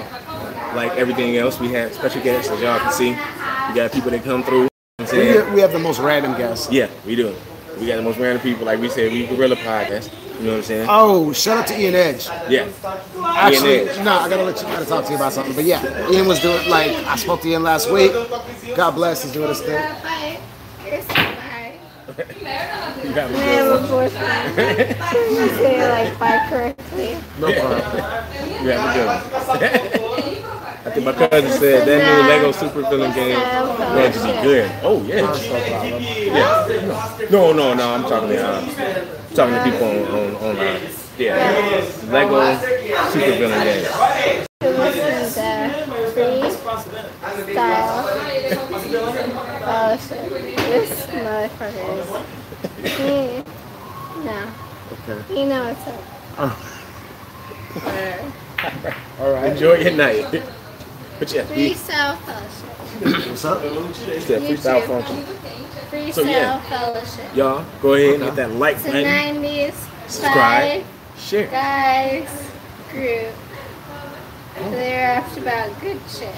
like 0.76 0.92
everything 0.92 1.36
else? 1.36 1.58
We 1.58 1.68
had 1.72 1.92
special 1.94 2.22
guests, 2.22 2.50
as 2.50 2.60
y'all 2.60 2.78
can 2.78 2.92
see. 2.92 3.10
We 3.10 3.74
got 3.74 3.90
people 3.92 4.10
that 4.12 4.22
come 4.22 4.44
through. 4.44 4.62
You 4.62 4.68
know 5.00 5.00
We, 5.00 5.06
saying? 5.06 5.52
we 5.54 5.60
have 5.62 5.72
the 5.72 5.80
most 5.80 5.98
random 5.98 6.36
guests. 6.36 6.70
Yeah, 6.70 6.88
we 7.04 7.16
do. 7.16 7.34
We 7.80 7.86
got 7.88 7.96
the 7.96 8.02
most 8.02 8.18
random 8.18 8.40
people. 8.42 8.64
Like 8.64 8.80
we 8.80 8.88
said, 8.88 9.12
we 9.12 9.26
gorilla 9.26 9.56
podcast. 9.56 10.12
You 10.38 10.44
know 10.44 10.50
what 10.52 10.56
I'm 10.58 10.62
saying? 10.64 10.86
Oh, 10.88 11.32
shout 11.32 11.58
out 11.58 11.66
to 11.68 11.80
Ian 11.80 11.94
Edge. 11.94 12.26
Yeah. 12.48 12.68
Actually, 13.24 13.88
Edge. 13.88 14.04
no, 14.04 14.12
I 14.12 14.28
gotta 14.28 14.44
let 14.44 14.60
you. 14.60 14.68
I 14.68 14.72
gotta 14.74 14.86
talk 14.86 15.04
to 15.06 15.10
you 15.10 15.16
about 15.16 15.32
something. 15.32 15.54
But 15.56 15.64
yeah, 15.64 16.10
Ian 16.10 16.28
was 16.28 16.40
doing 16.40 16.68
like 16.68 16.90
I 16.90 17.16
spoke 17.16 17.40
to 17.40 17.48
Ian 17.48 17.62
last 17.64 17.90
week. 17.90 18.12
God 18.76 18.92
bless, 18.92 19.24
he's 19.24 19.32
doing 19.32 19.48
his 19.48 19.60
thing. 19.60 19.82
Bye. 21.04 21.78
You're 22.06 22.16
so. 22.16 22.36
You 23.04 23.14
got 23.14 23.30
me 23.30 23.36
I 23.36 23.40
have 23.40 23.66
good. 23.66 23.84
a 23.84 23.88
boyfriend. 23.88 24.48
You 25.30 25.48
say 25.56 25.74
like 25.90 26.18
five 26.18 26.48
correctly. 26.48 27.16
No 27.38 27.52
problem. 27.52 27.80
You 28.62 28.68
got 28.68 28.78
me 28.86 28.92
good. 28.94 30.42
I 30.86 30.90
think 30.90 31.04
my 31.04 31.12
cousin 31.12 31.50
said 31.58 31.86
that 31.88 31.98
new 31.98 32.28
Lego 32.28 32.52
super 32.52 32.82
villain 32.82 33.12
game 33.12 33.38
going 33.38 34.12
to 34.12 34.18
be 34.18 34.32
good. 34.42 34.70
Oh 34.82 35.02
yeah. 35.02 35.34
yeah. 36.24 37.28
No, 37.30 37.52
no, 37.52 37.74
no. 37.74 37.94
I'm 37.94 38.02
talking 38.02 38.28
to 38.28 38.46
uh, 38.46 38.64
talking 39.34 39.54
to 39.54 39.62
people 39.64 39.86
on 39.86 40.36
on, 40.36 40.56
on 40.56 40.56
yeah. 41.18 41.84
Lego 42.08 42.58
super 43.10 43.32
villain 43.38 43.62
game. 43.64 44.46
To 44.60 44.70
listen 44.70 45.34
to 45.34 46.10
free 46.12 47.52
style 47.52 48.06
fellowship. 49.60 50.30
This 50.56 51.06
motherfucker 51.06 52.24
is. 52.84 52.96
He, 52.96 53.06
no. 54.24 54.52
Okay. 54.92 55.40
You 55.40 55.46
know 55.46 55.64
what's 55.64 55.86
up. 55.86 56.02
Oh. 56.38 56.54
Whatever. 58.62 58.94
All 59.20 59.32
right. 59.32 59.52
Enjoy 59.52 59.74
your 59.74 59.92
night. 59.92 60.42
But 61.18 61.32
yeah, 61.32 61.44
Free 61.44 61.56
we 61.56 61.74
style 61.74 62.16
fellowship. 62.16 63.28
What's 63.28 63.44
up? 63.44 63.60
said 63.62 64.42
freestyle 64.42 64.82
YouTube. 64.82 64.86
function. 64.86 65.24
Free 65.90 66.12
So, 66.12 66.22
style 66.22 66.32
yeah. 66.32 66.60
fellowship. 66.62 67.36
Y'all 67.36 67.64
go 67.80 67.94
ahead 67.94 68.14
and 68.14 68.24
hit 68.24 68.34
that 68.36 68.50
like 68.52 68.76
It's 68.76 68.84
a 68.86 68.88
button, 68.88 69.42
90s 69.42 69.74
subscribe, 70.08 70.82
five 70.82 70.95
share. 71.18 71.46
guys 71.48 72.50
group. 72.90 73.34
Oh. 74.58 74.70
They're 74.70 75.16
after 75.18 75.40
about 75.40 75.80
good 75.80 76.00
shit. 76.08 76.34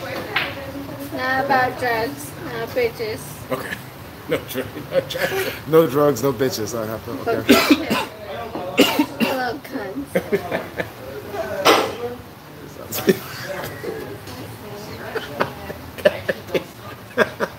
Not 1.12 1.44
about 1.44 1.78
drugs, 1.78 2.32
not 2.44 2.68
bitches, 2.70 3.52
Okay. 3.52 3.76
No 4.28 4.36
try. 4.48 4.64
No 4.90 5.00
try. 5.00 5.52
No 5.68 5.86
drugs, 5.86 6.22
no 6.22 6.32
bitches. 6.34 6.78
I 6.78 6.84
have 6.86 7.02
to. 7.06 7.14
but 7.24 7.38
Okay. 7.38 7.54
Hello, 9.24 9.58
cunts. 9.64 10.94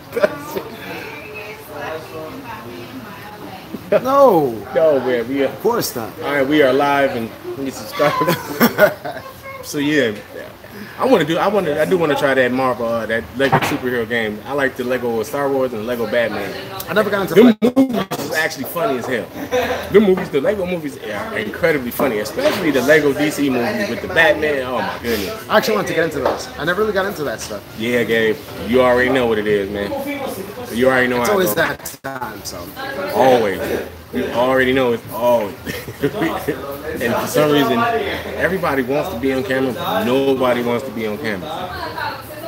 No, 4.04 4.52
No, 4.76 5.00
man. 5.00 5.28
We 5.28 5.44
are. 5.44 5.48
of 5.48 5.60
course 5.62 5.96
not. 5.96 6.12
All 6.22 6.34
right, 6.34 6.48
we 6.48 6.62
are 6.62 6.74
live 6.74 7.16
and 7.16 7.30
we 7.58 7.72
subscribe. 7.72 8.14
so 9.64 9.78
yeah, 9.80 10.16
I 11.00 11.06
want 11.06 11.22
to 11.22 11.28
do. 11.28 11.38
I 11.38 11.48
want 11.48 11.66
to. 11.66 11.82
I 11.82 11.86
do 11.86 11.98
want 11.98 12.12
to 12.12 12.18
try 12.18 12.34
that 12.34 12.52
Marvel, 12.52 12.86
uh, 12.86 13.06
that 13.08 13.24
Lego 13.38 13.58
superhero 13.60 14.08
game. 14.08 14.40
I 14.46 14.54
like 14.54 14.76
the 14.76 14.84
Lego 14.84 15.24
Star 15.24 15.50
Wars 15.52 15.74
and 15.74 15.88
Lego 15.88 16.06
Batman. 16.10 16.54
I 16.88 16.94
never 16.94 17.10
got 17.10 17.22
into 17.22 17.36
Them 17.36 17.46
like, 17.62 17.76
movies 17.76 18.20
is 18.20 18.34
actually 18.34 18.66
funny 18.66 19.00
as 19.00 19.06
hell. 19.06 19.26
The 19.92 20.00
movies, 20.00 20.30
the 20.30 20.42
Lego 20.42 20.66
movies, 20.66 20.98
are 20.98 21.38
incredibly 21.40 21.92
funny, 21.92 22.20
especially 22.20 22.72
the 22.72 22.82
Lego 22.82 23.14
DC 23.14 23.50
movie 23.52 23.90
with 23.90 24.02
the 24.02 24.08
Batman. 24.10 24.64
Oh 24.64 24.80
my 24.80 25.00
goodness. 25.02 25.50
I 25.50 25.58
actually 25.58 25.76
want 25.76 25.88
to 25.88 25.94
get 25.94 26.04
into 26.06 26.20
those. 26.20 26.48
I 26.58 26.64
never 26.66 26.82
really 26.82 26.94
got 26.94 27.06
into 27.06 27.24
that 27.24 27.40
stuff. 27.42 27.64
Yeah, 27.80 28.04
Gabe, 28.04 28.38
you 28.68 28.82
already 28.82 29.10
know 29.10 29.26
what 29.26 29.40
it 29.40 29.48
is, 29.48 29.70
man. 29.70 29.90
You 30.72 30.88
already 30.88 31.08
know 31.08 31.20
It's 31.20 31.28
how 31.28 31.34
always 31.34 31.56
that 31.56 32.00
time. 32.04 32.44
So 32.44 32.68
Always. 33.16 33.60
You 34.14 34.26
already 34.34 34.74
know 34.74 34.94
it's 34.94 35.12
always. 35.12 35.56
and 36.02 37.14
for 37.14 37.28
some 37.28 37.52
reason, 37.52 37.78
everybody 38.38 38.82
wants 38.82 39.14
to 39.14 39.20
be 39.20 39.34
on 39.34 39.44
camera, 39.44 39.74
but 39.74 40.04
nobody 40.04 40.64
wants 40.64 40.86
to 40.86 40.92
be 40.92 41.06
on 41.06 41.18
camera. 41.18 41.50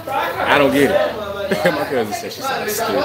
I 0.07 0.57
don't 0.57 0.73
get 0.73 0.91
it. 0.91 1.15
My 1.65 1.85
cousin 1.85 2.13
said 2.13 2.31
she 2.33 2.41
sounded 2.41 2.71
stupid. 2.71 3.03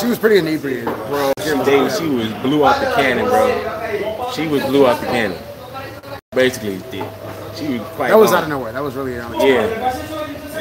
she 0.00 0.06
was 0.06 0.18
pretty 0.18 0.38
inebriated. 0.38 0.84
bro, 0.84 1.32
Davis, 1.64 1.98
she 1.98 2.06
was 2.06 2.32
blew 2.42 2.64
out 2.64 2.80
the 2.80 2.92
cannon, 2.94 3.26
bro. 3.26 4.32
She 4.32 4.46
was 4.46 4.62
blew 4.64 4.86
out 4.86 5.00
the 5.00 5.06
cannon. 5.06 5.38
Basically, 6.32 6.78
did. 6.90 7.08
She 7.56 7.78
was 7.78 7.88
quite. 7.96 8.08
That 8.08 8.18
was 8.18 8.32
out 8.32 8.44
of 8.44 8.48
nowhere. 8.48 8.72
That 8.72 8.82
was 8.82 8.94
really 8.94 9.18
unexpected. 9.18 9.48
Yeah. 9.48 10.15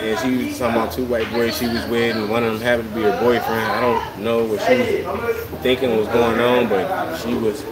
And 0.05 0.19
she 0.19 0.45
was 0.49 0.59
talking 0.59 0.75
about 0.75 0.91
two 0.91 1.05
white 1.05 1.29
boys 1.31 1.57
she 1.57 1.65
was 1.67 1.83
with, 1.87 2.15
and 2.15 2.29
one 2.29 2.43
of 2.43 2.53
them 2.53 2.61
happened 2.61 2.89
to 2.89 2.95
be 2.95 3.01
her 3.01 3.19
boyfriend. 3.19 3.59
I 3.59 3.81
don't 3.81 4.23
know 4.23 4.43
what 4.43 4.61
she 4.61 4.77
was 4.77 5.45
thinking 5.63 5.97
was 5.97 6.07
going 6.09 6.39
on, 6.39 6.69
but 6.69 7.17
she 7.17 7.33
was 7.33 7.65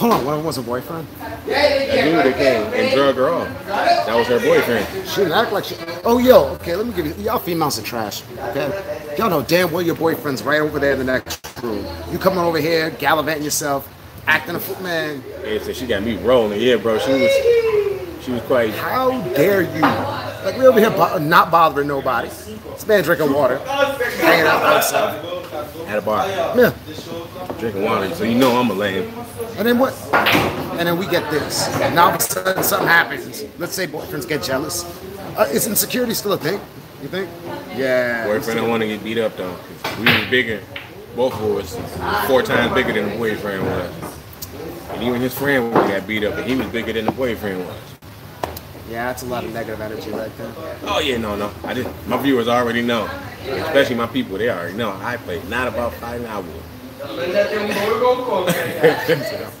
Hold 0.00 0.14
on, 0.14 0.24
one 0.24 0.32
of 0.32 0.38
them 0.38 0.46
was 0.46 0.56
a 0.56 0.62
boyfriend. 0.62 1.06
a 1.20 2.02
dude 2.02 2.24
that 2.24 2.34
came 2.38 2.72
and 2.72 2.96
drug 2.96 3.16
her 3.16 3.28
off. 3.28 3.66
That 3.66 4.16
was 4.16 4.26
her 4.28 4.40
boyfriend. 4.40 4.86
She 5.06 5.16
didn't 5.16 5.32
act 5.34 5.52
like 5.52 5.64
she. 5.64 5.76
Oh, 6.04 6.16
yo, 6.18 6.46
okay, 6.54 6.74
let 6.74 6.86
me 6.86 6.94
give 6.94 7.06
you. 7.06 7.22
Y'all 7.22 7.38
females 7.38 7.78
are 7.78 7.82
trash. 7.82 8.22
Okay, 8.38 9.14
y'all 9.18 9.28
know 9.28 9.42
damn 9.42 9.70
well 9.70 9.82
your 9.82 9.94
boyfriend's 9.96 10.42
right 10.42 10.62
over 10.62 10.78
there 10.78 10.92
in 10.94 10.98
the 11.00 11.04
next 11.04 11.46
room. 11.62 11.86
You 12.10 12.18
coming 12.18 12.38
over 12.38 12.58
here, 12.58 12.88
gallivanting 12.92 13.44
yourself, 13.44 13.86
acting 14.26 14.54
a 14.56 14.58
fool, 14.60 14.82
man. 14.82 15.22
And 15.44 15.62
so 15.62 15.72
she 15.74 15.86
got 15.86 16.02
me 16.02 16.16
rolling. 16.16 16.62
Yeah, 16.62 16.76
bro, 16.76 16.98
she 16.98 17.12
was 17.12 17.89
she 18.22 18.32
was 18.32 18.42
quite. 18.42 18.70
How 18.74 19.20
dare 19.34 19.62
you? 19.62 19.80
Like 20.44 20.56
we 20.58 20.66
over 20.66 20.78
here 20.80 20.90
bo- 20.90 21.18
not 21.18 21.50
bothering 21.50 21.88
nobody. 21.88 22.28
This 22.28 22.86
man 22.86 23.02
drinking 23.04 23.32
water, 23.32 23.58
hanging 23.58 24.46
out 24.46 24.62
by 24.62 24.72
himself. 24.74 25.26
At 25.88 25.98
a 25.98 26.02
bar, 26.02 26.26
Yeah, 26.56 26.72
drinking 27.58 27.82
water, 27.82 28.14
so 28.14 28.24
you 28.24 28.36
know 28.38 28.58
I'm 28.58 28.70
a 28.70 28.74
lame. 28.74 29.12
and 29.58 29.66
then 29.66 29.78
what? 29.78 29.92
And 30.78 30.86
then 30.88 30.96
we 30.98 31.06
get 31.06 31.28
this. 31.30 31.68
Now 31.78 32.06
all 32.06 32.14
of 32.14 32.20
a 32.20 32.22
sudden 32.22 32.62
something 32.62 32.88
happens. 32.88 33.44
Let's 33.58 33.74
say 33.74 33.86
boyfriends 33.86 34.26
get 34.28 34.42
jealous. 34.42 34.84
Uh, 35.36 35.42
is 35.52 35.66
insecurity 35.66 36.14
still 36.14 36.32
a 36.32 36.38
thing? 36.38 36.60
You 37.02 37.08
think? 37.08 37.28
Yeah. 37.76 38.26
Boyfriend 38.26 38.60
don't 38.60 38.70
want 38.70 38.82
to 38.82 38.86
get 38.88 39.02
beat 39.02 39.18
up 39.18 39.36
though. 39.36 39.56
We 39.98 40.04
was 40.04 40.26
bigger, 40.30 40.62
both 41.16 41.34
of 41.34 41.56
us, 41.56 41.76
four 42.28 42.42
times 42.42 42.72
bigger 42.72 42.92
than 42.92 43.10
the 43.10 43.16
boyfriend 43.16 43.62
was. 43.64 43.92
And 44.90 45.02
even 45.02 45.20
his 45.20 45.34
friend 45.34 45.72
got 45.72 46.06
beat 46.06 46.24
up, 46.24 46.34
and 46.38 46.48
he 46.48 46.54
was 46.56 46.66
bigger 46.68 46.92
than 46.92 47.06
the 47.06 47.12
boyfriend 47.12 47.66
was. 47.66 47.76
Yeah, 48.90 49.06
that's 49.06 49.22
a 49.22 49.26
lot 49.26 49.44
of 49.44 49.54
negative 49.54 49.80
energy 49.80 50.10
right 50.10 50.36
there. 50.36 50.52
Oh 50.82 50.98
yeah, 50.98 51.16
no, 51.16 51.36
no. 51.36 51.52
I 51.62 51.74
did. 51.74 51.86
My 52.08 52.16
viewers 52.20 52.48
already 52.48 52.82
know, 52.82 53.08
especially 53.46 53.94
my 53.94 54.08
people. 54.08 54.36
They 54.36 54.50
already 54.50 54.76
know. 54.76 54.90
I 55.00 55.16
play 55.16 55.40
not 55.44 55.68
about 55.68 55.94
fighting. 55.94 56.26
I 56.26 56.38
will. 56.40 56.62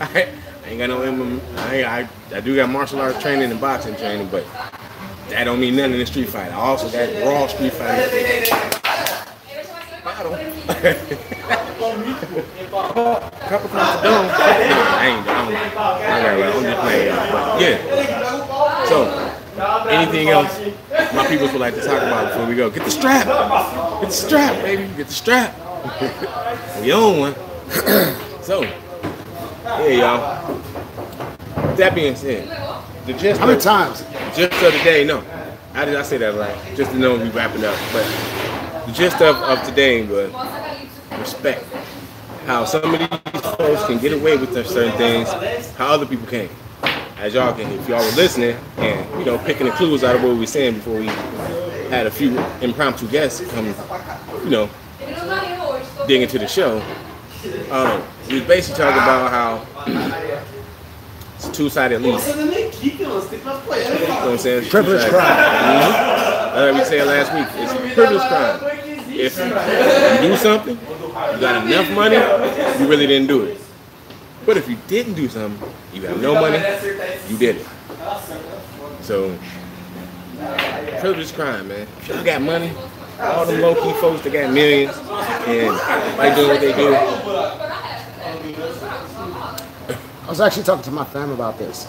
I 0.00 0.26
ain't 0.66 0.78
got 0.78 0.88
no 0.88 0.98
MMA. 0.98 1.40
I, 1.58 2.00
I, 2.00 2.08
I 2.34 2.40
do 2.40 2.56
got 2.56 2.70
martial 2.70 3.00
arts 3.00 3.22
training 3.22 3.52
and 3.52 3.60
boxing 3.60 3.94
training, 3.94 4.28
but 4.30 4.44
that 5.28 5.44
don't 5.44 5.60
mean 5.60 5.76
nothing 5.76 5.92
in 5.92 6.00
the 6.00 6.06
street 6.06 6.28
fight. 6.28 6.50
I 6.50 6.56
also 6.56 6.90
got 6.90 7.24
raw 7.24 7.46
street 7.46 7.72
fighting. 7.72 8.50
Bottle. 10.04 10.32
Cup 13.50 13.64
across 13.64 13.96
the 13.96 14.02
dome. 14.02 14.26
Nah, 14.26 14.38
I 14.38 15.06
ain't. 15.06 15.26
I 15.26 15.44
don't. 15.44 15.54
I 15.54 15.74
got 15.74 16.40
right. 16.40 16.54
I'm 16.54 16.62
just 16.62 16.80
playing. 16.80 17.06
y'all. 17.08 17.32
But 17.32 17.60
yeah. 17.60 18.19
So, 18.90 19.06
anything 19.88 20.30
else 20.30 20.58
my 21.14 21.24
people 21.28 21.46
would 21.46 21.60
like 21.60 21.74
to 21.76 21.80
talk 21.80 22.02
about 22.02 22.32
before 22.32 22.46
we 22.48 22.56
go? 22.56 22.68
Get 22.70 22.84
the 22.84 22.90
strap. 22.90 23.24
Get 24.00 24.08
the 24.08 24.10
strap, 24.10 24.62
baby. 24.62 24.92
Get 24.96 25.06
the 25.06 25.12
strap. 25.12 25.54
we 26.82 26.92
own 26.92 27.20
one. 27.20 27.34
so, 28.42 28.62
yeah, 28.64 29.86
y'all. 29.86 30.58
That 31.76 31.94
being 31.94 32.16
said, 32.16 32.48
the 33.06 33.12
gist 33.12 33.38
How 33.38 33.46
many 33.46 33.58
of- 33.58 33.62
times? 33.62 34.00
gist 34.34 34.60
of 34.60 34.72
the 34.72 34.80
day, 34.82 35.04
no. 35.04 35.20
How 35.72 35.84
did 35.84 35.94
I 35.94 36.02
say 36.02 36.18
that 36.18 36.34
right? 36.34 36.76
Just 36.76 36.90
to 36.90 36.98
know 36.98 37.16
we 37.16 37.28
wrapping 37.28 37.64
up. 37.64 37.78
But 37.92 38.86
the 38.86 38.92
gist 38.92 39.22
of, 39.22 39.36
of 39.36 39.62
today 39.68 40.04
was 40.04 40.32
respect. 41.16 41.64
How 42.44 42.64
some 42.64 42.92
of 42.92 42.98
these 42.98 43.40
folks 43.54 43.84
can 43.84 43.98
get 43.98 44.14
away 44.14 44.36
with 44.36 44.52
certain 44.66 44.98
things, 44.98 45.28
how 45.76 45.92
other 45.92 46.06
people 46.06 46.26
can't. 46.26 46.50
As 47.20 47.34
y'all 47.34 47.52
can, 47.52 47.70
if 47.72 47.86
y'all 47.86 47.98
were 48.02 48.16
listening 48.16 48.56
and 48.78 49.18
you 49.18 49.26
know 49.26 49.36
picking 49.38 49.66
the 49.66 49.72
clues 49.72 50.02
out 50.02 50.16
of 50.16 50.22
what 50.22 50.32
we 50.32 50.38
were 50.38 50.46
saying 50.46 50.76
before 50.76 50.98
we 50.98 51.06
had 51.90 52.06
a 52.06 52.10
few 52.10 52.38
impromptu 52.62 53.06
guests 53.08 53.46
come, 53.52 53.66
you 54.44 54.48
know, 54.50 54.70
dig 56.06 56.22
into 56.22 56.38
the 56.38 56.48
show. 56.48 56.82
Um, 57.70 58.02
we 58.28 58.40
basically 58.40 58.82
talking 58.82 59.02
about 59.02 59.30
how 59.30 59.66
it's 61.34 61.48
a 61.48 61.52
two-sided 61.52 62.00
leap. 62.00 62.20
You 62.82 63.04
know 63.04 63.16
what 63.16 64.24
I'm 64.24 64.38
saying? 64.38 64.70
Privilege 64.70 65.02
two-sided. 65.04 65.10
crime. 65.10 65.36
Mhm. 65.36 66.56
Uh, 66.56 66.78
we 66.78 66.84
said 66.84 67.06
last 67.06 67.34
week, 67.34 67.46
it's 67.62 67.72
a 67.72 67.94
privilege 67.94 68.22
crime. 68.28 68.60
If 69.10 69.38
you 70.22 70.28
do 70.28 70.36
something, 70.38 70.78
you 70.78 71.40
got 71.40 71.66
enough 71.66 71.90
money, 71.90 72.16
you 72.82 72.88
really 72.88 73.06
didn't 73.06 73.28
do 73.28 73.42
it. 73.44 73.60
But 74.50 74.56
if 74.56 74.68
you 74.68 74.76
didn't 74.88 75.14
do 75.14 75.28
something, 75.28 75.72
you 75.94 76.02
have 76.08 76.20
no 76.20 76.34
money, 76.34 76.56
you 77.28 77.38
did 77.38 77.54
it. 77.58 77.66
So, 79.00 79.38
privilege 80.98 81.32
crime, 81.34 81.68
man. 81.68 81.86
If 82.00 82.08
y'all 82.08 82.24
got 82.24 82.42
money, 82.42 82.72
all 83.20 83.46
them 83.46 83.60
low 83.60 83.76
key 83.76 83.92
folks 84.00 84.22
that 84.22 84.32
got 84.32 84.52
millions 84.52 84.96
and 85.46 85.76
like 86.18 86.34
doing 86.34 86.48
what 86.48 86.60
they 86.60 86.72
do, 86.72 86.94
I 90.24 90.28
was 90.28 90.40
actually 90.40 90.64
talking 90.64 90.82
to 90.82 90.90
my 90.90 91.04
fam 91.04 91.30
about 91.30 91.56
this, 91.56 91.86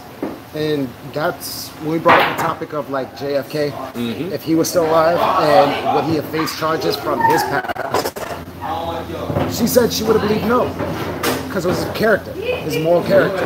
and 0.54 0.88
that's 1.14 1.70
when 1.80 1.94
we 1.94 1.98
brought 1.98 2.20
up 2.22 2.38
the 2.38 2.44
topic 2.44 2.74
of 2.74 2.92
like 2.92 3.16
JFK, 3.16 3.72
Mm-hmm. 3.72 4.34
if 4.34 4.44
he 4.44 4.54
was 4.54 4.70
still 4.70 4.86
alive, 4.86 5.18
and 5.18 5.96
would 5.96 6.06
he 6.06 6.18
have 6.18 6.26
faced 6.30 6.60
charges 6.60 6.96
from 6.96 7.20
his 7.32 7.42
past? 7.42 8.10
She 9.58 9.66
said 9.66 9.92
she 9.92 10.04
would 10.04 10.16
have 10.20 10.28
believed 10.30 10.46
no, 10.48 10.68
because 11.52 11.66
it 11.66 11.68
was 11.68 11.84
his 11.84 11.94
character, 11.94 12.32
his 12.32 12.78
moral 12.78 13.04
character. 13.04 13.46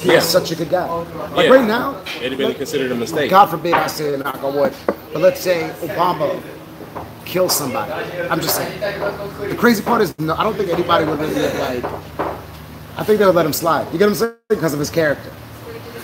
He 0.00 0.08
Yeah. 0.08 0.14
was 0.16 0.24
such 0.24 0.50
a 0.52 0.54
good 0.54 0.70
guy. 0.70 0.88
Like 1.34 1.46
Yeah. 1.46 1.52
right 1.52 1.66
now, 1.66 1.96
it'd 2.16 2.32
have 2.32 2.38
been 2.38 2.54
considered 2.54 2.90
a 2.92 2.94
mistake. 2.94 3.28
God 3.30 3.50
forbid 3.50 3.74
I 3.74 3.88
say 3.88 4.16
knock 4.16 4.42
on 4.42 4.54
wood, 4.54 4.72
but 5.12 5.20
let's 5.20 5.40
say 5.40 5.70
Obama 5.82 6.40
kills 7.26 7.54
somebody. 7.54 7.92
I'm 8.30 8.40
just 8.40 8.56
saying. 8.56 8.80
The 9.50 9.54
crazy 9.54 9.82
part 9.82 10.00
is, 10.00 10.14
no, 10.18 10.34
I 10.34 10.42
don't 10.44 10.56
think 10.56 10.70
anybody 10.70 11.04
would 11.04 11.20
really 11.20 11.34
like. 11.58 11.84
I 12.96 13.04
think 13.04 13.18
they 13.18 13.26
would 13.26 13.34
let 13.34 13.44
him 13.44 13.52
slide. 13.52 13.86
You 13.92 13.98
get 13.98 14.06
what 14.06 14.12
I'm 14.12 14.14
saying? 14.14 14.32
Because 14.48 14.72
of 14.72 14.78
his 14.78 14.90
character. 14.90 15.30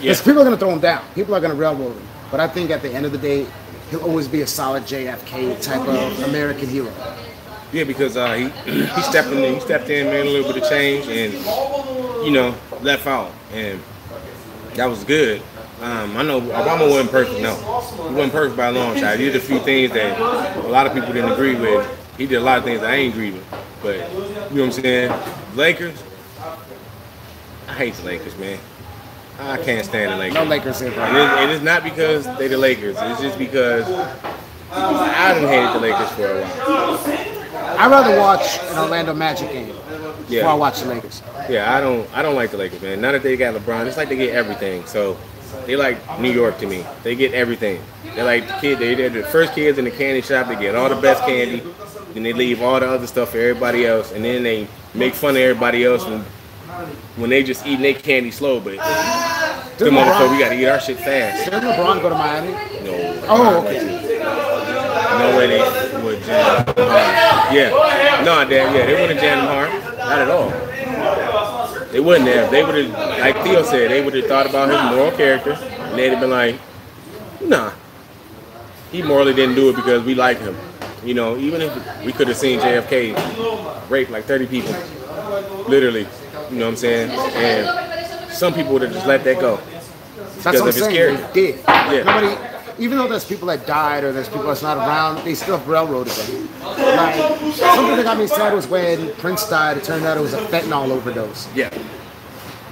Yeah. 0.02 0.14
People 0.22 0.42
are 0.42 0.44
gonna 0.44 0.58
throw 0.58 0.70
him 0.70 0.80
down. 0.80 1.00
People 1.14 1.34
are 1.34 1.40
gonna 1.40 1.54
railroad 1.54 1.92
him. 1.92 2.02
But 2.30 2.40
I 2.40 2.46
think 2.46 2.70
at 2.70 2.82
the 2.82 2.90
end 2.92 3.06
of 3.06 3.12
the 3.12 3.18
day, 3.18 3.46
he'll 3.90 4.02
always 4.02 4.28
be 4.28 4.42
a 4.42 4.46
solid 4.46 4.86
JFK 4.86 5.56
type 5.62 5.80
of 5.88 6.22
American 6.24 6.68
hero. 6.68 6.90
Yeah, 7.72 7.84
because 7.84 8.16
uh, 8.16 8.34
he 8.34 8.48
he 8.94 9.02
stepped 9.02 9.28
in, 9.28 9.54
he 9.54 9.60
stepped 9.60 9.88
in, 9.90 10.06
made 10.06 10.26
a 10.26 10.30
little 10.30 10.52
bit 10.52 10.62
of 10.62 10.68
change, 10.68 11.06
and 11.08 11.32
you 12.24 12.32
know 12.32 12.54
left 12.80 13.06
out, 13.06 13.32
and 13.52 13.80
that 14.74 14.86
was 14.86 15.04
good. 15.04 15.42
Um, 15.80 16.16
I 16.16 16.22
know 16.22 16.40
Obama 16.40 16.88
wasn't 16.88 17.10
perfect. 17.10 17.40
No, 17.40 17.54
he 18.08 18.14
wasn't 18.14 18.32
perfect 18.32 18.56
by 18.56 18.68
a 18.68 18.72
long 18.72 18.96
shot. 18.96 19.18
He 19.18 19.26
did 19.26 19.36
a 19.36 19.40
few 19.40 19.58
things 19.60 19.92
that 19.92 20.18
a 20.56 20.68
lot 20.68 20.86
of 20.86 20.94
people 20.94 21.12
didn't 21.12 21.32
agree 21.32 21.54
with. 21.54 21.86
He 22.16 22.26
did 22.26 22.36
a 22.36 22.40
lot 22.40 22.58
of 22.58 22.64
things 22.64 22.80
that 22.80 22.90
I 22.90 22.94
ain't 22.94 23.14
agree 23.14 23.32
with. 23.32 23.44
But 23.82 23.96
you 23.96 24.18
know 24.20 24.48
what 24.48 24.60
I'm 24.62 24.72
saying? 24.72 25.12
Lakers, 25.54 26.02
I 27.68 27.72
hate 27.74 27.94
the 27.94 28.04
Lakers, 28.04 28.36
man. 28.38 28.58
I 29.38 29.58
can't 29.58 29.84
stand 29.84 30.12
the 30.12 30.16
Lakers. 30.16 30.34
No 30.34 30.44
Lakers 30.44 30.80
And, 30.80 30.94
bro. 30.94 31.04
and 31.04 31.50
it's 31.50 31.62
not 31.62 31.84
because 31.84 32.24
they 32.38 32.48
the 32.48 32.56
Lakers. 32.56 32.96
It's 32.98 33.20
just 33.20 33.38
because 33.38 33.84
I 34.72 35.34
done 35.34 35.46
hated 35.46 35.74
the 35.74 35.80
Lakers 35.80 36.10
for 36.12 36.26
a 36.26 36.42
while. 36.42 37.35
I'd 37.78 37.90
rather 37.90 38.18
watch 38.18 38.58
an 38.70 38.78
Orlando 38.78 39.12
Magic 39.14 39.50
game 39.52 39.68
Yeah. 40.28 40.40
before 40.40 40.50
I 40.50 40.54
watch 40.54 40.80
the 40.80 40.86
Lakers. 40.88 41.22
Yeah, 41.48 41.74
I 41.76 41.80
don't 41.80 42.08
I 42.14 42.22
don't 42.22 42.34
like 42.34 42.50
the 42.50 42.56
Lakers, 42.58 42.80
man. 42.82 43.00
Now 43.00 43.12
that 43.12 43.22
they 43.22 43.36
got 43.36 43.54
LeBron, 43.54 43.86
it's 43.86 43.96
like 43.96 44.08
they 44.08 44.16
get 44.16 44.34
everything. 44.34 44.84
So 44.86 45.16
they 45.66 45.76
like 45.76 45.98
New 46.20 46.30
York 46.32 46.58
to 46.58 46.66
me. 46.66 46.84
They 47.02 47.14
get 47.14 47.32
everything. 47.34 47.80
They're 48.14 48.24
like 48.24 48.46
the 48.46 48.54
kid. 48.54 48.78
They, 48.78 48.94
they're 48.94 49.10
the 49.10 49.22
first 49.24 49.54
kids 49.54 49.78
in 49.78 49.84
the 49.84 49.90
candy 49.90 50.22
shop. 50.22 50.48
They 50.48 50.56
get 50.56 50.74
all 50.74 50.88
the 50.88 51.00
best 51.00 51.22
candy. 51.24 51.62
Then 52.14 52.22
they 52.22 52.32
leave 52.32 52.62
all 52.62 52.80
the 52.80 52.88
other 52.88 53.06
stuff 53.06 53.30
for 53.30 53.38
everybody 53.38 53.86
else, 53.86 54.12
and 54.12 54.24
then 54.24 54.42
they 54.42 54.66
make 54.94 55.14
fun 55.14 55.30
of 55.30 55.36
everybody 55.36 55.84
else 55.84 56.04
when 56.04 56.20
when 57.16 57.30
they 57.30 57.42
just 57.42 57.66
eating 57.66 57.82
their 57.82 57.94
candy 57.94 58.30
slow. 58.30 58.58
But 58.60 58.76
the 59.78 59.86
motherfucker, 59.90 60.30
we 60.32 60.38
gotta 60.38 60.54
eat 60.58 60.66
our 60.66 60.80
shit 60.80 60.98
fast. 60.98 61.44
didn't 61.44 61.62
LeBron 61.62 62.00
go 62.02 62.08
to 62.08 62.14
Miami? 62.14 62.52
No, 62.84 63.22
Oh, 63.28 63.64
okay. 63.66 63.82
no 65.18 65.36
way 65.38 65.46
they 65.46 65.85
would 66.16 66.26
jam. 66.26 66.66
him 66.66 66.74
hard. 66.76 67.54
Yeah, 67.54 68.22
no, 68.24 68.44
they, 68.48 68.56
yeah, 68.56 68.86
they 68.86 69.00
wouldn't 69.00 69.20
jam 69.20 69.38
him 69.40 69.46
hard. 69.46 69.98
Not 69.98 70.18
at 70.18 70.30
all. 70.30 70.50
They 71.92 72.00
wouldn't 72.00 72.28
have. 72.28 72.50
They 72.50 72.64
would 72.64 72.74
have, 72.86 73.20
like 73.20 73.42
Theo 73.44 73.62
said, 73.62 73.90
they 73.90 74.04
would 74.04 74.14
have 74.14 74.26
thought 74.26 74.46
about 74.48 74.68
his 74.68 74.96
moral 74.96 75.12
character, 75.16 75.52
and 75.52 75.98
they'd 75.98 76.10
have 76.10 76.20
been 76.20 76.30
like, 76.30 76.58
nah, 77.40 77.72
he 78.92 79.02
morally 79.02 79.34
didn't 79.34 79.54
do 79.54 79.70
it 79.70 79.76
because 79.76 80.04
we 80.04 80.14
like 80.14 80.38
him. 80.38 80.56
You 81.04 81.14
know, 81.14 81.36
even 81.36 81.60
if 81.62 82.04
we 82.04 82.12
could 82.12 82.28
have 82.28 82.36
seen 82.36 82.58
JFK 82.60 83.88
rape 83.90 84.10
like 84.10 84.24
30 84.24 84.46
people, 84.46 84.72
literally, 85.68 86.06
you 86.50 86.56
know 86.58 86.64
what 86.66 86.70
I'm 86.72 86.76
saying? 86.76 87.10
And 87.10 88.32
some 88.32 88.52
people 88.52 88.72
would 88.72 88.82
have 88.82 88.92
just 88.92 89.06
let 89.06 89.22
that 89.24 89.38
go. 89.40 89.56
That's 89.56 90.36
Because 90.36 90.44
what 90.44 90.62
I'm 90.62 90.68
of 90.68 90.74
his 90.74 90.84
saying. 90.84 90.96
character. 90.96 91.26
They 91.32 91.52
did. 91.52 91.64
Yeah. 91.66 92.02
Nobody, 92.02 92.55
even 92.78 92.98
though 92.98 93.08
there's 93.08 93.24
people 93.24 93.48
that 93.48 93.66
died 93.66 94.04
or 94.04 94.12
there's 94.12 94.28
people 94.28 94.44
that's 94.44 94.62
not 94.62 94.76
around, 94.76 95.24
they 95.24 95.34
still 95.34 95.58
railroaded 95.60 96.12
them. 96.12 96.48
Like 96.62 97.14
something 97.54 97.96
that 97.96 98.02
got 98.04 98.18
me 98.18 98.26
sad 98.26 98.52
was 98.54 98.66
when 98.66 99.14
Prince 99.14 99.48
died. 99.48 99.78
It 99.78 99.84
turned 99.84 100.04
out 100.04 100.16
it 100.16 100.20
was 100.20 100.34
a 100.34 100.40
fentanyl 100.46 100.90
overdose. 100.90 101.48
Yeah. 101.54 101.70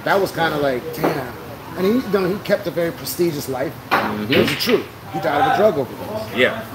That 0.03 0.21
was 0.21 0.31
kind 0.31 0.53
of 0.53 0.61
like, 0.61 0.83
damn. 0.95 1.35
And 1.77 1.85
he, 1.85 1.93
you 1.93 2.13
know, 2.13 2.29
he 2.29 2.37
kept 2.43 2.67
a 2.67 2.71
very 2.71 2.91
prestigious 2.91 3.49
life. 3.49 3.73
Mm-hmm. 3.89 4.31
It 4.31 4.37
was 4.37 4.49
the 4.49 4.55
truth. 4.55 4.87
He 5.11 5.19
died 5.19 5.41
of 5.41 5.53
a 5.53 5.57
drug 5.57 5.77
overdose. 5.77 6.35
Yeah, 6.35 6.65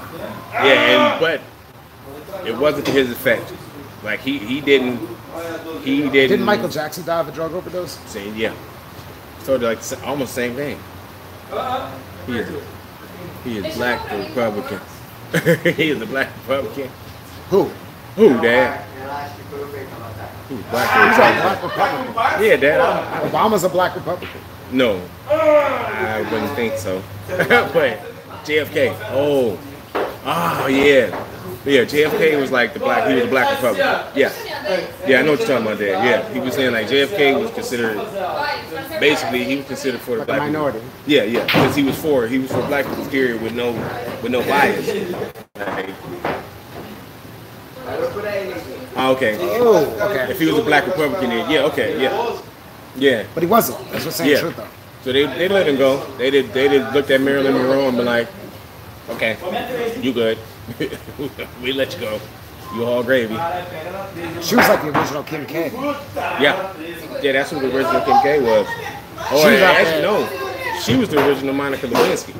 yeah, 0.53 1.13
and 1.13 1.19
but 1.19 1.41
it 2.45 2.57
wasn't 2.57 2.85
to 2.87 2.91
his 2.91 3.11
effect. 3.11 3.53
Like 4.03 4.19
he 4.19 4.39
he 4.39 4.61
didn't 4.61 4.99
he 5.83 6.01
didn't. 6.01 6.11
Didn't 6.11 6.45
Michael 6.45 6.69
Jackson 6.69 7.05
die 7.05 7.19
of 7.19 7.29
a 7.29 7.31
drug 7.31 7.53
overdose? 7.53 7.99
Same, 8.09 8.35
yeah? 8.35 8.53
So 9.43 9.55
like 9.57 9.79
almost 10.03 10.33
same 10.33 10.55
thing. 10.55 10.79
He 12.27 12.37
is 12.37 12.49
he 13.43 13.57
is 13.57 13.75
black 13.75 14.11
Republican. 14.11 14.79
he 15.75 15.89
is 15.89 16.01
a 16.01 16.05
black 16.05 16.29
Republican. 16.47 16.89
Who? 17.49 17.71
Who, 18.15 18.41
Dad? 18.41 18.81
Who, 20.49 20.61
black 20.69 20.89
He's 20.89 21.17
a 21.17 21.33
Republican? 21.33 21.41
black 21.41 21.63
Republican. 21.63 22.43
Yeah, 22.45 22.55
Dad. 22.57 22.81
I, 22.81 23.23
I, 23.23 23.29
Obama's 23.29 23.63
a 23.63 23.69
black 23.69 23.95
Republican. 23.95 24.41
no, 24.71 25.01
I 25.29 26.21
wouldn't 26.31 26.53
think 26.55 26.77
so. 26.77 27.01
but 27.27 27.99
JFK. 28.43 28.95
Oh, 29.11 29.57
oh 30.25 30.67
yeah. 30.67 31.27
Yeah, 31.63 31.81
JFK 31.85 32.39
was 32.41 32.51
like 32.51 32.73
the 32.73 32.79
black. 32.79 33.07
He 33.07 33.15
was 33.15 33.25
a 33.25 33.27
black 33.27 33.51
Republican. 33.55 33.85
Yeah, 34.15 34.31
yeah, 35.07 35.19
I 35.19 35.21
know 35.21 35.31
what 35.31 35.39
you're 35.39 35.47
talking 35.47 35.65
about. 35.67 35.77
There, 35.77 35.93
yeah, 35.93 36.27
he 36.33 36.39
was 36.39 36.55
saying 36.55 36.73
like 36.73 36.87
JFK 36.87 37.39
was 37.39 37.51
considered 37.51 37.97
basically 38.99 39.43
he 39.43 39.57
was 39.57 39.67
considered 39.67 40.01
for 40.01 40.17
the 40.17 40.25
black 40.25 40.39
people. 40.39 40.47
minority. 40.47 40.81
Yeah, 41.05 41.23
yeah, 41.23 41.45
because 41.45 41.75
he 41.75 41.83
was 41.83 41.95
for 42.01 42.27
he 42.27 42.39
was 42.39 42.51
for 42.51 42.65
black 42.67 42.85
people 42.87 43.05
period 43.07 43.41
with 43.43 43.53
no 43.53 43.73
with 44.23 44.31
no 44.31 44.41
bias. 44.41 44.87
Like, 45.55 45.89
oh, 48.95 49.13
okay. 49.15 49.37
Oh, 49.39 50.09
okay. 50.09 50.31
If 50.31 50.39
he 50.39 50.45
was 50.47 50.57
a 50.59 50.63
black 50.63 50.87
Republican, 50.87 51.29
then 51.29 51.49
yeah, 51.49 51.61
okay, 51.65 52.01
yeah, 52.01 52.39
yeah. 52.95 53.25
But 53.33 53.43
he 53.43 53.49
wasn't. 53.49 53.77
That's 53.91 54.05
what's 54.05 54.17
saying 54.17 54.31
Yeah. 54.31 54.39
truth 54.41 54.57
though. 54.57 54.67
So 55.03 55.11
they, 55.11 55.25
they 55.25 55.47
let 55.47 55.67
him 55.67 55.77
go. 55.77 56.05
They 56.17 56.29
did 56.29 56.53
they 56.53 56.67
did 56.67 56.93
looked 56.93 57.09
at 57.11 57.21
Marilyn 57.21 57.53
Monroe 57.53 57.87
and 57.87 57.97
been 57.97 58.05
like, 58.05 58.27
okay, 59.09 59.37
you 60.01 60.13
good. 60.13 60.37
We 61.61 61.73
let 61.73 61.93
you 61.93 61.99
go. 61.99 62.19
You 62.75 62.85
all 62.85 63.03
gravy. 63.03 63.35
She 64.41 64.55
was 64.55 64.67
like 64.69 64.81
the 64.81 64.97
original 64.97 65.23
Kim 65.23 65.45
K. 65.45 65.71
Yeah, 66.15 66.73
yeah. 67.21 67.31
That's 67.33 67.51
who 67.51 67.59
the 67.59 67.75
original 67.75 68.01
Kim 68.01 68.21
K 68.21 68.39
was. 68.39 68.67
Oh, 69.29 69.43
She 69.43 69.51
was 69.51 69.61
actually 69.61 70.01
no, 70.03 70.79
she 70.81 70.95
was 70.95 71.09
the 71.09 71.25
original 71.27 71.53
Monica 71.53 71.87
Lewinsky. 71.87 72.33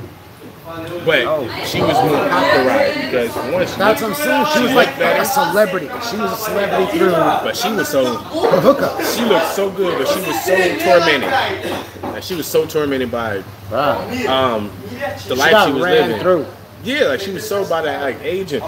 But 1.04 1.24
Oh. 1.26 1.46
she 1.66 1.80
was 1.82 1.92
more 2.08 2.28
popularized 2.30 3.00
because 3.00 3.34
one, 3.52 3.66
she 3.66 3.74
That's 3.76 4.00
what 4.00 4.08
I'm 4.10 4.14
saying. 4.14 4.46
She 4.54 4.62
was 4.62 4.72
like 4.72 4.98
better, 4.98 5.20
a 5.22 5.24
celebrity. 5.26 5.86
She 5.88 6.16
was 6.16 6.32
a 6.32 6.36
celebrity 6.36 6.98
through 6.98 7.10
but 7.10 7.54
she 7.56 7.70
was 7.72 7.88
so 7.88 8.04
the 8.14 8.60
hookup. 8.60 9.02
she 9.02 9.24
looked 9.26 9.48
so 9.52 9.70
good, 9.70 9.98
but 9.98 10.08
she 10.08 10.20
was 10.26 10.44
so 10.44 10.56
tormented. 10.78 12.02
Like 12.02 12.22
she 12.22 12.34
was 12.34 12.46
so 12.46 12.64
tormented 12.64 13.10
by 13.10 13.44
Wow. 13.70 14.00
um 14.30 14.70
the 14.88 15.18
She 15.18 15.34
life 15.34 15.66
she 15.66 15.72
was 15.72 15.82
living. 15.82 16.20
through. 16.20 16.46
Yeah, 16.84 17.04
like 17.04 17.20
she 17.20 17.30
was 17.30 17.48
so 17.48 17.68
by 17.68 17.82
that 17.82 18.02
like 18.02 18.20
age, 18.22 18.52
and 18.52 18.64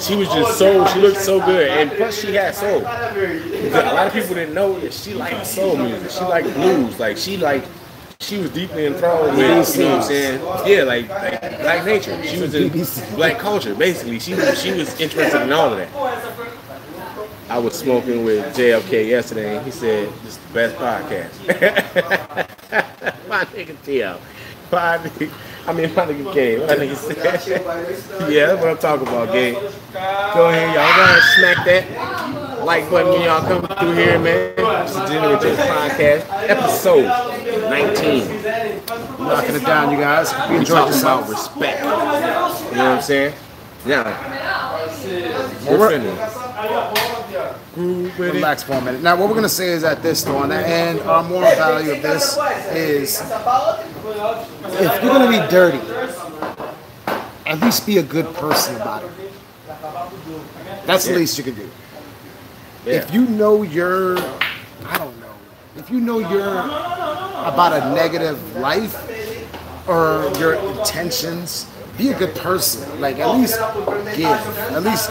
she 0.00 0.14
was 0.14 0.28
just 0.28 0.58
so 0.58 0.86
she 0.86 1.00
looked 1.00 1.20
so 1.20 1.44
good, 1.44 1.68
and 1.68 1.90
plus 1.92 2.20
she 2.20 2.34
had 2.34 2.54
soul. 2.54 2.80
A 2.80 3.92
lot 3.92 4.06
of 4.06 4.12
people 4.12 4.34
didn't 4.34 4.54
know 4.54 4.78
that 4.80 4.92
she 4.92 5.14
liked 5.14 5.46
soul 5.46 5.76
music. 5.76 6.10
She 6.10 6.24
liked 6.24 6.52
blues. 6.54 6.98
Like 7.00 7.16
she 7.16 7.36
like 7.36 7.64
she 8.20 8.38
was 8.38 8.50
deeply 8.50 8.86
enthralled 8.86 9.30
with 9.30 9.38
you 9.38 9.82
know 9.82 9.90
what 9.90 9.96
I'm 9.96 10.02
saying. 10.02 10.40
Yeah, 10.66 10.84
like 10.84 11.08
like 11.08 11.40
black 11.60 11.84
nature. 11.84 12.22
She 12.24 12.40
was 12.40 12.54
in 12.54 12.70
black 13.16 13.38
culture 13.38 13.74
basically. 13.74 14.20
She 14.20 14.34
was 14.34 14.62
she 14.62 14.72
was 14.72 15.00
interested 15.00 15.42
in 15.42 15.52
all 15.52 15.72
of 15.72 15.78
that. 15.78 16.16
I 17.48 17.58
was 17.58 17.74
smoking 17.74 18.24
with 18.24 18.56
JFK 18.56 19.08
yesterday, 19.08 19.56
and 19.56 19.64
he 19.64 19.70
said 19.70 20.08
this 20.22 20.32
is 20.32 20.38
the 20.38 20.54
best 20.54 20.76
podcast. 20.76 22.48
my 23.28 23.44
nigga 23.44 23.76
Theo, 23.78 24.18
nigga, 24.70 25.30
I 25.66 25.72
mean 25.72 25.94
my 25.94 26.06
nigga 26.06 26.34
Gabe, 26.34 26.60
my 26.60 26.74
nigga 26.74 26.96
said. 26.96 27.16
yeah, 28.30 28.46
that's 28.46 28.60
what 28.60 28.70
I'm 28.70 28.78
talking 28.78 29.08
about, 29.08 29.32
Gabe. 29.32 29.54
Go 29.54 30.48
ahead, 30.48 30.74
y'all. 30.74 30.96
Go 30.96 31.02
ahead 31.02 31.16
and 31.16 31.22
smack 31.36 31.66
that 31.66 32.64
like 32.64 32.90
button 32.90 33.12
when 33.12 33.22
y'all 33.22 33.40
come 33.42 33.66
through 33.78 33.92
here, 33.94 34.18
man. 34.18 34.54
This 34.56 34.90
is 34.90 34.96
Degenerate 34.96 35.40
Gents 35.42 35.62
Podcast, 35.62 36.50
episode 36.50 37.70
19. 37.70 38.42
Knocking 39.18 39.54
it 39.56 39.64
down, 39.64 39.92
you 39.92 39.98
guys. 39.98 40.32
We 40.50 40.56
enjoyed 40.58 40.92
talking 40.92 41.00
about 41.00 41.28
respect. 41.28 41.78
You 41.80 41.86
know 41.86 41.92
what 41.92 42.78
I'm 42.78 43.02
saying? 43.02 43.34
Now, 43.86 44.04
we're 45.68 45.78
we're- 45.78 45.98
finna 45.98 46.12
groove 46.16 47.28
with 47.28 47.34
it. 47.34 47.65
Relax 47.76 48.62
for 48.62 48.72
a 48.72 48.80
minute. 48.80 49.02
Now, 49.02 49.16
what 49.16 49.28
we're 49.28 49.34
gonna 49.34 49.48
say 49.48 49.68
is 49.68 49.82
that 49.82 50.02
this, 50.02 50.22
though, 50.24 50.38
on 50.38 50.48
the 50.48 50.56
end, 50.56 51.00
our 51.00 51.22
moral 51.22 51.50
value 51.56 51.92
of 51.92 52.02
this 52.02 52.38
is 52.72 53.20
if 53.20 55.02
you're 55.02 55.12
gonna 55.12 55.30
be 55.30 55.46
dirty, 55.50 55.80
at 57.44 57.60
least 57.60 57.84
be 57.86 57.98
a 57.98 58.02
good 58.02 58.32
person 58.34 58.76
about 58.76 59.04
it. 59.04 59.10
That's 60.86 61.06
the 61.06 61.14
least 61.16 61.36
you 61.36 61.44
can 61.44 61.54
do. 61.54 61.68
Yeah. 62.86 62.94
If 62.94 63.12
you 63.12 63.26
know 63.26 63.62
you're, 63.62 64.18
I 64.18 64.98
don't 64.98 65.20
know, 65.20 65.34
if 65.76 65.90
you 65.90 66.00
know 66.00 66.18
you're 66.20 66.58
about 66.60 67.72
a 67.72 67.94
negative 67.94 68.56
life 68.56 68.96
or 69.86 70.32
your 70.38 70.54
intentions, 70.54 71.66
be 71.98 72.08
a 72.08 72.18
good 72.18 72.34
person. 72.36 73.00
Like 73.00 73.18
at 73.18 73.36
least 73.36 73.58
give, 74.16 74.26
at 74.26 74.82
least 74.82 75.10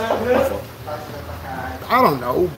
I 1.88 2.02
don't 2.02 2.20
know, 2.20 2.50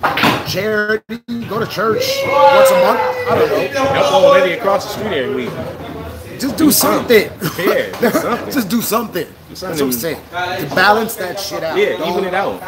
charity, 0.47 1.17
go 1.49 1.59
to 1.59 1.67
church 1.67 2.03
once 2.25 2.71
a 2.71 2.81
month. 2.83 2.99
I 3.29 3.35
don't 3.37 3.49
know. 3.73 3.83
Help 3.93 4.13
old 4.13 4.33
lady 4.33 4.53
across 4.53 4.85
the 4.85 4.91
street 4.99 5.17
every 5.17 5.35
week. 5.45 6.39
Just 6.39 6.55
do 6.57 6.71
something. 6.71 7.29
Yeah, 7.57 7.99
do 7.99 8.11
something. 8.11 8.51
Just 8.53 8.69
do 8.69 8.81
something. 8.81 9.27
That's 9.49 9.61
what 9.63 9.81
I'm 9.81 9.91
saying. 9.91 10.21
To 10.29 10.75
balance 10.75 11.15
that 11.15 11.39
shit 11.39 11.63
out. 11.63 11.77
Yeah, 11.77 11.97
Don't- 11.97 12.09
even 12.09 12.25
it 12.25 12.33
out. 12.33 12.61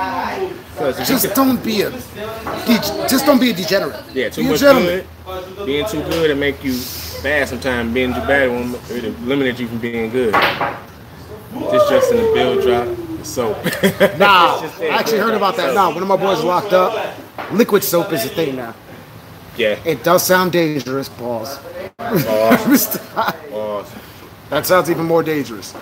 Just 1.05 1.35
don't 1.35 1.63
be 1.63 1.81
a, 1.81 1.91
de- 1.91 1.97
just 3.07 3.25
don't 3.25 3.39
be 3.39 3.51
a 3.51 3.53
degenerate. 3.53 4.03
Yeah, 4.13 4.29
too 4.29 4.41
be 4.43 4.49
much 4.49 4.59
good. 4.61 5.05
Being 5.65 5.85
too 5.87 6.01
good 6.03 6.31
and 6.31 6.39
make 6.39 6.63
you 6.63 6.73
bad 7.21 7.47
sometimes. 7.47 7.93
Being 7.93 8.13
too 8.13 8.21
bad 8.21 8.49
will 8.49 8.75
eliminate 9.23 9.59
you 9.59 9.67
from 9.67 9.77
being 9.79 10.09
good. 10.09 10.33
This 10.33 11.89
just 11.89 12.11
in 12.11 12.17
the 12.17 12.31
bill 12.33 12.61
drop. 12.61 13.08
So 13.23 13.51
Nah, 14.17 14.61
I 14.61 14.87
actually 14.91 15.19
heard 15.19 15.33
about 15.35 15.55
that. 15.57 15.73
Nah, 15.75 15.89
one 15.93 16.01
of 16.01 16.07
my 16.07 16.15
boys 16.17 16.43
locked 16.43 16.73
up. 16.73 17.15
Liquid 17.51 17.83
soap 17.83 18.11
is 18.13 18.25
a 18.25 18.29
thing 18.29 18.55
now. 18.55 18.73
yeah. 19.57 19.79
It 19.85 20.03
does 20.03 20.23
sound 20.23 20.51
dangerous, 20.53 21.09
pause. 21.09 21.59
Oh, 21.99 23.85
that 24.49 24.65
sounds 24.65 24.89
even 24.89 25.05
more 25.05 25.21
dangerous. 25.23 25.73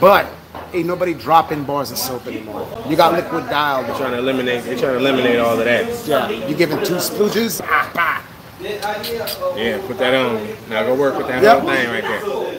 But 0.00 0.26
ain't 0.72 0.86
nobody 0.86 1.14
dropping 1.14 1.64
bars 1.64 1.90
of 1.90 1.98
soap 1.98 2.26
anymore. 2.26 2.66
You 2.88 2.96
got 2.96 3.12
liquid 3.14 3.48
dial. 3.50 3.82
though. 3.82 3.96
trying 3.98 4.12
to 4.12 4.18
eliminate. 4.18 4.64
They're 4.64 4.76
trying 4.78 4.92
to 4.92 4.98
eliminate 4.98 5.38
all 5.40 5.58
of 5.58 5.64
that. 5.64 6.06
Yeah, 6.06 6.30
you 6.30 6.54
giving 6.54 6.78
two 6.84 6.94
splooges? 6.96 7.60
Ah, 7.64 7.90
bah. 7.94 8.22
Yeah, 8.62 9.80
put 9.86 9.98
that 9.98 10.14
on. 10.14 10.46
Now 10.68 10.84
go 10.84 10.94
work 10.94 11.16
with 11.16 11.26
that 11.28 11.42
Yep. 11.42 11.60
whole 11.60 11.70
thing 11.70 11.88
right 11.90 12.02
there. 12.02 12.49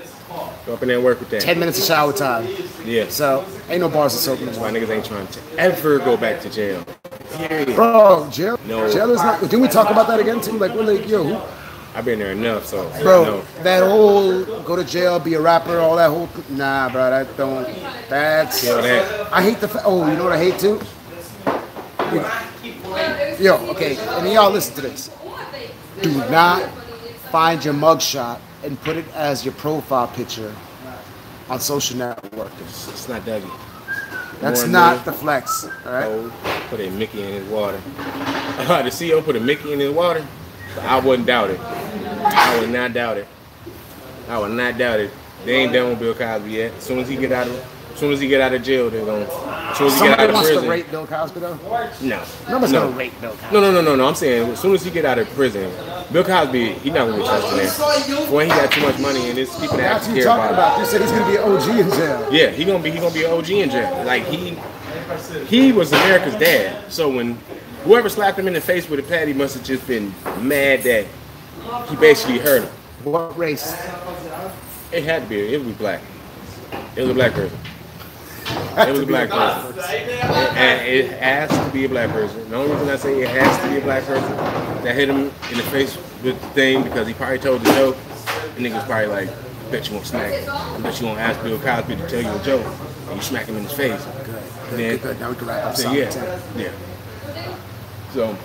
Go 0.66 0.74
up 0.76 0.82
in 0.84 0.90
there 0.90 0.98
and 0.98 1.06
work 1.06 1.20
with 1.20 1.30
that. 1.32 1.42
Ten 1.42 1.60
minutes 1.60 1.80
of 1.80 1.86
shower 1.86 2.14
time. 2.14 2.48
Yeah. 2.86 3.10
So 3.10 3.46
ain't 3.68 3.82
no 3.82 3.90
bars 3.90 4.14
of 4.14 4.20
soap 4.20 4.40
Why 4.40 4.48
anymore. 4.48 4.70
niggas 4.70 4.90
ain't 4.96 5.06
trying 5.06 5.28
to 5.28 5.40
ever 5.58 5.98
go 6.00 6.16
back 6.18 6.40
to 6.42 6.50
jail. 6.50 6.86
Period. 7.34 7.76
Bro, 7.76 8.30
jail, 8.32 8.60
No. 8.68 8.92
jail 8.92 9.10
is 9.12 9.18
not. 9.18 9.42
Didn't 9.42 9.62
we 9.62 9.68
talk 9.68 9.90
about 9.90 10.08
that 10.08 10.20
again 10.20 10.40
too? 10.40 10.58
Like 10.60 10.74
we're 10.74 10.84
like, 10.84 11.08
yo, 11.08 11.24
who, 11.24 11.42
I've 11.96 12.06
been 12.06 12.20
there 12.20 12.32
enough, 12.32 12.66
so 12.68 12.90
bro, 13.02 13.24
no. 13.24 13.42
that 13.64 13.84
whole 13.84 14.44
go 14.62 14.76
to 14.76 14.84
jail, 14.84 15.20
be 15.20 15.34
a 15.34 15.42
rapper, 15.42 15.80
all 15.80 15.96
that 15.96 16.10
whole. 16.10 16.30
Nah, 16.50 16.90
bro, 16.90 17.10
that 17.10 17.38
don't. 17.38 17.66
That's. 18.08 18.62
That. 18.62 19.34
I 19.34 19.42
hate 19.42 19.60
the. 19.60 19.68
Fa- 19.68 19.82
oh, 19.84 20.10
you 20.10 20.16
know 20.16 20.24
what 20.26 20.34
I 20.34 20.38
hate 20.38 20.60
too? 20.60 20.80
Yo, 23.42 23.56
okay, 23.72 23.98
and 23.98 24.32
y'all 24.32 24.52
listen 24.52 24.76
to 24.76 24.82
this. 24.82 25.10
Do 26.02 26.12
not 26.30 26.70
find 27.32 27.64
your 27.64 27.74
mugshot 27.74 28.40
and 28.64 28.80
put 28.82 28.98
it 28.98 29.06
as 29.14 29.44
your 29.46 29.54
profile 29.56 30.08
picture 30.08 30.54
on 31.50 31.60
social 31.60 31.98
network. 31.98 32.52
It's 32.62 33.08
not 33.08 33.24
Dougie. 33.24 33.50
That's 34.40 34.66
not 34.66 35.06
the 35.06 35.14
flex. 35.14 35.66
All 35.86 35.92
right. 35.94 36.06
Oh, 36.06 36.66
put 36.70 36.80
a 36.80 36.90
Mickey 36.90 37.22
in 37.22 37.34
his 37.34 37.48
water. 37.48 37.78
the 37.98 38.90
CEO 38.90 39.24
put 39.24 39.36
a 39.36 39.40
Mickey 39.40 39.74
in 39.74 39.80
his 39.80 39.92
water. 39.92 40.26
I 40.80 41.00
wouldn't 41.00 41.28
doubt 41.28 41.50
it. 41.52 41.60
I 41.60 42.60
would 42.60 42.72
not 42.72 42.94
doubt 42.94 43.18
it. 43.18 43.28
I 44.28 44.40
would 44.40 44.52
not 44.52 44.78
doubt 44.78 45.00
it. 45.00 45.12
They 45.46 45.56
ain't 45.56 45.74
done 45.74 45.90
with 45.90 46.00
Bill 46.00 46.14
Cosby 46.14 46.50
yet. 46.50 46.74
As 46.74 46.84
soon 46.84 47.00
as 47.00 47.10
he 47.10 47.16
get 47.18 47.32
out 47.32 47.48
of, 47.48 47.81
soon 48.02 48.14
as 48.14 48.20
he 48.20 48.28
get 48.28 48.42
out 48.42 48.52
of 48.52 48.64
jail, 48.64 48.90
they're 48.90 49.06
gonna. 49.06 49.26
As 49.26 49.78
soon 49.78 49.88
as 49.88 49.94
he 49.94 50.00
get 50.08 50.20
out 50.20 50.30
of 50.30 50.34
wants 50.34 50.50
prison. 50.50 50.64
to 50.64 50.70
rate 50.72 50.90
Bill 50.90 51.06
Cosby 51.06 51.40
though. 51.40 51.56
No. 52.02 52.24
Nobody's 52.50 52.72
no. 52.74 52.82
gonna 52.82 52.98
rate 52.98 53.22
Bill 53.22 53.32
Cosby. 53.32 53.54
No, 53.54 53.62
no, 53.62 53.72
no, 53.72 53.82
no, 53.82 53.96
no. 53.96 54.08
I'm 54.08 54.16
saying 54.16 54.50
as 54.50 54.60
soon 54.60 54.74
as 54.74 54.84
he 54.84 54.90
get 54.90 55.06
out 55.06 55.20
of 55.20 55.30
prison, 55.30 55.72
Bill 56.12 56.24
Cosby, 56.24 56.74
he 56.74 56.90
not 56.90 57.06
gonna 57.06 57.18
be 57.18 57.24
trusted 57.24 57.60
there. 57.60 58.32
When 58.32 58.48
he 58.48 58.50
got 58.50 58.72
too 58.72 58.82
much 58.82 58.98
money 59.00 59.30
and 59.30 59.38
it's 59.38 59.54
people 59.60 59.78
that 59.78 60.02
what 60.02 60.08
you 60.10 60.16
care 60.16 60.24
talking 60.24 60.52
about. 60.52 60.54
about. 60.54 60.80
You 60.80 60.86
said 60.88 61.02
he's 61.02 61.12
gonna 61.12 61.28
be 61.28 61.38
an 61.38 61.44
OG 61.44 61.80
in 61.80 61.90
jail. 61.92 62.34
Yeah, 62.34 62.50
he 62.50 62.66
gonna 62.66 62.84
be 62.84 62.90
he 62.90 62.98
gonna 62.98 63.14
be 63.14 63.24
an 63.24 63.32
OG 63.34 63.50
in 63.52 63.70
jail. 63.70 64.04
Like 64.04 64.26
he 64.26 64.58
he 65.46 65.72
was 65.72 65.94
America's 65.94 66.36
dad. 66.36 66.92
So 66.92 67.08
when 67.08 67.36
whoever 67.84 68.10
slapped 68.10 68.40
him 68.40 68.48
in 68.48 68.54
the 68.54 68.62
face 68.62 68.90
with 68.90 69.00
a 69.00 69.04
pad, 69.04 69.28
he 69.28 69.36
must 69.36 69.54
have 69.54 69.64
just 69.64 69.86
been 69.86 70.12
mad 70.40 70.82
that 70.84 71.06
he 71.88 71.96
basically 71.98 72.40
hurt 72.40 72.64
him. 72.64 72.70
What 73.04 73.38
race? 73.38 73.72
It 74.92 75.04
had 75.04 75.22
to 75.22 75.30
be. 75.30 75.54
It 75.54 75.64
was 75.64 75.76
black. 75.76 76.02
It 76.96 77.02
was 77.02 77.12
a 77.12 77.14
black 77.14 77.34
person. 77.34 77.58
It 78.78 78.92
was 78.92 79.02
a 79.02 79.06
black 79.06 79.30
person. 79.30 79.80
And 80.56 80.88
it 80.88 81.12
has 81.20 81.50
to 81.50 81.74
be 81.74 81.86
a 81.86 81.90
black 81.90 82.10
person. 82.12 82.50
The 82.50 82.56
only 82.56 82.72
reason 82.74 82.90
I 82.90 82.96
say 82.96 83.22
it 83.22 83.30
has 83.30 83.62
to 83.64 83.70
be 83.70 83.78
a 83.78 83.82
black 83.82 84.04
person 84.04 84.32
that 84.84 84.96
hit 84.96 85.10
him 85.10 85.32
in 85.52 85.58
the 85.58 85.64
face 85.64 85.98
with 86.24 86.40
the 86.42 86.48
thing 86.50 86.84
because 86.84 87.08
he 87.08 87.14
probably 87.14 87.40
told 87.40 87.62
the 87.62 87.72
joke. 87.74 87.98
And 88.56 88.66
niggas 88.66 88.86
probably 88.86 89.08
like, 89.08 89.30
bet 89.72 89.88
you 89.88 89.96
won't 89.96 90.08
smack 90.08 90.34
him. 90.34 90.50
I 90.50 90.80
bet 90.80 91.00
you 91.00 91.08
won't 91.08 91.20
ask 91.20 91.42
Bill 91.44 91.60
Cosby 91.60 91.96
to 91.96 92.08
tell 92.08 92.22
you 92.22 92.30
a 92.30 92.44
joke. 92.44 92.66
And 93.08 93.16
you 93.16 93.22
smack 93.22 93.46
him 93.48 93.58
in 93.58 93.64
his 93.64 93.74
face. 93.74 94.02
Oh, 94.02 94.24
good. 94.26 94.72
And 94.72 94.80
then, 94.80 94.98
Good. 95.00 95.20
Now 95.20 95.30
we 95.30 95.36
can 95.36 95.48
wrap 95.48 95.66
up 95.66 95.76
so, 95.76 95.92
yeah, 95.92 96.40
yeah. 96.56 96.72
So, 98.14 98.38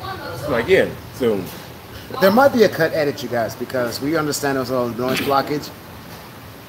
like, 0.48 0.68
yeah. 0.68 0.88
So, 1.14 1.42
There 2.20 2.32
might 2.32 2.52
be 2.52 2.64
a 2.64 2.68
cut 2.68 2.92
edit, 2.92 3.22
you 3.22 3.28
guys, 3.28 3.54
because 3.54 4.00
we 4.00 4.16
understand 4.16 4.58
there's 4.58 4.70
a 4.70 4.80
little 4.80 5.08
noise 5.08 5.20
blockage. 5.20 5.70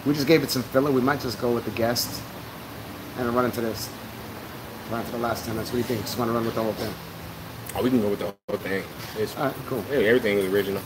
We 0.05 0.13
just 0.13 0.27
gave 0.27 0.43
it 0.43 0.51
some 0.51 0.63
filler. 0.63 0.91
We 0.91 1.01
might 1.01 1.21
just 1.21 1.39
go 1.41 1.51
with 1.51 1.65
the 1.65 1.71
guests 1.71 2.21
and 3.17 3.33
run 3.33 3.45
into 3.45 3.61
this. 3.61 3.89
Run 4.89 5.01
into 5.01 5.11
the 5.13 5.17
last 5.17 5.45
10 5.45 5.55
minutes. 5.55 5.71
What 5.71 5.73
do 5.73 5.77
you 5.79 5.83
think? 5.83 6.01
Just 6.01 6.17
want 6.17 6.29
to 6.29 6.33
run 6.33 6.45
with 6.45 6.55
the 6.55 6.63
whole 6.63 6.73
thing. 6.73 6.93
oh, 7.75 7.83
we 7.83 7.89
can 7.89 8.01
go 8.01 8.09
with 8.09 8.19
the 8.19 8.33
whole 8.47 8.57
thing. 8.57 8.83
It's, 9.17 9.35
All 9.37 9.45
right, 9.45 9.55
cool. 9.67 9.83
yeah, 9.91 9.97
everything 9.99 10.37
is 10.37 10.45
original. 10.53 10.81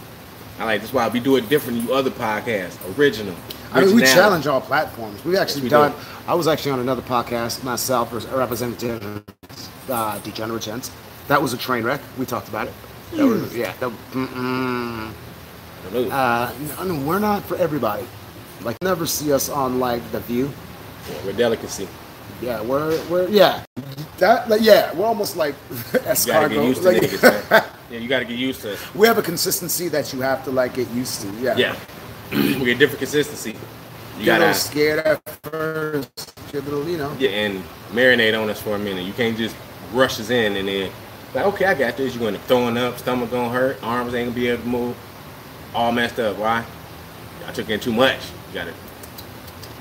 I 0.59 0.65
like 0.65 0.81
that's 0.81 0.93
why 0.93 1.07
we 1.07 1.19
do 1.19 1.37
it 1.37 1.49
different 1.49 1.79
than 1.79 1.87
you 1.87 1.93
other 1.93 2.11
podcasts. 2.11 2.77
Original. 2.97 3.35
I 3.73 3.85
mean, 3.85 3.95
we 3.95 4.01
challenge 4.01 4.47
all 4.47 4.61
platforms. 4.61 5.23
We've 5.23 5.37
actually 5.37 5.63
we 5.63 5.69
done. 5.69 5.91
do. 5.91 5.97
I 6.27 6.33
was 6.35 6.47
actually 6.47 6.71
on 6.71 6.79
another 6.81 7.01
podcast 7.01 7.63
myself, 7.63 8.11
representative, 8.13 9.23
uh, 9.89 10.19
Degenerate 10.19 10.61
Gents. 10.61 10.91
That 11.29 11.41
was 11.41 11.53
a 11.53 11.57
train 11.57 11.83
wreck. 11.83 12.01
We 12.17 12.25
talked 12.25 12.49
about 12.49 12.67
it. 12.67 12.73
That 13.13 13.25
was, 13.25 13.55
yeah. 13.55 13.73
That, 13.79 13.91
mm-mm. 14.11 15.13
Uh, 15.93 16.53
no, 16.77 16.83
no, 16.83 17.05
we're 17.07 17.19
not 17.19 17.43
for 17.43 17.55
everybody. 17.57 18.05
Like, 18.63 18.77
never 18.83 19.05
see 19.05 19.33
us 19.33 19.49
on 19.49 19.79
like 19.79 20.11
The 20.11 20.19
View. 20.19 20.51
Yeah, 21.09 21.25
with 21.25 21.37
delicacy. 21.37 21.87
Yeah, 22.41 22.61
we're 22.61 22.99
we're 23.07 23.27
yeah. 23.29 23.63
That 24.17 24.49
like 24.49 24.61
yeah, 24.61 24.93
we're 24.93 25.05
almost 25.05 25.37
like 25.37 25.55
escargot. 25.69 26.75
to 26.75 26.81
Like, 26.81 27.01
niggas. 27.01 27.67
Yeah, 27.91 27.99
you 27.99 28.07
gotta 28.07 28.23
get 28.23 28.37
used 28.37 28.61
to. 28.61 28.71
It. 28.73 28.95
We 28.95 29.05
have 29.07 29.17
a 29.17 29.21
consistency 29.21 29.89
that 29.89 30.13
you 30.13 30.21
have 30.21 30.45
to 30.45 30.51
like 30.51 30.75
get 30.75 30.89
used 30.91 31.21
to. 31.21 31.31
Yeah. 31.41 31.57
Yeah, 31.57 31.75
we 32.31 32.63
get 32.65 32.79
different 32.79 32.99
consistency. 32.99 33.51
You 34.17 34.25
Get 34.25 34.25
gotta 34.25 34.45
little 34.45 34.53
scared 34.53 34.99
at 34.99 35.29
first. 35.43 36.33
Get 36.53 36.63
a 36.63 36.65
little, 36.69 36.87
you 36.87 36.97
know. 36.97 37.13
yeah, 37.19 37.29
and 37.31 37.63
marinate 37.91 38.39
on 38.41 38.49
us 38.49 38.61
for 38.61 38.75
a 38.75 38.79
minute. 38.79 39.03
You 39.05 39.11
can't 39.13 39.37
just 39.37 39.55
rush 39.93 40.19
us 40.21 40.29
in 40.29 40.55
and 40.55 40.67
then 40.69 40.91
like, 41.33 41.45
okay, 41.47 41.65
I 41.65 41.73
got 41.73 41.97
this. 41.97 42.15
You're 42.15 42.23
gonna 42.31 42.41
throwing 42.45 42.77
up, 42.77 42.97
stomach 42.97 43.29
gonna 43.29 43.49
hurt, 43.49 43.83
arms 43.83 44.13
ain't 44.13 44.29
gonna 44.29 44.35
be 44.35 44.47
able 44.47 44.63
to 44.63 44.69
move, 44.69 44.97
all 45.75 45.91
messed 45.91 46.19
up. 46.19 46.37
Why? 46.37 46.65
I 47.45 47.51
took 47.51 47.69
in 47.69 47.79
too 47.81 47.93
much. 47.93 48.19
You 48.49 48.53
gotta 48.53 48.73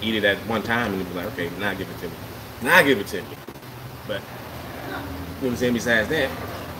eat 0.02 0.16
it 0.16 0.24
at 0.24 0.36
one 0.48 0.62
time 0.62 0.94
and 0.94 1.08
be 1.08 1.14
like, 1.14 1.26
okay, 1.26 1.50
now 1.60 1.74
give 1.74 1.88
it 1.88 1.98
to 2.00 2.08
me. 2.08 2.14
Now 2.62 2.76
I 2.76 2.82
give 2.82 2.98
it 2.98 3.06
to 3.08 3.16
you. 3.18 3.24
But 4.06 4.20
you 4.20 4.90
know 4.92 4.98
what 5.40 5.48
I'm 5.50 5.56
saying? 5.56 5.72
Besides 5.74 6.08
that, 6.08 6.30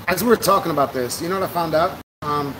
As 0.09 0.23
we 0.23 0.29
were 0.29 0.37
talking 0.37 0.73
about 0.73 0.93
this, 0.93 1.23
you 1.23 1.29
know 1.29 1.39
what 1.41 1.49
I 1.49 1.53
found 1.53 1.75
out? 1.75 1.99
Um, 2.23 2.55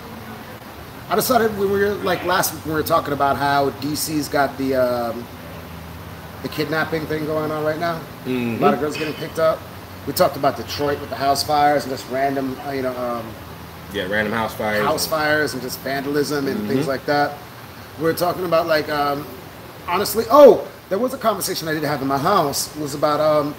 I 1.09 1.17
decided 1.17 1.57
we 1.59 1.67
were 1.67 1.91
like 1.97 2.25
last 2.25 2.55
week 2.55 2.65
when 2.65 2.75
we 2.75 2.81
were 2.81 2.87
talking 2.87 3.13
about 3.13 3.37
how 3.37 3.71
DC's 3.83 4.29
got 4.29 4.57
the 4.59 4.75
um, 4.77 5.27
the 6.43 6.49
kidnapping 6.49 7.05
thing 7.07 7.27
going 7.27 7.51
on 7.51 7.65
right 7.65 7.79
now. 7.79 8.01
A 8.27 8.57
lot 8.59 8.73
of 8.73 8.81
girls 8.81 8.97
getting 8.97 9.15
picked 9.15 9.39
up. 9.39 9.59
We 10.07 10.13
talked 10.15 10.37
about 10.37 10.57
Detroit 10.57 10.99
with 11.01 11.11
the 11.11 11.17
house 11.17 11.43
fires 11.43 11.85
and 11.85 11.93
just 11.93 12.09
random, 12.11 12.59
uh, 12.67 12.71
you 12.71 12.81
know, 12.83 12.97
um, 12.97 13.31
yeah, 13.93 14.05
random 14.07 14.33
house 14.33 14.55
fires. 14.55 14.83
house 14.83 15.07
fires 15.07 15.53
and 15.53 15.61
just 15.61 15.79
vandalism 15.81 16.49
and 16.49 16.67
things 16.67 16.87
Mhm. 16.87 16.89
like 16.89 17.05
that. 17.07 17.37
We're 18.01 18.15
talking 18.15 18.45
about 18.47 18.67
like 18.67 18.89
um, 18.89 19.27
honestly. 19.87 20.25
Oh, 20.31 20.67
there 20.91 20.99
was 20.99 21.15
a 21.15 21.19
conversation 21.19 21.69
I 21.69 21.73
did 21.73 21.85
have 21.85 22.03
in 22.03 22.09
my 22.09 22.19
house. 22.19 22.75
Was 22.77 22.95
about 22.95 23.21
um, 23.21 23.55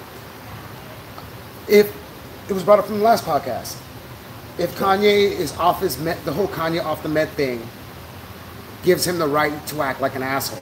if 1.67 1.91
it 2.47 2.53
was 2.53 2.63
brought 2.63 2.77
up 2.77 2.85
from 2.85 2.99
the 2.99 3.03
last 3.03 3.25
podcast. 3.25 3.77
If 4.59 4.75
Kanye 4.77 5.31
is 5.31 5.57
off 5.57 5.81
his 5.81 5.97
met, 5.97 6.23
the 6.25 6.33
whole 6.33 6.47
Kanye 6.47 6.83
off 6.83 7.01
the 7.01 7.09
Met 7.09 7.29
thing 7.29 7.67
gives 8.83 9.07
him 9.07 9.17
the 9.17 9.27
right 9.27 9.65
to 9.67 9.81
act 9.81 10.01
like 10.01 10.13
an 10.15 10.21
asshole. 10.21 10.61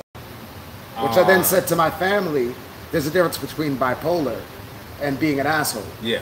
Which 0.99 1.17
I 1.17 1.23
then 1.23 1.43
said 1.43 1.65
to 1.67 1.75
my 1.75 1.89
family, 1.89 2.53
there's 2.91 3.07
a 3.07 3.11
difference 3.11 3.37
between 3.37 3.77
bipolar 3.77 4.39
and 5.01 5.19
being 5.19 5.39
an 5.39 5.47
asshole. 5.47 5.85
Yeah, 6.03 6.21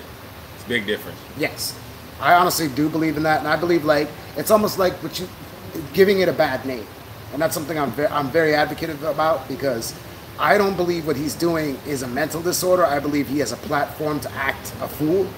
it's 0.56 0.66
a 0.66 0.70
big 0.70 0.86
difference. 0.86 1.20
Yes, 1.38 1.78
I 2.22 2.36
honestly 2.36 2.70
do 2.70 2.88
believe 2.88 3.18
in 3.18 3.24
that, 3.24 3.40
and 3.40 3.48
I 3.48 3.58
believe 3.58 3.84
like 3.84 4.08
it's 4.38 4.50
almost 4.50 4.80
like 4.80 4.94
what 5.04 5.20
you 5.20 5.28
giving 5.94 6.22
it 6.22 6.30
a 6.30 6.34
bad 6.34 6.66
name, 6.66 6.88
and 7.34 7.42
that's 7.42 7.54
something 7.54 7.78
I'm 7.78 7.92
ve- 7.92 8.06
I'm 8.06 8.30
very 8.30 8.56
advocative 8.56 9.04
about 9.04 9.48
because 9.50 9.94
I 10.40 10.58
don't 10.58 10.76
believe 10.78 11.08
what 11.08 11.16
he's 11.16 11.34
doing 11.34 11.78
is 11.88 12.04
a 12.04 12.08
mental 12.08 12.42
disorder. 12.42 12.86
I 12.86 13.00
believe 13.00 13.28
he 13.28 13.40
has 13.40 13.52
a 13.52 13.58
platform 13.58 14.20
to 14.22 14.32
act 14.34 14.72
a 14.82 14.88
fool, 14.88 15.22
and 15.22 15.26
it 15.26 15.30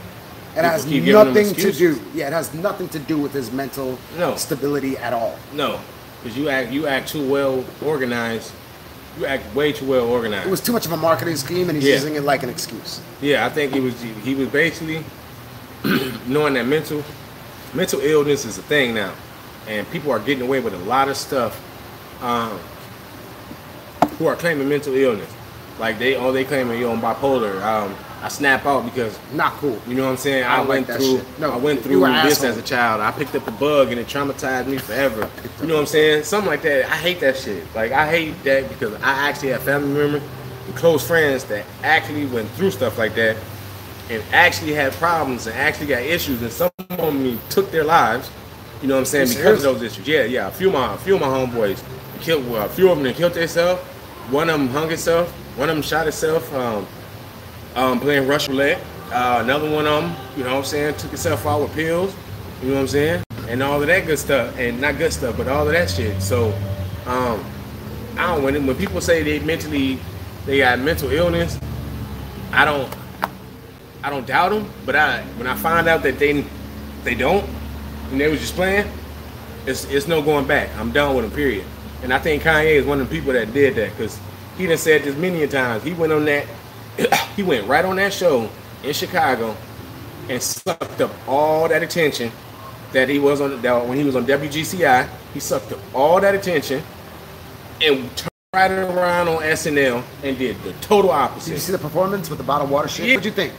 People 0.56 0.70
has 0.70 0.84
keep 0.84 1.06
giving 1.06 1.22
him 1.22 1.34
nothing 1.34 1.56
to 1.56 1.72
do. 1.72 2.02
Yeah, 2.14 2.28
it 2.28 2.34
has 2.34 2.54
nothing 2.54 2.90
to 2.90 3.00
do 3.00 3.18
with 3.18 3.32
his 3.34 3.52
mental 3.52 3.98
No. 4.18 4.36
stability 4.36 4.98
at 4.98 5.14
all. 5.14 5.38
No, 5.54 5.80
because 6.22 6.38
you 6.38 6.50
act 6.50 6.72
you 6.72 6.88
act 6.88 7.08
too 7.10 7.26
well 7.30 7.64
organized. 7.84 8.52
You 9.18 9.26
act 9.26 9.54
way 9.56 9.72
too 9.72 9.86
well 9.86 10.06
organized. 10.08 10.48
It 10.48 10.52
was 10.52 10.62
too 10.62 10.74
much 10.74 10.86
of 10.86 10.92
a 10.92 10.98
marketing 10.98 11.36
scheme, 11.38 11.70
and 11.70 11.78
he's 11.78 11.88
Yeah. 11.88 11.96
using 11.96 12.16
it 12.16 12.24
like 12.24 12.44
an 12.44 12.50
excuse. 12.50 13.00
Yeah, 13.22 13.46
I 13.46 13.50
think 13.50 13.74
he 13.74 13.80
was 13.80 13.94
he 14.24 14.36
was 14.36 14.50
basically 14.50 15.04
knowing 16.28 16.56
that 16.56 16.66
mental 16.66 17.04
mental 17.74 18.00
illness 18.02 18.44
is 18.46 18.58
a 18.58 18.62
thing 18.64 18.94
now, 18.94 19.14
and 19.68 19.90
people 19.92 20.12
are 20.12 20.20
getting 20.20 20.44
away 20.44 20.60
with 20.60 20.74
a 20.74 20.78
lot 20.80 21.08
of 21.08 21.16
stuff. 21.16 21.60
Um, 22.22 22.60
who 24.20 24.28
are 24.28 24.36
claiming 24.36 24.70
mental 24.70 24.94
illness, 24.94 25.34
like 25.80 25.98
they 25.98 26.16
oh 26.16 26.32
they 26.32 26.44
claiming 26.44 26.78
you 26.80 26.90
on 26.90 27.02
bipolar. 27.02 27.60
Um, 27.64 27.96
I 28.22 28.28
snap 28.28 28.66
out 28.66 28.84
because 28.84 29.18
Not 29.34 29.54
cool. 29.54 29.80
you 29.88 29.96
know 29.96 30.04
what 30.04 30.12
I'm 30.12 30.18
saying. 30.18 30.44
I 30.44 30.58
I, 30.58 30.60
like 30.60 30.68
went 30.68 30.88
that 30.88 30.98
through. 30.98 31.22
No, 31.40 31.52
I 31.54 31.58
went 31.58 31.82
through 31.82 32.02
this 32.02 32.44
asshole. 32.44 32.50
as 32.50 32.58
a 32.58 32.62
child. 32.62 33.00
I 33.02 33.12
picked 33.12 33.34
up 33.34 33.48
a 33.48 33.52
bug 33.52 33.92
and 33.92 34.00
it 34.00 34.08
traumatized 34.08 34.68
me 34.68 34.78
forever. 34.78 35.30
You 35.62 35.68
know 35.68 35.76
what 35.76 35.82
I'm 35.82 35.86
saying? 35.88 36.24
Something 36.24 36.50
like 36.50 36.62
that. 36.64 36.86
I 36.92 36.96
hate 36.96 37.22
that 37.22 37.38
shit. 37.38 37.64
Like 37.74 37.94
I 37.94 38.10
hate 38.10 38.44
that 38.44 38.68
because 38.68 38.94
I 38.96 39.30
actually 39.30 39.50
have 39.50 39.64
family 39.64 39.94
members 39.98 40.22
and 40.68 40.76
close 40.76 41.06
friends 41.08 41.46
that 41.46 41.66
actually 41.82 42.26
went 42.26 42.50
through 42.52 42.72
stuff 42.72 42.98
like 42.98 43.16
that 43.16 43.38
and 44.10 44.22
actually 44.34 44.74
had 44.74 44.92
problems 44.94 45.48
and 45.48 45.56
actually 45.58 45.88
got 45.88 46.02
issues 46.02 46.42
and 46.42 46.52
some 46.52 46.72
of 46.78 46.98
them 46.98 47.40
took 47.50 47.72
their 47.72 47.86
lives. 47.86 48.30
You 48.82 48.90
know 48.90 48.96
what 48.96 49.02
I'm 49.02 49.06
saying? 49.06 49.30
Because 49.30 49.64
of 49.64 49.80
those 49.80 49.82
issues. 49.94 50.06
Yeah, 50.08 50.24
yeah. 50.24 50.48
A 50.48 50.52
few 50.52 50.68
of 50.68 50.74
my 50.74 50.94
a 50.94 50.98
few 50.98 51.16
of 51.16 51.22
my 51.22 51.28
homeboys 51.28 51.82
killed 52.20 52.50
well, 52.50 52.66
a 52.66 52.70
few 52.70 52.90
of 52.90 52.98
them 52.98 53.06
that 53.06 53.16
killed 53.16 53.34
themselves. 53.34 53.82
One 54.32 54.50
of 54.50 54.60
them 54.60 54.70
hung 54.70 54.92
itself. 54.92 55.32
One 55.58 55.70
of 55.70 55.76
them 55.76 55.84
shot 55.84 56.04
himself. 56.04 56.54
Um, 56.54 56.88
um, 57.76 58.00
playing 58.00 58.28
Russian 58.28 58.54
roulette. 58.54 58.82
Uh, 59.12 59.40
another 59.44 59.70
one 59.70 59.88
of 59.88 60.04
them, 60.04 60.16
you 60.38 60.44
know 60.44 60.52
what 60.52 60.60
I'm 60.60 60.66
saying, 60.66 60.96
took 60.98 61.10
himself 61.10 61.46
out 61.48 61.62
with 61.62 61.74
pills, 61.74 62.14
you 62.62 62.68
know 62.70 62.76
what 62.76 62.82
I'm 62.82 62.88
saying, 62.88 63.24
and 63.48 63.64
all 63.64 63.82
of 63.82 63.88
that 63.88 64.06
good 64.06 64.20
stuff, 64.20 64.56
and 64.60 64.80
not 64.80 65.00
good 65.00 65.12
stuff, 65.12 65.36
but 65.36 65.48
all 65.48 65.66
of 65.66 65.74
that 65.74 65.90
shit. 65.90 66.22
So, 66.22 66.54
um, 67.08 67.44
I 68.18 68.28
don't 68.28 68.44
when 68.44 68.68
when 68.68 68.76
people 68.76 69.02
say 69.02 69.24
they 69.24 69.40
mentally 69.40 70.00
they 70.46 70.60
got 70.60 70.78
mental 70.78 71.10
illness, 71.10 71.60
I 72.52 72.66
don't 72.66 72.88
I 74.04 74.12
don't 74.12 74.28
doubt 74.28 74.52
them, 74.52 74.72
but 74.86 74.96
I 74.96 75.24
when 75.38 75.48
I 75.48 75.56
find 75.56 75.88
out 75.88 76.04
that 76.04 76.20
they 76.20 76.46
they 77.04 77.16
don't, 77.16 77.50
and 78.12 78.22
they 78.22 78.30
was 78.30 78.40
just 78.40 78.54
playing, 78.54 78.92
it's 79.66 79.86
it's 79.86 80.08
no 80.08 80.22
going 80.22 80.46
back. 80.46 80.70
I'm 80.78 80.92
done 80.92 81.16
with 81.16 81.26
them. 81.26 81.34
Period. 81.34 81.66
And 82.04 82.14
I 82.14 82.20
think 82.20 82.44
Kanye 82.44 82.76
is 82.76 82.86
one 82.86 83.02
of 83.02 83.10
the 83.10 83.16
people 83.16 83.34
that 83.34 83.54
did 83.54 83.76
that 83.76 83.92
because 83.92 84.20
he 84.58 84.68
done 84.68 84.78
said 84.78 85.04
this 85.04 85.16
many 85.18 85.44
a 85.44 85.48
times. 85.48 85.84
He 85.84 85.94
went 85.94 86.14
on 86.14 86.26
that, 86.26 86.46
he 87.36 87.44
went 87.44 87.68
right 87.68 87.84
on 87.86 87.96
that 87.98 88.14
show 88.14 88.50
in 88.84 88.94
Chicago 88.94 89.56
and 90.30 90.42
sucked 90.42 91.02
up 91.02 91.12
all 91.28 91.68
that 91.68 91.84
attention 91.84 92.32
that 92.94 93.10
he 93.10 93.20
was 93.20 93.42
on 93.42 93.62
that 93.62 93.88
when 93.88 93.98
he 93.98 94.04
was 94.04 94.16
on 94.16 94.26
WGCI. 94.26 95.10
He 95.34 95.40
sucked 95.40 95.72
up 95.72 95.80
all 95.94 96.20
that 96.22 96.34
attention 96.36 96.82
and 97.82 98.16
turned 98.18 98.30
right 98.54 98.72
around 98.72 99.28
on 99.28 99.42
SNL 99.44 100.04
and 100.24 100.38
did 100.38 100.62
the 100.64 100.74
total 100.82 101.12
opposite. 101.12 101.50
Did 101.50 101.56
you 101.56 101.60
see 101.60 101.72
the 101.72 101.78
performance 101.78 102.30
with 102.30 102.40
the 102.40 102.44
bottled 102.44 102.70
water 102.72 102.88
shit? 102.88 103.06
Yeah. 103.08 103.16
What'd 103.16 103.26
you 103.26 103.32
think? 103.32 103.54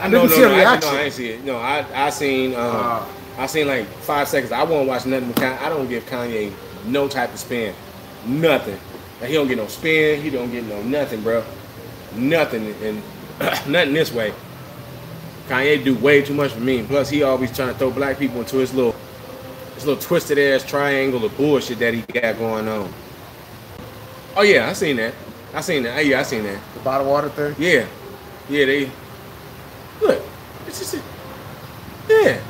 I 0.00 0.08
no, 0.08 0.22
didn't 0.28 0.30
no, 0.30 0.36
see 0.36 0.42
no, 0.42 0.48
a 0.48 0.52
I, 0.52 0.58
reaction. 0.58 0.92
no, 0.92 0.98
I 0.98 1.02
ain't 1.02 1.12
see 1.12 1.28
it. 1.30 1.44
No, 1.44 1.56
I 1.56 2.06
I 2.06 2.10
seen 2.10 2.54
um, 2.54 2.60
Ah. 2.60 3.08
I 3.38 3.46
seen 3.46 3.66
like 3.66 3.86
five 3.86 4.28
seconds. 4.28 4.52
I 4.52 4.62
won't 4.64 4.88
watch 4.88 5.06
nothing. 5.06 5.28
With 5.28 5.36
Kanye. 5.36 5.58
I 5.60 5.68
don't 5.68 5.88
give 5.88 6.04
Kanye 6.06 6.52
no 6.86 7.08
type 7.08 7.32
of 7.32 7.38
spin, 7.38 7.74
nothing. 8.26 8.78
Like, 9.20 9.30
he 9.30 9.34
don't 9.34 9.48
get 9.48 9.56
no 9.56 9.66
spin. 9.66 10.22
He 10.22 10.30
don't 10.30 10.50
get 10.50 10.64
no 10.64 10.82
nothing, 10.82 11.22
bro. 11.22 11.44
Nothing 12.14 12.74
and 12.82 13.02
nothing 13.66 13.94
this 13.94 14.12
way. 14.12 14.32
Kanye 15.48 15.82
do 15.82 15.94
way 15.96 16.22
too 16.22 16.34
much 16.34 16.52
for 16.52 16.60
me. 16.60 16.82
Plus, 16.82 17.08
he 17.08 17.22
always 17.22 17.54
trying 17.54 17.72
to 17.72 17.74
throw 17.74 17.90
black 17.90 18.18
people 18.18 18.40
into 18.40 18.58
his 18.58 18.74
little 18.74 18.94
his 19.74 19.86
little 19.86 20.02
twisted 20.02 20.38
ass 20.38 20.62
triangle 20.62 21.24
of 21.24 21.36
bullshit 21.36 21.78
that 21.78 21.94
he 21.94 22.02
got 22.02 22.38
going 22.38 22.68
on. 22.68 22.92
Oh 24.36 24.42
yeah, 24.42 24.68
I 24.68 24.72
seen 24.72 24.96
that. 24.96 25.14
I 25.54 25.60
seen 25.62 25.82
that. 25.84 26.04
Yeah, 26.04 26.20
I 26.20 26.22
seen 26.22 26.42
that. 26.44 26.60
the 26.74 26.80
bottled 26.80 27.08
water 27.08 27.28
thing. 27.30 27.54
Yeah, 27.58 27.86
yeah. 28.48 28.66
They 28.66 28.90
look. 30.00 30.22
It's 30.66 30.78
just 30.78 30.94
a, 30.94 31.02
yeah. 32.08 32.40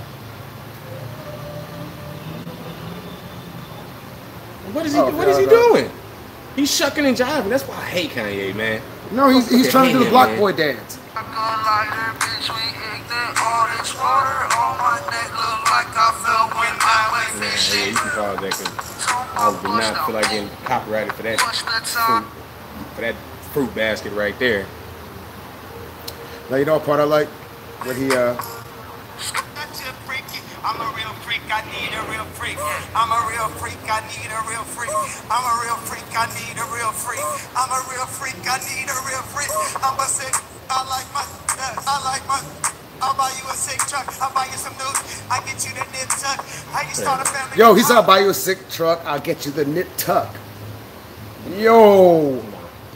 What 4.73 4.87
is 4.87 4.93
he? 4.93 4.99
Oh, 5.01 5.11
what 5.17 5.29
is 5.29 5.39
he 5.39 5.47
okay, 5.47 5.55
okay. 5.57 5.81
doing? 5.83 5.91
He's 6.57 6.75
shucking 6.75 7.07
and 7.07 7.17
jiving. 7.17 7.49
That's 7.51 7.65
why 7.65 7.77
I 7.77 7.85
hate 7.85 8.11
Kanye, 8.11 8.55
man. 8.55 8.83
No, 9.13 9.29
he's, 9.31 9.49
he's 9.49 9.71
trying 9.71 9.87
to 9.87 9.93
do 9.93 9.99
the 10.01 10.05
hang 10.05 10.13
block 10.13 10.29
man. 10.29 10.39
boy 10.39 10.53
dance. 10.53 10.99
I 11.15 11.23
go 11.23 11.41
lighter, 11.65 12.19
bitch, 12.19 12.49
we 12.51 12.63
ignorant. 12.69 13.39
All 13.41 13.67
this 13.79 13.95
water 13.97 14.39
on 14.59 14.77
my 14.79 14.99
neck 15.11 15.31
look 15.33 15.61
like 15.71 15.91
I 15.95 16.11
fell 16.23 16.49
when 16.59 16.75
I 16.79 17.03
went 17.15 17.41
Man, 17.41 17.57
hey, 17.57 17.91
you 17.91 17.97
can 17.97 18.11
call 18.11 18.37
that 18.37 18.53
'cause 18.53 19.09
I 19.37 19.49
would 19.49 19.63
not 19.63 20.07
feel 20.07 20.15
like 20.15 20.31
getting 20.31 20.51
copyrighted 20.65 21.13
for 21.15 21.23
that 21.23 21.41
fruit, 21.41 22.25
for 22.95 23.01
that 23.01 23.15
fruit 23.53 23.75
basket 23.75 24.13
right 24.13 24.39
there. 24.39 24.67
Now 26.51 26.57
you 26.57 26.65
know 26.65 26.75
what 26.75 26.85
part 26.85 27.01
I 27.01 27.05
like? 27.05 27.29
When 27.87 27.97
he 27.97 28.11
uh 28.11 28.35
That's 28.35 29.31
a 29.31 29.35
freaky. 29.35 29.48
I'm 30.69 30.77
a 30.85 30.93
real 30.93 31.15
freak, 31.25 31.41
I 31.49 31.65
need 31.73 31.97
a 31.97 32.03
real 32.13 32.29
freak. 32.37 32.61
I'm 32.93 33.09
a 33.09 33.21
real 33.25 33.49
freak, 33.57 33.81
I 33.89 34.05
need 34.05 34.29
a 34.29 34.37
real 34.45 34.61
freak. 34.69 34.93
I'm 35.33 35.41
a 35.41 35.55
real 35.65 35.81
freak, 35.89 36.05
I 36.13 36.29
need 36.37 36.61
a 36.61 36.67
real 36.69 36.93
freak. 36.93 37.25
I'm 37.57 37.73
a 37.73 37.81
real 37.89 38.05
freak, 38.05 38.37
I 38.45 38.61
need 38.69 38.85
a 38.85 38.99
real 39.09 39.25
freak. 39.33 39.49
I'm 39.81 39.97
a 39.97 40.05
sick, 40.05 40.37
I 40.69 40.85
like 40.85 41.09
my, 41.17 41.25
I 41.89 41.97
like 42.05 42.21
my. 42.29 42.45
I'll 43.01 43.17
buy 43.17 43.33
you 43.41 43.49
a 43.49 43.55
sick 43.55 43.79
truck. 43.89 44.13
I'll 44.21 44.35
buy 44.35 44.45
you 44.45 44.59
some 44.59 44.75
news. 44.75 45.23
I 45.31 45.41
get 45.47 45.65
you 45.65 45.73
the 45.73 45.87
knit 45.89 46.11
tuck. 46.21 46.45
How 46.45 46.87
you 46.87 46.95
start 46.95 47.23
a 47.23 47.25
family? 47.25 47.57
Yo, 47.57 47.73
he 47.73 47.83
said 47.83 47.97
I'll 47.97 48.07
buy 48.07 48.19
you 48.19 48.29
a 48.29 48.35
sick 48.35 48.69
truck, 48.69 49.01
I'll 49.07 49.21
get 49.21 49.47
you 49.47 49.53
the 49.53 49.65
knit 49.65 49.89
tuck. 49.97 50.37
Yo, 51.57 52.45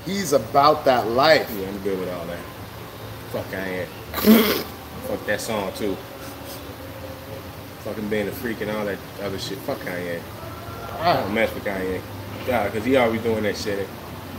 he's 0.04 0.34
about 0.34 0.84
that 0.84 1.08
life. 1.08 1.50
Yeah, 1.58 1.68
I'm 1.68 1.78
good 1.78 1.98
with 1.98 2.10
all 2.10 2.26
that. 2.26 2.44
Fuck 3.32 3.46
Kanye. 3.46 3.86
Fuck 5.08 5.24
that 5.24 5.40
song 5.40 5.72
too. 5.72 5.96
Fucking 7.84 8.08
being 8.08 8.28
a 8.28 8.32
freak 8.32 8.60
and 8.60 8.70
all 8.70 8.84
that 8.84 8.98
other 9.22 9.38
shit. 9.38 9.58
Fuck 9.58 9.78
Kanye. 9.80 10.20
I 11.00 11.14
don't 11.14 11.34
mess 11.34 11.52
with 11.54 11.64
Kanye. 11.64 12.00
Yeah, 12.46 12.68
cause 12.70 12.84
he 12.84 12.96
always 12.96 13.20
doing 13.22 13.42
that 13.44 13.56
shit. 13.56 13.88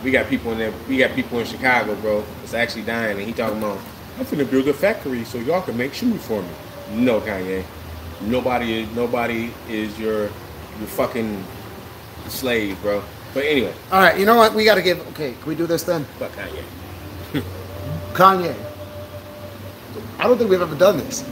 We 0.03 0.11
got 0.11 0.27
people 0.29 0.51
in 0.51 0.57
there. 0.59 0.73
We 0.87 0.97
got 0.97 1.11
people 1.15 1.39
in 1.39 1.45
Chicago, 1.45 1.95
bro. 1.95 2.23
It's 2.43 2.53
actually 2.53 2.83
dying, 2.83 3.17
and 3.17 3.25
he 3.25 3.33
talking 3.33 3.57
about, 3.57 3.79
I'm 4.19 4.25
finna 4.25 4.49
build 4.49 4.67
a 4.67 4.73
factory 4.73 5.23
so 5.23 5.37
y'all 5.37 5.61
can 5.61 5.77
make 5.77 5.93
shoes 5.93 6.21
for 6.25 6.41
me. 6.41 6.49
No, 6.91 7.19
Kanye. 7.21 7.63
Nobody 8.21 8.81
is. 8.81 8.95
Nobody 8.95 9.51
is 9.69 9.97
your 9.99 10.23
your 10.79 10.87
fucking 10.87 11.43
slave, 12.27 12.81
bro. 12.81 13.03
But 13.33 13.45
anyway, 13.45 13.73
All 13.91 13.99
right, 14.01 14.17
you 14.19 14.25
know 14.25 14.35
what? 14.35 14.53
We 14.53 14.63
got 14.63 14.75
to 14.75 14.81
give. 14.81 14.99
Okay, 15.09 15.33
can 15.33 15.45
we 15.47 15.55
do 15.55 15.65
this 15.67 15.83
then? 15.83 16.05
fuck 16.19 16.31
Kanye. 16.31 16.63
Kanye. 18.13 18.55
I 20.19 20.23
don't 20.27 20.37
think 20.37 20.49
we've 20.49 20.61
ever 20.61 20.75
done 20.75 20.97
this. 20.97 21.23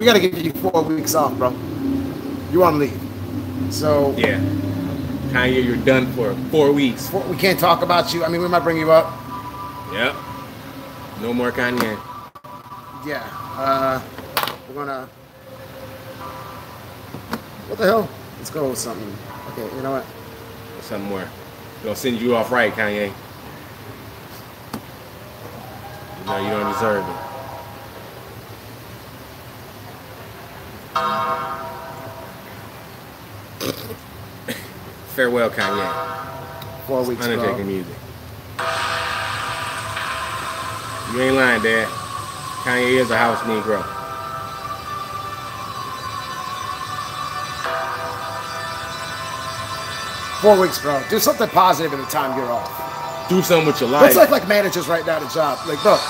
We 0.00 0.06
got 0.06 0.14
to 0.14 0.20
give 0.20 0.38
you 0.40 0.50
four 0.52 0.82
weeks 0.82 1.14
off, 1.14 1.36
bro. 1.36 1.50
You 2.50 2.64
on 2.64 2.78
leave, 2.78 2.98
so 3.68 4.14
Yeah. 4.16 4.40
Kanye, 5.28 5.62
you're 5.62 5.76
done 5.76 6.10
for 6.14 6.34
four 6.50 6.72
weeks. 6.72 7.10
four- 7.10 7.20
we 7.24 7.36
can't 7.36 7.60
talk 7.60 7.82
about 7.82 8.14
you. 8.14 8.24
I 8.24 8.28
mean, 8.28 8.40
we 8.40 8.48
might 8.48 8.60
bring 8.64 8.78
you 8.78 8.90
up. 8.90 9.12
Yep. 9.92 10.14
No 11.20 11.34
more 11.34 11.52
Kanye. 11.52 11.98
Yeah. 13.06 13.22
Uh, 13.58 14.00
we're 14.68 14.86
gonna. 14.86 15.06
What 17.68 17.78
the 17.78 17.84
hell? 17.84 18.08
Let's 18.38 18.48
go 18.48 18.70
with 18.70 18.78
something. 18.78 19.14
Okay, 19.52 19.76
you 19.76 19.82
know 19.82 19.92
what? 19.92 20.06
Something 20.80 21.10
more. 21.10 21.28
Gonna 21.84 21.94
send 21.94 22.22
you 22.22 22.34
off 22.36 22.50
right, 22.50 22.72
Kanye. 22.72 23.12
No, 26.24 26.38
you 26.42 26.48
don't 26.48 26.72
deserve 26.72 27.04
it. 27.06 27.29
Farewell, 35.14 35.50
Kanye. 35.50 36.86
Four 36.86 37.04
weeks 37.04 37.24
Undertaker 37.24 37.54
ago. 37.54 37.64
music. 37.64 37.94
You 41.12 41.20
ain't 41.22 41.36
lying, 41.36 41.62
Dad. 41.62 41.88
Kanye 42.64 43.00
is 43.00 43.10
a 43.10 43.16
house 43.16 43.38
Negro. 43.40 43.82
Four 50.40 50.58
weeks, 50.58 50.78
bro. 50.80 51.02
Do 51.10 51.18
something 51.18 51.48
positive 51.48 51.92
in 51.92 52.00
the 52.00 52.06
time 52.06 52.36
you're 52.38 52.50
off. 52.50 53.28
Do 53.28 53.42
something 53.42 53.66
with 53.66 53.80
your 53.80 53.90
life. 53.90 54.16
like 54.16 54.30
like 54.30 54.48
managers 54.48 54.88
right 54.88 55.04
now 55.04 55.16
at 55.16 55.30
a 55.30 55.34
job. 55.34 55.58
Like, 55.68 55.84
look, 55.84 56.00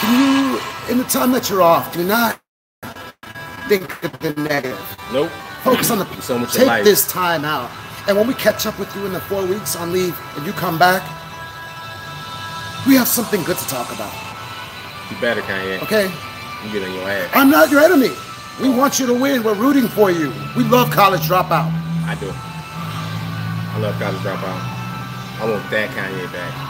can 0.00 0.54
you, 0.54 0.60
in 0.90 0.98
the 0.98 1.04
time 1.04 1.32
that 1.32 1.50
you're 1.50 1.60
off, 1.60 1.92
do 1.92 2.02
not 2.04 2.40
think 3.68 4.02
of 4.04 4.18
the 4.20 4.32
negative. 4.34 4.96
nope. 5.12 5.30
Focus 5.62 5.90
on 5.90 5.98
the 5.98 6.04
with 6.04 6.28
your 6.28 6.66
take 6.66 6.84
this 6.84 7.06
time 7.10 7.44
out. 7.44 7.70
And 8.06 8.16
when 8.16 8.26
we 8.26 8.34
catch 8.34 8.64
up 8.64 8.78
with 8.78 8.94
you 8.96 9.04
in 9.04 9.12
the 9.12 9.20
four 9.20 9.44
weeks 9.44 9.76
on 9.76 9.92
leave 9.92 10.18
and 10.36 10.46
you 10.46 10.52
come 10.52 10.78
back, 10.78 11.02
we 12.86 12.94
have 12.94 13.08
something 13.08 13.42
good 13.42 13.58
to 13.58 13.68
talk 13.68 13.92
about. 13.92 14.12
You 15.10 15.20
better, 15.20 15.42
Kanye. 15.42 15.82
Okay? 15.82 16.10
You 16.64 16.72
get 16.72 16.88
on 16.88 16.94
your 16.94 17.08
ass. 17.08 17.30
I'm 17.34 17.50
not 17.50 17.70
your 17.70 17.80
enemy. 17.80 18.10
We 18.62 18.70
want 18.70 18.98
you 18.98 19.06
to 19.06 19.14
win. 19.14 19.42
We're 19.42 19.54
rooting 19.54 19.88
for 19.88 20.10
you. 20.10 20.32
We 20.56 20.64
love 20.64 20.90
college 20.90 21.22
dropout. 21.22 21.70
I 22.06 22.16
do. 22.18 22.30
I 22.32 23.78
love 23.78 23.98
college 23.98 24.20
dropout. 24.22 24.78
I 25.40 25.50
want 25.50 25.70
that 25.70 25.90
Kanye 25.90 26.32
back. 26.32 26.68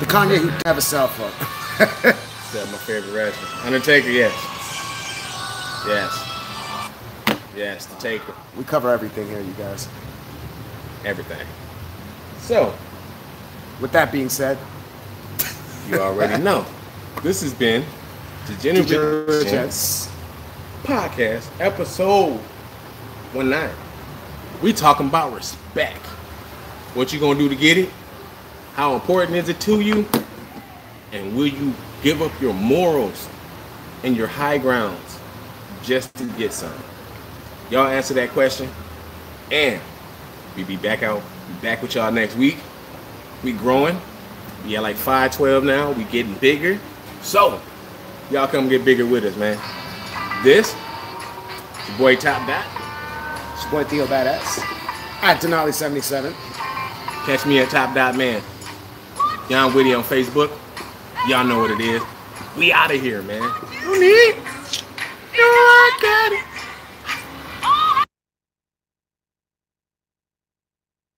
The 0.00 0.06
Kanye 0.06 0.36
who 0.38 0.50
never 0.64 0.80
sell 0.80 1.08
for. 1.08 1.30
That's 1.78 2.70
my 2.70 2.78
favorite 2.78 3.12
wrestler. 3.12 3.66
Undertaker, 3.66 4.10
yes. 4.10 4.55
Yes. 5.86 7.32
Yes, 7.54 7.86
the 7.86 7.94
Taker. 7.96 8.34
We 8.56 8.64
cover 8.64 8.90
everything 8.90 9.28
here, 9.28 9.40
you 9.40 9.52
guys. 9.52 9.88
Everything. 11.04 11.46
So, 12.40 12.74
With 13.80 13.92
that 13.92 14.10
being 14.10 14.28
said, 14.30 14.58
you 15.88 16.00
already 16.00 16.42
know. 16.42 16.64
This 17.22 17.42
has 17.42 17.52
been 17.52 17.84
Degenerate 18.46 18.88
Gents 18.88 19.50
Gents. 19.50 20.10
Podcast, 20.82 21.48
episode 21.60 22.40
19. 23.34 23.70
We 24.62 24.72
talking 24.72 25.08
about 25.08 25.34
respect. 25.34 26.04
What 26.94 27.12
you 27.12 27.20
gonna 27.20 27.38
do 27.38 27.48
to 27.50 27.54
get 27.54 27.76
it? 27.76 27.90
How 28.74 28.94
important 28.94 29.36
is 29.36 29.50
it 29.50 29.60
to 29.60 29.80
you? 29.80 30.08
And 31.12 31.36
will 31.36 31.46
you 31.46 31.74
give 32.02 32.22
up 32.22 32.32
your 32.40 32.54
morals 32.54 33.28
and 34.02 34.16
your 34.16 34.26
high 34.26 34.58
grounds 34.58 35.05
just 35.86 36.12
to 36.16 36.24
get 36.32 36.52
some? 36.52 36.72
Y'all 37.70 37.86
answer 37.86 38.12
that 38.14 38.30
question. 38.30 38.68
And 39.50 39.80
we 40.56 40.64
be 40.64 40.76
back 40.76 41.02
out, 41.02 41.22
back 41.62 41.80
with 41.80 41.94
y'all 41.94 42.10
next 42.10 42.36
week. 42.36 42.58
We 43.42 43.52
growing. 43.52 43.98
We 44.64 44.76
at 44.76 44.82
like 44.82 44.96
512 44.96 45.64
now. 45.64 45.92
We 45.92 46.04
getting 46.04 46.34
bigger. 46.34 46.78
So, 47.22 47.60
y'all 48.30 48.48
come 48.48 48.68
get 48.68 48.84
bigger 48.84 49.06
with 49.06 49.24
us, 49.24 49.36
man. 49.36 49.58
This, 50.42 50.74
your 51.88 51.98
boy 51.98 52.16
Top 52.16 52.46
Dot. 52.46 52.64
It's 53.54 53.62
your 53.62 53.70
boy 53.70 53.84
Theo 53.84 54.06
Badass. 54.06 54.58
At 55.22 55.40
Denali77. 55.40 56.32
Catch 57.26 57.46
me 57.46 57.60
at 57.60 57.70
Top 57.70 57.94
Dot 57.94 58.16
Man. 58.16 58.42
Young 59.48 59.72
Witty 59.72 59.94
on 59.94 60.02
Facebook. 60.02 60.50
Y'all 61.28 61.44
know 61.44 61.60
what 61.60 61.70
it 61.70 61.80
is. 61.80 62.02
We 62.56 62.72
out 62.72 62.92
of 62.92 63.00
here, 63.00 63.22
man. 63.22 63.52
No, 65.36 65.42
I 65.42 65.98
got. 66.00 66.55